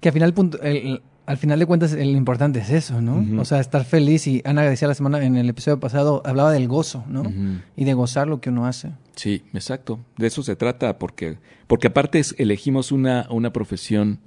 [0.00, 3.40] Que al final, punto, el- al final de cuentas, el importante es eso, ¿no?
[3.40, 4.28] O sea, estar feliz.
[4.28, 7.24] Y Ana decía la semana, en el episodio pasado, hablaba del gozo, ¿no?
[7.76, 8.92] Y de gozar lo que uno hace.
[9.16, 9.98] Sí, exacto.
[10.16, 14.20] De eso se trata, porque, porque aparte es- elegimos una, una profesión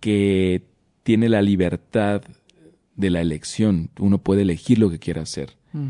[0.00, 0.62] que
[1.02, 2.22] tiene la libertad
[2.96, 3.90] de la elección.
[3.98, 5.56] Uno puede elegir lo que quiera hacer.
[5.72, 5.88] Mm.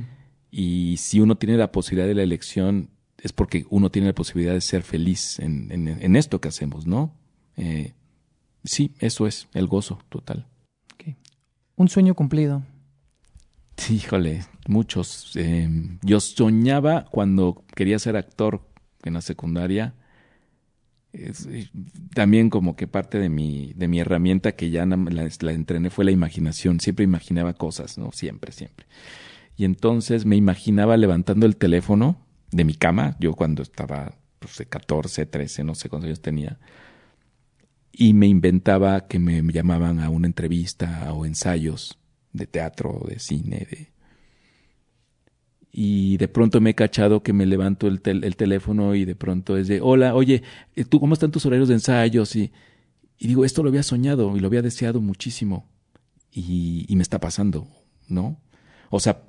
[0.51, 2.89] Y si uno tiene la posibilidad de la elección,
[3.23, 6.87] es porque uno tiene la posibilidad de ser feliz en, en- en esto que hacemos,
[6.87, 7.15] ¿no?
[7.57, 7.95] Eh,
[8.65, 10.47] sí, eso es el gozo total.
[11.77, 12.63] Un sueño cumplido.
[13.77, 15.31] Sí, híjole, muchos.
[15.37, 15.69] Eh,
[16.03, 18.61] yo soñaba cuando quería ser actor
[19.05, 19.95] en la secundaria.
[21.13, 21.71] Es, eh,
[22.15, 26.11] también como que parte de mi, de mi herramienta que ya la entrené fue la
[26.11, 26.81] imaginación.
[26.81, 28.11] Siempre imaginaba cosas, ¿no?
[28.11, 28.87] Siempre, siempre.
[29.57, 32.19] Y entonces me imaginaba levantando el teléfono
[32.51, 36.59] de mi cama, yo cuando estaba pues, de 14, 13, no sé cuántos años tenía,
[37.93, 41.99] y me inventaba que me llamaban a una entrevista o ensayos
[42.33, 43.93] de teatro, de cine, de...
[45.71, 49.15] Y de pronto me he cachado que me levanto el, tel- el teléfono y de
[49.15, 50.43] pronto es de, hola, oye,
[50.75, 52.35] eh, ¿tú cómo están tus horarios de ensayos?
[52.37, 52.53] Y,
[53.19, 55.69] y digo, esto lo había soñado y lo había deseado muchísimo.
[56.33, 57.69] Y, y me está pasando,
[58.09, 58.41] ¿no?
[58.91, 59.23] O sea,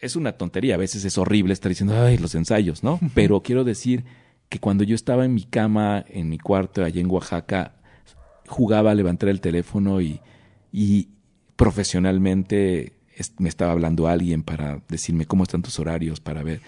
[0.00, 3.00] es una tontería, a veces es horrible estar diciendo, ay, los ensayos, ¿no?
[3.14, 4.04] Pero quiero decir
[4.48, 7.74] que cuando yo estaba en mi cama, en mi cuarto, allá en Oaxaca,
[8.46, 10.20] jugaba a levantar el teléfono y,
[10.72, 11.08] y
[11.56, 16.60] profesionalmente es- me estaba hablando alguien para decirme cómo están tus horarios, para ver.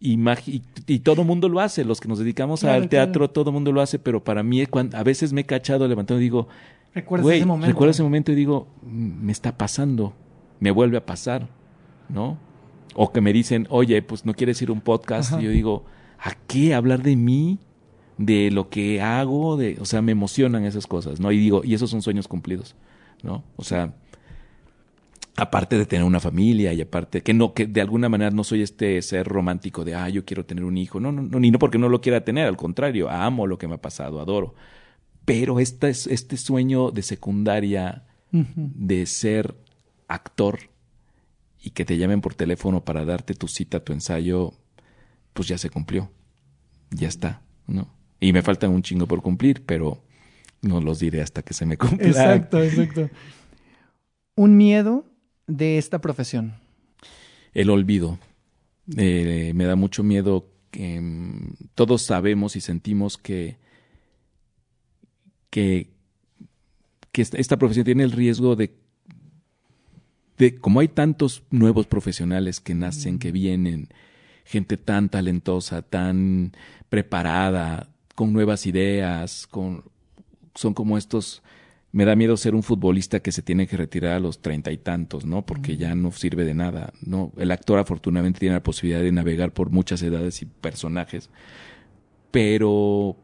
[0.00, 0.14] Y,
[0.46, 3.30] y, y todo mundo lo hace, los que nos dedicamos Claro, al teatro, claro.
[3.32, 4.62] todo mundo lo hace, pero para mí
[4.92, 6.48] a veces me he cachado levantando y digo,
[6.94, 7.66] ¿Recuerdas Güey, ese momento?
[7.68, 10.14] recuerdo ese momento y digo, "Mm, me está pasando,
[10.60, 11.46] me vuelve a pasar,
[12.08, 12.38] ¿no?
[12.94, 15.32] O que me dicen, oye, pues no quieres ir a un podcast.
[15.32, 15.42] Ajá.
[15.42, 15.84] Y yo digo,
[16.18, 17.58] ¿a qué hablar de mí?
[18.18, 21.32] De lo que hago, de, o sea, me emocionan esas cosas, ¿no?
[21.32, 22.74] Y digo, y esos son sueños cumplidos,
[23.22, 23.44] ¿no?
[23.56, 23.94] O sea,
[25.36, 28.62] aparte de tener una familia y aparte que no que de alguna manera no soy
[28.62, 31.58] este ser romántico de ah yo quiero tener un hijo no no no ni no
[31.58, 34.54] porque no lo quiera tener al contrario amo lo que me ha pasado adoro
[35.24, 39.56] pero este es este sueño de secundaria de ser
[40.08, 40.58] actor
[41.66, 44.54] y que te llamen por teléfono para darte tu cita tu ensayo
[45.32, 46.12] pues ya se cumplió
[46.90, 47.88] ya está no
[48.20, 50.06] y me faltan un chingo por cumplir pero
[50.62, 53.10] no los diré hasta que se me cumplan Exacto, exacto.
[54.36, 55.06] Un miedo
[55.46, 56.54] de esta profesión.
[57.54, 58.18] El olvido.
[58.96, 63.56] Eh, me da mucho miedo que mm, todos sabemos y sentimos que,
[65.50, 65.90] que,
[67.12, 68.74] que esta profesión tiene el riesgo de,
[70.38, 73.88] de, como hay tantos nuevos profesionales que nacen, que vienen,
[74.44, 76.52] gente tan talentosa, tan
[76.88, 79.84] preparada, con nuevas ideas, con,
[80.54, 81.42] son como estos
[81.96, 84.76] me da miedo ser un futbolista que se tiene que retirar a los treinta y
[84.76, 85.46] tantos, ¿no?
[85.46, 87.32] Porque ya no sirve de nada, ¿no?
[87.38, 91.30] El actor afortunadamente tiene la posibilidad de navegar por muchas edades y personajes,
[92.30, 93.16] pero,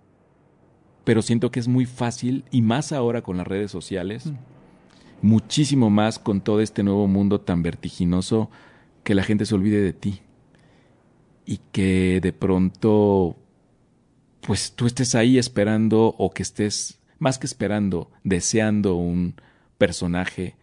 [1.05, 4.32] pero siento que es muy fácil y más ahora con las redes sociales,
[5.23, 8.51] muchísimo más con todo este nuevo mundo tan vertiginoso
[9.05, 10.20] que la gente se olvide de ti
[11.47, 13.36] y que de pronto,
[14.40, 19.35] pues tú estés ahí esperando o que estés más que esperando, deseando un
[19.78, 20.57] personaje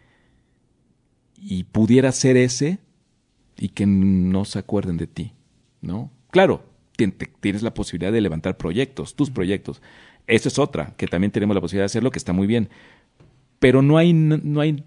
[1.36, 2.80] y pudiera ser ese
[3.58, 5.34] y que no se acuerden de ti,
[5.82, 6.12] ¿no?
[6.32, 6.64] Claro,
[7.40, 9.82] tienes la posibilidad de levantar proyectos, tus proyectos.
[10.28, 12.70] Esa es otra, que también tenemos la posibilidad de hacerlo, que está muy bien.
[13.60, 14.84] Pero no hay, no hay,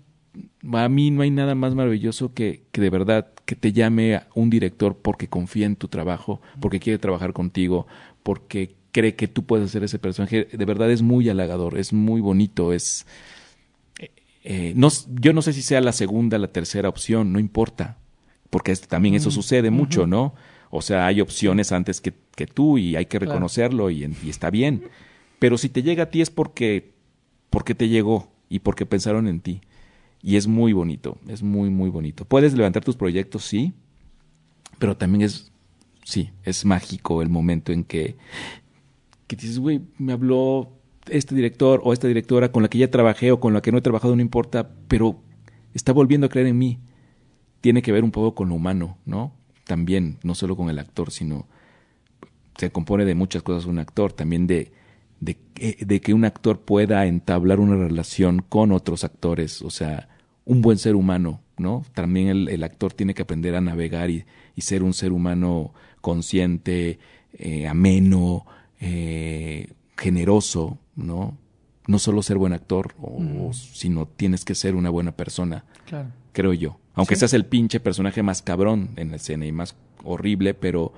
[0.72, 4.50] a mí no hay nada más maravilloso que, que de verdad que te llame un
[4.50, 7.86] director porque confía en tu trabajo, porque quiere trabajar contigo,
[8.22, 12.20] porque cree que tú puedes hacer ese personaje, de verdad es muy halagador, es muy
[12.20, 13.06] bonito, es...
[14.44, 14.88] Eh, no,
[15.20, 17.98] yo no sé si sea la segunda, la tercera opción, no importa,
[18.50, 19.76] porque es, también eso sucede uh -huh.
[19.76, 20.34] mucho, ¿no?
[20.70, 23.90] O sea, hay opciones antes que, que tú y hay que reconocerlo claro.
[23.90, 24.84] y, y, está bien.
[25.38, 26.92] Pero si te llega a ti es porque,
[27.50, 29.62] porque te llegó y porque pensaron en ti.
[30.22, 32.26] Y es muy bonito, es muy, muy bonito.
[32.26, 33.72] Puedes levantar tus proyectos, sí,
[34.78, 35.50] pero también es,
[36.04, 38.16] sí, es mágico el momento en que,
[39.26, 40.70] que dices, güey, me habló
[41.08, 43.78] este director o esta directora con la que ya trabajé o con la que no
[43.78, 45.18] he trabajado, no importa, pero
[45.72, 46.78] está volviendo a creer en mí.
[47.62, 49.32] Tiene que ver un poco con lo humano, ¿no?
[49.64, 51.46] También, no solo con el actor, sino
[52.58, 54.72] se compone de muchas cosas un actor, también de,
[55.22, 55.38] de,
[55.78, 60.08] de que un actor pueda entablar una relación con otros actores, o sea,
[60.44, 61.84] un buen ser humano, ¿no?
[61.94, 64.24] También el, actor tiene que aprender a navegar y,
[64.58, 66.98] ser un ser humano consciente,
[67.34, 68.46] eh, ameno,
[68.80, 71.38] eh, generoso, ¿no?
[71.86, 76.08] No solo ser buen actor, o, sino tienes que ser una buena persona, claro.
[76.32, 76.78] creo yo.
[76.94, 80.92] Aunque seas el pinche personaje más cabrón en la escena y más horrible, pero,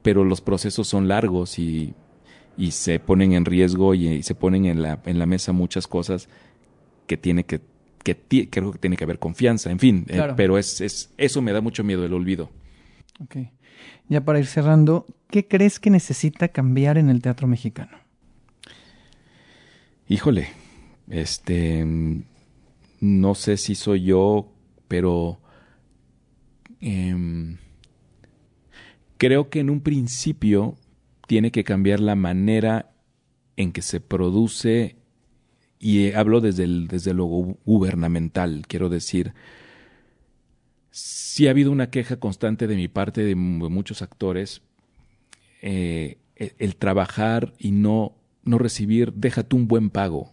[0.00, 1.94] pero los procesos son largos y,
[2.58, 5.86] y se ponen en riesgo y, y se ponen en la, en la mesa muchas
[5.86, 6.28] cosas
[7.06, 7.60] que tiene que
[8.02, 11.52] que creo que tiene que haber confianza, en fin, eh, pero es, es, eso me
[11.52, 12.50] da mucho miedo, el olvido.
[13.20, 13.36] Ok.
[14.08, 17.98] Ya para ir cerrando, ¿qué crees que necesita cambiar en el teatro mexicano?
[20.08, 20.48] Híjole,
[21.08, 21.84] este,
[23.00, 24.50] no sé si soy yo,
[24.86, 25.38] pero
[26.80, 27.58] em,
[29.18, 30.76] creo que en un principio
[31.28, 32.90] tiene que cambiar la manera
[33.56, 34.96] en que se produce
[35.78, 39.34] y hablo desde, desde lo gubernamental, quiero decir,
[40.90, 44.62] si ha habido una queja constante de mi parte de muchos actores,
[45.60, 50.32] eh, e, el, trabajar y no, no recibir, déjate un buen pago,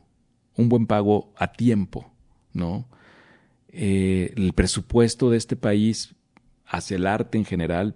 [0.56, 2.10] un buen pago a tiempo,
[2.54, 2.88] ¿no?
[3.68, 6.16] Eh, el presupuesto de este país
[6.66, 7.96] hacia el arte en general,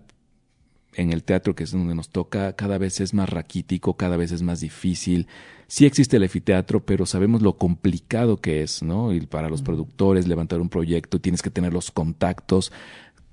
[0.96, 4.32] en el teatro que es donde nos toca, cada vez es más raquítico, cada vez
[4.32, 5.28] es más difícil,
[5.68, 9.14] sí existe el efiteatro, pero sabemos lo complicado que es, ¿no?
[9.14, 12.72] Y para los productores levantar un proyecto, tienes que tener los contactos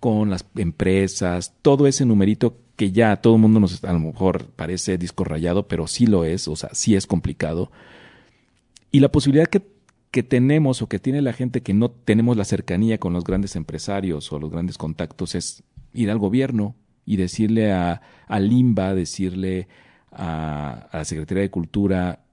[0.01, 3.99] con las empresas, todo ese numerito que ya a todo el mundo nos a lo
[3.99, 7.73] mejor parece disco rayado, pero sí lo es, o sea, sí es complicado.
[8.93, 9.63] Y la posibilidad que,
[10.11, 13.57] que tenemos o que tiene la gente que no tenemos la cercanía con los grandes
[13.57, 15.63] empresarios o los grandes contactos es
[15.95, 16.75] ir al gobierno
[17.07, 19.69] y decirle a, a Limba, decirle
[20.13, 22.25] a, la Secretaría de Cultura,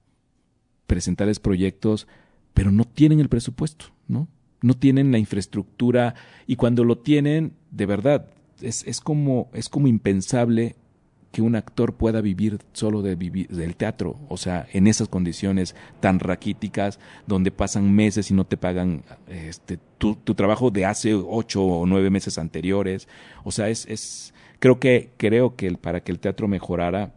[0.87, 2.07] presentarles proyectos,
[2.53, 4.27] pero no tienen el presupuesto, ¿no?
[4.61, 6.15] No tienen la infraestructura
[6.47, 8.29] y cuando lo tienen, de verdad,
[8.61, 10.75] es, es, como, es como impensable
[11.33, 15.75] que un actor pueda vivir solo de vivir, del teatro, o sea, en esas condiciones
[15.99, 21.15] tan raquíticas, donde pasan meses y no te pagan este, tu, tu trabajo de hace
[21.15, 23.07] ocho o nueve meses anteriores.
[23.43, 24.33] O sea, es, es
[24.63, 27.13] creo que, creo que para que el teatro mejorara,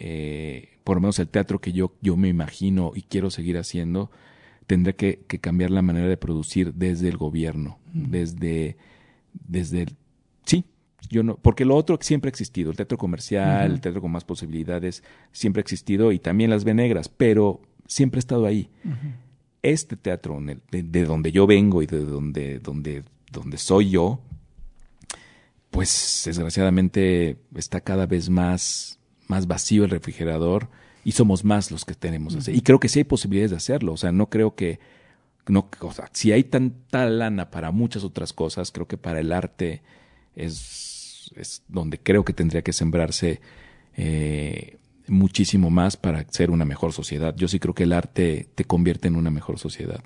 [0.00, 4.10] eh, por lo menos el teatro que yo, yo me imagino y quiero seguir haciendo,
[4.66, 8.76] tendrá que, cambiar la manera de producir desde el gobierno, desde,
[9.32, 9.96] desde el,
[10.44, 10.64] sí,
[11.08, 14.24] yo no, porque lo otro siempre ha existido, el teatro comercial, el teatro con más
[14.24, 18.68] posibilidades, siempre ha existido y también las venegras, pero siempre ha estado ahí.
[19.62, 24.18] Este teatro de, de, donde yo vengo y de donde, donde, donde soy yo,
[25.72, 29.00] pues desgraciadamente está cada vez más
[29.32, 30.68] más vacío el refrigerador
[31.04, 32.48] y somos más los que tenemos.
[32.48, 33.92] Y creo que sí hay posibilidades de hacerlo.
[33.92, 34.78] O sea, no creo que,
[35.48, 39.32] no, o sea, si hay tanta lana para muchas otras cosas, creo que para el
[39.32, 39.82] arte
[40.36, 43.40] es, es donde creo que tendría que sembrarse
[43.96, 44.78] eh,
[45.08, 47.34] muchísimo más para ser una mejor sociedad.
[47.36, 50.04] Yo sí creo que el arte te convierte en una mejor sociedad.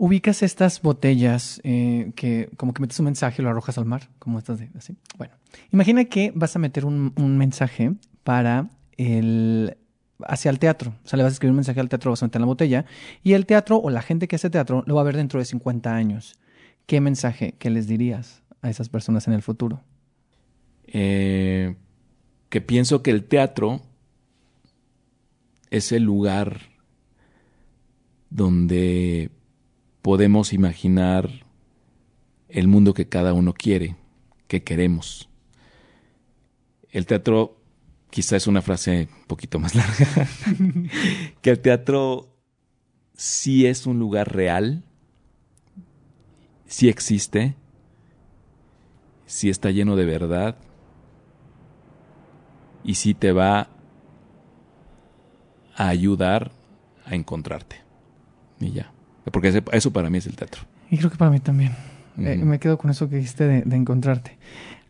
[0.00, 4.08] Ubicas estas botellas eh, que como que metes un mensaje y lo arrojas al mar,
[4.20, 4.96] como estas de así.
[5.16, 5.34] Bueno,
[5.72, 9.76] imagina que vas a meter un, mensaje para el
[10.24, 10.94] hacia el teatro.
[11.04, 12.46] O sea, le vas a escribir un mensaje al teatro, vas a meter en la
[12.46, 12.84] botella.
[13.24, 15.44] Y el teatro o la gente que hace teatro lo va a ver dentro de
[15.44, 16.38] 50 años.
[16.86, 19.82] ¿Qué mensaje que les dirías a esas personas en el futuro?
[20.86, 21.74] Eh,
[22.50, 23.82] que pienso que el teatro
[25.70, 26.60] es el lugar
[28.30, 29.30] donde
[30.02, 31.30] podemos imaginar
[32.48, 33.96] el mundo que cada uno quiere,
[34.46, 35.28] que queremos.
[36.90, 37.60] El teatro
[38.10, 40.26] quizá es una frase un poquito más larga,
[41.42, 42.34] que el teatro
[43.14, 44.84] sí es un lugar real,
[46.66, 47.54] sí existe,
[49.26, 50.56] sí está lleno de verdad
[52.82, 53.68] y sí te va
[55.76, 56.52] a ayudar
[57.04, 57.76] a encontrarte.
[58.60, 58.92] Y ya.
[59.30, 60.62] Porque eso para mí es el teatro.
[60.90, 61.72] Y creo que para mí también.
[62.18, 64.36] Eh, me quedo con eso que dijiste de encontrarte.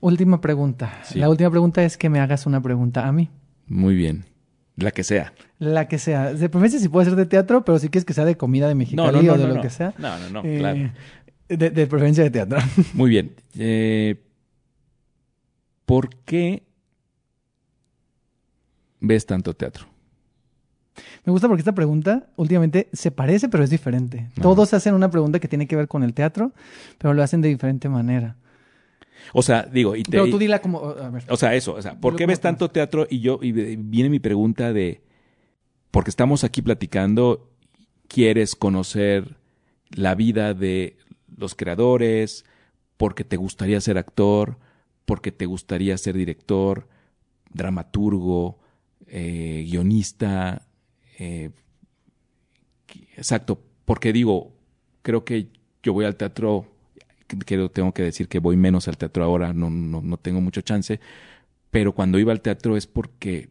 [0.01, 1.03] Última pregunta.
[1.15, 3.31] La última pregunta es que me hagas una pregunta a mí.
[3.67, 4.25] Muy bien.
[4.77, 5.33] La que sea.
[5.59, 6.33] La que sea.
[6.33, 8.77] De preferencia si puede ser de teatro, pero si quieres que sea de comida de
[8.77, 9.93] Mexicali o de lo que sea.
[9.99, 10.91] No, no, no, eh, claro.
[11.49, 12.59] De, de preferencia de teatro.
[12.95, 13.35] Muy bien.
[13.59, 14.23] Eh,
[15.85, 16.63] ¿Por qué
[19.01, 19.87] ves tanto teatro?
[21.29, 24.31] Me gusta porque esta pregunta últimamente se parece, pero es diferente.
[24.41, 26.53] Todos hacen una pregunta que tiene que ver con el teatro,
[26.97, 28.37] pero lo hacen de diferente manera.
[29.35, 30.89] O sea, digo, y te, Pero tú dila como...
[30.89, 31.25] a ver.
[31.29, 33.07] o sea, eso, o sea, ¿por qué ves tanto teatro?
[33.11, 35.03] Y yo, y viene mi pregunta de,
[35.91, 37.51] porque estamos aquí platicando,
[38.09, 39.37] quieres conocer
[39.91, 40.97] la vida de
[41.37, 42.47] los creadores,
[42.97, 44.57] porque te gustaría ser actor,
[45.05, 46.89] porque te gustaría ser director,
[47.53, 48.61] dramaturgo,
[49.09, 50.68] eh, guionista,
[51.19, 51.51] eh,
[53.17, 54.53] exacto, porque digo,
[55.03, 55.49] creo que
[55.83, 56.67] yo voy al teatro,
[57.27, 60.61] que tengo que decir que voy menos al teatro ahora, no, no, no tengo mucho
[60.61, 61.01] chance,
[61.71, 63.51] pero cuando iba al teatro es porque,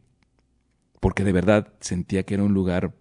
[0.99, 2.93] porque de verdad sentía que era un lugar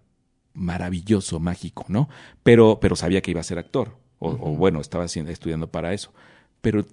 [0.53, 2.09] maravilloso, mágico, ¿no?
[2.43, 5.93] Pero, pero sabía que iba a ser actor, o, o bueno, estaba haciendo- estudiando para
[5.93, 6.13] eso.
[6.61, 6.85] Pero,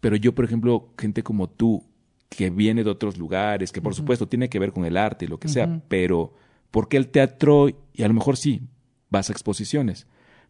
[0.00, 1.84] pero yo, por ejemplo, gente como tú,
[2.28, 5.28] que viene de otros lugares, que por supuesto tiene que ver con el arte y
[5.28, 6.34] lo que sea, pero
[6.72, 7.68] ¿por qué el teatro?
[7.94, 8.62] Y a lo mejor sí,
[9.10, 10.08] vas a exposiciones,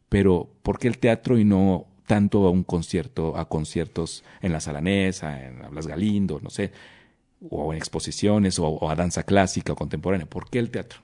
[0.09, 4.61] pero ¿por qué el teatro y no tanto a un concierto, a conciertos en la
[4.61, 6.73] Salanesa, en Hablas Galindo, no sé,
[7.51, 10.27] o en exposiciones, o, o a danza clásica o contemporánea?
[10.27, 11.01] ¿Por qué el teatro?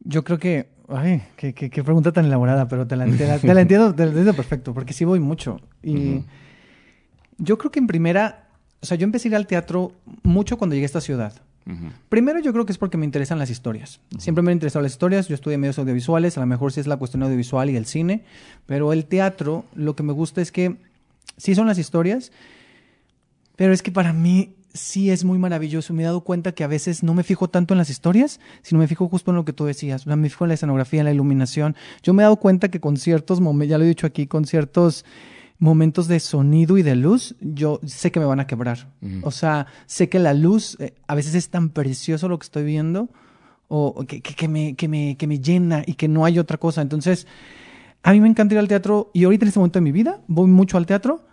[0.00, 0.68] Yo creo que...
[0.88, 3.94] Ay, qué, qué- qué pregunta tan elaborada, pero te la, te la- te la entiendo,
[3.94, 5.60] te la entiendo perfecto, porque sí voy mucho.
[5.82, 6.22] Y
[7.38, 8.48] yo creo que en primera...
[8.82, 11.34] O sea, yo empecé a ir al teatro mucho cuando llegué a esta ciudad.
[12.08, 14.00] Primero yo creo que es porque me interesan las historias.
[14.18, 15.28] Siempre me han interesado las historias.
[15.28, 16.36] Yo estudié medios audiovisuales.
[16.36, 18.24] A lo mejor sí es la cuestión audiovisual y el cine.
[18.66, 20.76] Pero el teatro, lo que me gusta es que
[21.36, 22.32] sí son las historias.
[23.56, 25.92] Pero es que para mí sí es muy maravilloso.
[25.94, 28.80] Me he dado cuenta que a veces no me fijo tanto en las historias, sino
[28.80, 30.06] me fijo justo en lo que tú decías.
[30.06, 31.76] Me fijo en la escenografía, en la iluminación.
[32.02, 34.44] Yo me he dado cuenta que con ciertos momentos, ya lo he dicho aquí, con
[34.44, 35.04] ciertos
[35.60, 38.88] momentos de sonido y de luz, yo sé que me van a quebrar.
[39.22, 42.64] O sea, sé que la luz eh, a veces es tan precioso lo que estoy
[42.64, 43.08] viendo
[43.68, 46.38] o o que, que- que me, que, me, que me llena y que no hay
[46.40, 46.82] otra cosa.
[46.82, 47.26] Entonces,
[48.02, 50.20] a mí me encanta ir al teatro y ahorita en este momento de mi vida
[50.26, 51.24] voy mucho al teatro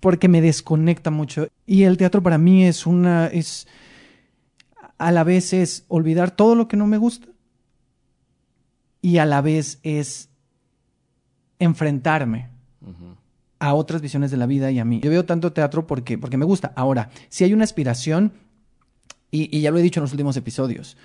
[0.00, 1.48] porque me desconecta mucho.
[1.66, 3.66] Y el teatro para mí es una, es,
[4.98, 7.26] a la vez es olvidar todo lo que no me gusta
[9.02, 10.30] y a la vez es
[11.58, 12.48] enfrentarme
[13.58, 15.00] a otras visiones de la vida y a mí.
[15.02, 16.72] Yo veo tanto teatro porque, porque me gusta.
[16.76, 18.32] Ahora, si hay una aspiración,
[19.30, 20.96] y, y ya lo he dicho en los últimos episodios,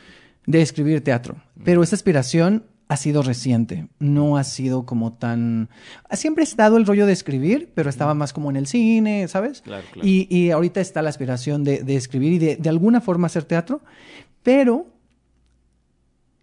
[0.46, 5.70] de escribir teatro, pero esa aspiración ha sido reciente, no ha sido como tan...
[6.12, 9.62] Siempre ha estado el rollo de escribir, pero estaba más como en el cine, ¿sabes?
[9.62, 10.08] Claro, claro.
[10.08, 13.44] Y, y ahorita está la aspiración de, de escribir y de, de alguna forma hacer
[13.44, 13.82] teatro,
[14.42, 14.88] pero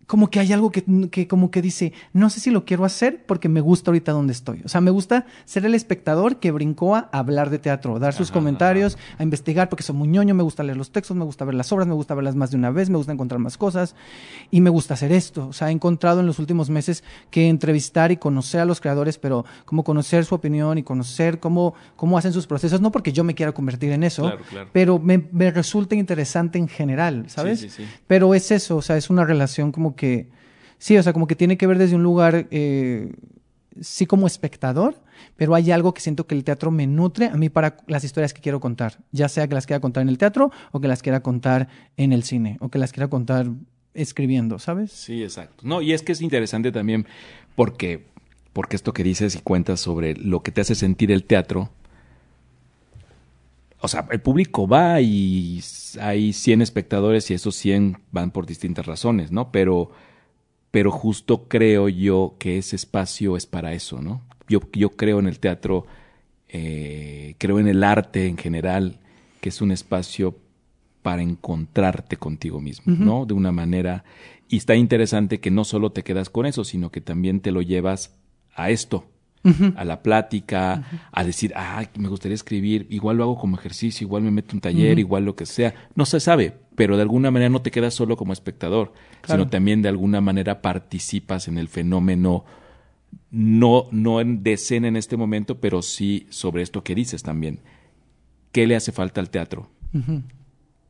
[0.07, 3.25] como que hay algo que, que como que dice, no sé si lo quiero hacer
[3.27, 4.63] porque me gusta ahorita donde estoy.
[4.65, 8.29] O sea, me gusta ser el espectador que brincó a hablar de teatro, dar sus
[8.31, 11.45] Ajá, comentarios, a investigar, porque soy muy ñoño, me gusta leer los textos, me gusta
[11.45, 13.97] ver las obras, me gusta verlas más de una vez, me gusta encontrar más cosas
[14.53, 15.49] y me gusta hacer esto.
[15.49, 19.19] O sea, he encontrado en los últimos meses que entrevistar y conocer a los creadores,
[19.19, 23.25] pero como conocer su opinión y conocer cómo, cómo hacen sus procesos, no porque yo
[23.25, 24.71] me quiera convertir en eso, Claro, claro.
[24.73, 27.59] pero me, me resulta interesante en general, ¿sabes?
[27.59, 27.89] Sí, sí, sí.
[28.07, 30.29] Pero es eso, o sea, es una relación como que,
[30.79, 33.13] sí, o sea, como que tiene que ver desde un lugar, eh,
[33.81, 34.97] sí como espectador,
[35.37, 38.33] pero hay algo que siento que el teatro me nutre a mí para las historias
[38.33, 41.03] que quiero contar, ya sea que las quiera contar en el teatro o que las
[41.03, 43.49] quiera contar en el cine o que las quiera contar
[43.95, 44.93] escribiendo, ¿sabes?
[44.93, 45.63] Sí, exacto.
[45.67, 47.07] No, y es que es interesante también
[47.55, 48.05] porque,
[48.53, 51.71] porque esto que dices y cuentas sobre lo que te hace sentir el teatro.
[53.81, 55.61] O sea, el público va y
[56.01, 59.53] hay 100 espectadores y esos 100 van por distintas razones, ¿no?
[59.53, 59.91] Pero,
[60.71, 64.23] pero justo creo yo que ese espacio es para eso, ¿no?
[64.49, 65.87] Yo, yo creo en el teatro,
[66.49, 69.01] eh, creo en el arte en general,
[69.41, 70.39] que es un espacio
[71.03, 73.27] para encontrarte contigo mismo, ¿no?
[73.27, 74.05] De una manera.
[74.49, 77.63] Y está interesante que no solo te quedas con eso, sino que también te lo
[77.63, 78.17] llevas
[78.55, 79.07] a esto,
[79.77, 84.23] a la plática, a decir, ah, me gustaría escribir, igual lo hago como ejercicio, igual
[84.25, 85.73] me meto un taller, igual lo que sea.
[85.95, 89.43] No se sabe, pero de alguna manera no te quedas solo como espectador, Claro.
[89.43, 92.45] sino también de alguna manera participas en el fenómeno,
[93.31, 97.61] no, no en de escena en este momento, pero sí sobre esto que dices también.
[98.53, 99.69] ¿Qué le hace falta al teatro?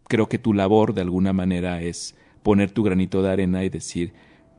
[0.09, 4.12] Creo que tu labor de alguna manera es poner tu granito de arena y decir,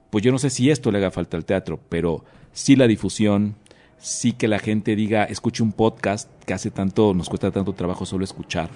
[0.10, 3.56] pues yo no sé si esto le haga falta al teatro, pero sí la difusión,
[4.00, 8.06] sí que la gente diga, escuche un podcast que hace tanto, nos cuesta tanto trabajo
[8.06, 8.70] solo escuchar.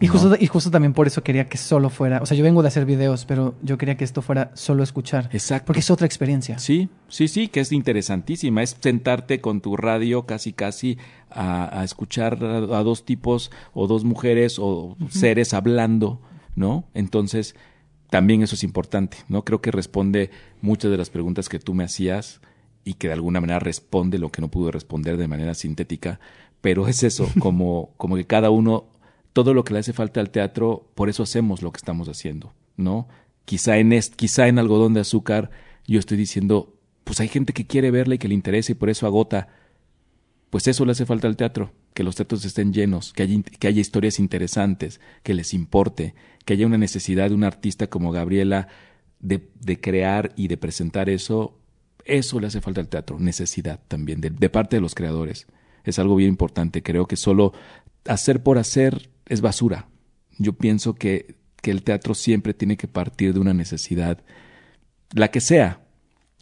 [0.00, 0.12] Y ¿no?
[0.12, 2.68] justo, y justo también por eso quería que solo fuera, o sea, yo vengo de
[2.68, 5.30] hacer videos, pero yo quería que esto fuera solo escuchar.
[5.32, 5.66] Exacto.
[5.66, 6.58] Porque es otra experiencia.
[6.58, 8.62] Sí, sí, sí, que es interesantísima.
[8.62, 10.98] Es sentarte con tu radio casi, casi
[11.30, 16.20] a, a escuchar a, a dos tipos o dos mujeres o seres hablando,
[16.56, 16.84] ¿no?
[16.94, 17.54] Entonces,
[18.10, 19.44] también eso es importante, ¿no?
[19.44, 20.30] Creo que responde
[20.60, 22.40] muchas de las preguntas que tú me hacías
[22.84, 26.20] y que de alguna manera responde lo que no pude responder de manera sintética,
[26.60, 28.86] pero es eso, como, como que cada uno,
[29.32, 32.52] todo lo que le hace falta al teatro, por eso hacemos lo que estamos haciendo,
[32.76, 33.08] ¿no?
[33.44, 35.50] Quizá en, est- quizá en algodón de azúcar
[35.86, 36.74] yo estoy diciendo,
[37.04, 39.48] pues hay gente que quiere verla y que le interesa y por eso agota.
[40.50, 43.66] Pues eso le hace falta al teatro, que los teatros estén llenos, que haya, que
[43.66, 48.68] haya historias interesantes, que les importe, que haya una necesidad de un artista como Gabriela
[49.18, 51.58] de, de crear y de presentar eso.
[52.04, 55.46] Eso le hace falta al teatro, necesidad también, de, parte de los creadores.
[55.84, 56.82] Es algo bien importante.
[56.82, 57.52] Creo que solo
[58.06, 59.88] hacer por hacer es basura.
[60.38, 64.22] Yo pienso que, que el teatro siempre tiene que partir de una necesidad,
[65.12, 65.80] la que sea,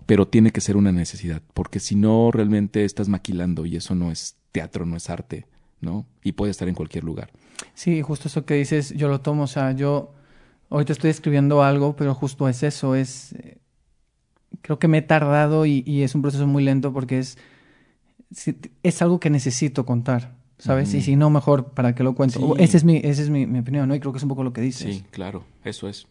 [0.06, 4.10] pero tiene que ser una necesidad, porque si no realmente estás maquilando y eso no
[4.10, 5.46] es teatro, no es arte,
[5.80, 6.06] ¿no?
[6.22, 7.30] Y puede estar en cualquier lugar.
[7.74, 10.12] Sí, justo eso que dices, yo lo tomo, o sea, yo
[10.70, 13.34] ahorita estoy escribiendo algo, pero justo es eso, es,
[14.60, 17.38] creo que me he tardado y, y es un proceso muy lento porque es,
[18.82, 20.92] es algo que necesito contar, ¿sabes?
[20.94, 22.38] Y si no, mejor, ¿para qué lo cuento?
[22.38, 22.44] Sí.
[22.46, 23.94] O- Esa es, mi, esa es mi, mi opinión, ¿no?
[23.94, 24.96] Y creo que es un poco lo que dices.
[24.96, 26.06] Sí, claro, eso es.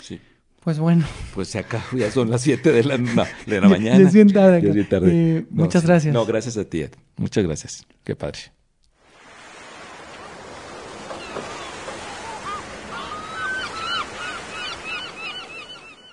[0.00, 0.20] Sí.
[0.60, 1.04] Pues bueno,
[1.34, 2.96] Pues se acabó, ya son las 7 de la,
[3.46, 3.98] de la mañana.
[3.98, 5.08] ya es bien tarde Ya es bien tarde.
[5.38, 5.88] Eh, muchas sí.
[5.88, 6.14] gracias.
[6.14, 6.92] No, gracias a ti, Ed.
[7.16, 7.84] Muchas gracias.
[8.04, 8.38] Qué padre.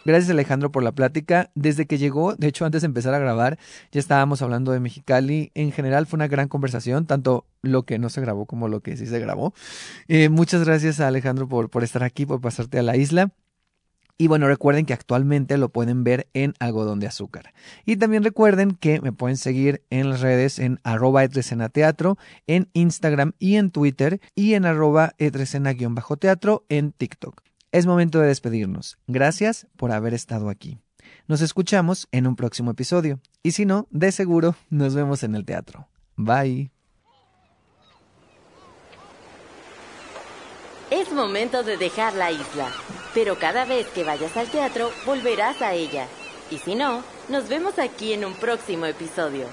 [0.05, 1.51] Gracias Alejandro por la plática.
[1.55, 3.57] Desde que llegó, de hecho antes de empezar a grabar,
[3.91, 5.51] ya estábamos hablando de Mexicali.
[5.55, 8.97] En general fue una gran conversación, tanto lo que no se grabó como lo que
[8.97, 9.53] sí se grabó.
[10.07, 13.31] Eh, muchas gracias Alejandro por, por estar aquí, por pasarte a la isla.
[14.21, 17.53] Y bueno, recuerden que actualmente lo pueden ver en Algodón de Azúcar.
[17.85, 21.25] Y también recuerden que me pueden seguir en las redes en arroba
[21.71, 25.13] teatro en Instagram y en Twitter, y en arroba
[26.19, 27.48] teatro en TikTok.
[27.71, 28.97] Es momento de despedirnos.
[29.05, 30.79] Gracias por haber estado aquí.
[31.27, 33.19] Nos escuchamos en un próximo episodio.
[33.43, 35.87] Y si no, de seguro nos vemos en el teatro.
[36.15, 36.71] Bye.
[40.89, 42.71] Es momento de dejar la isla,
[43.13, 46.07] pero cada vez que vayas al teatro volverás a ella.
[46.49, 49.45] Y si no, nos vemos aquí en un próximo episodio.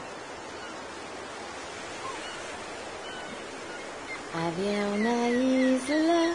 [4.34, 6.34] Había una isla,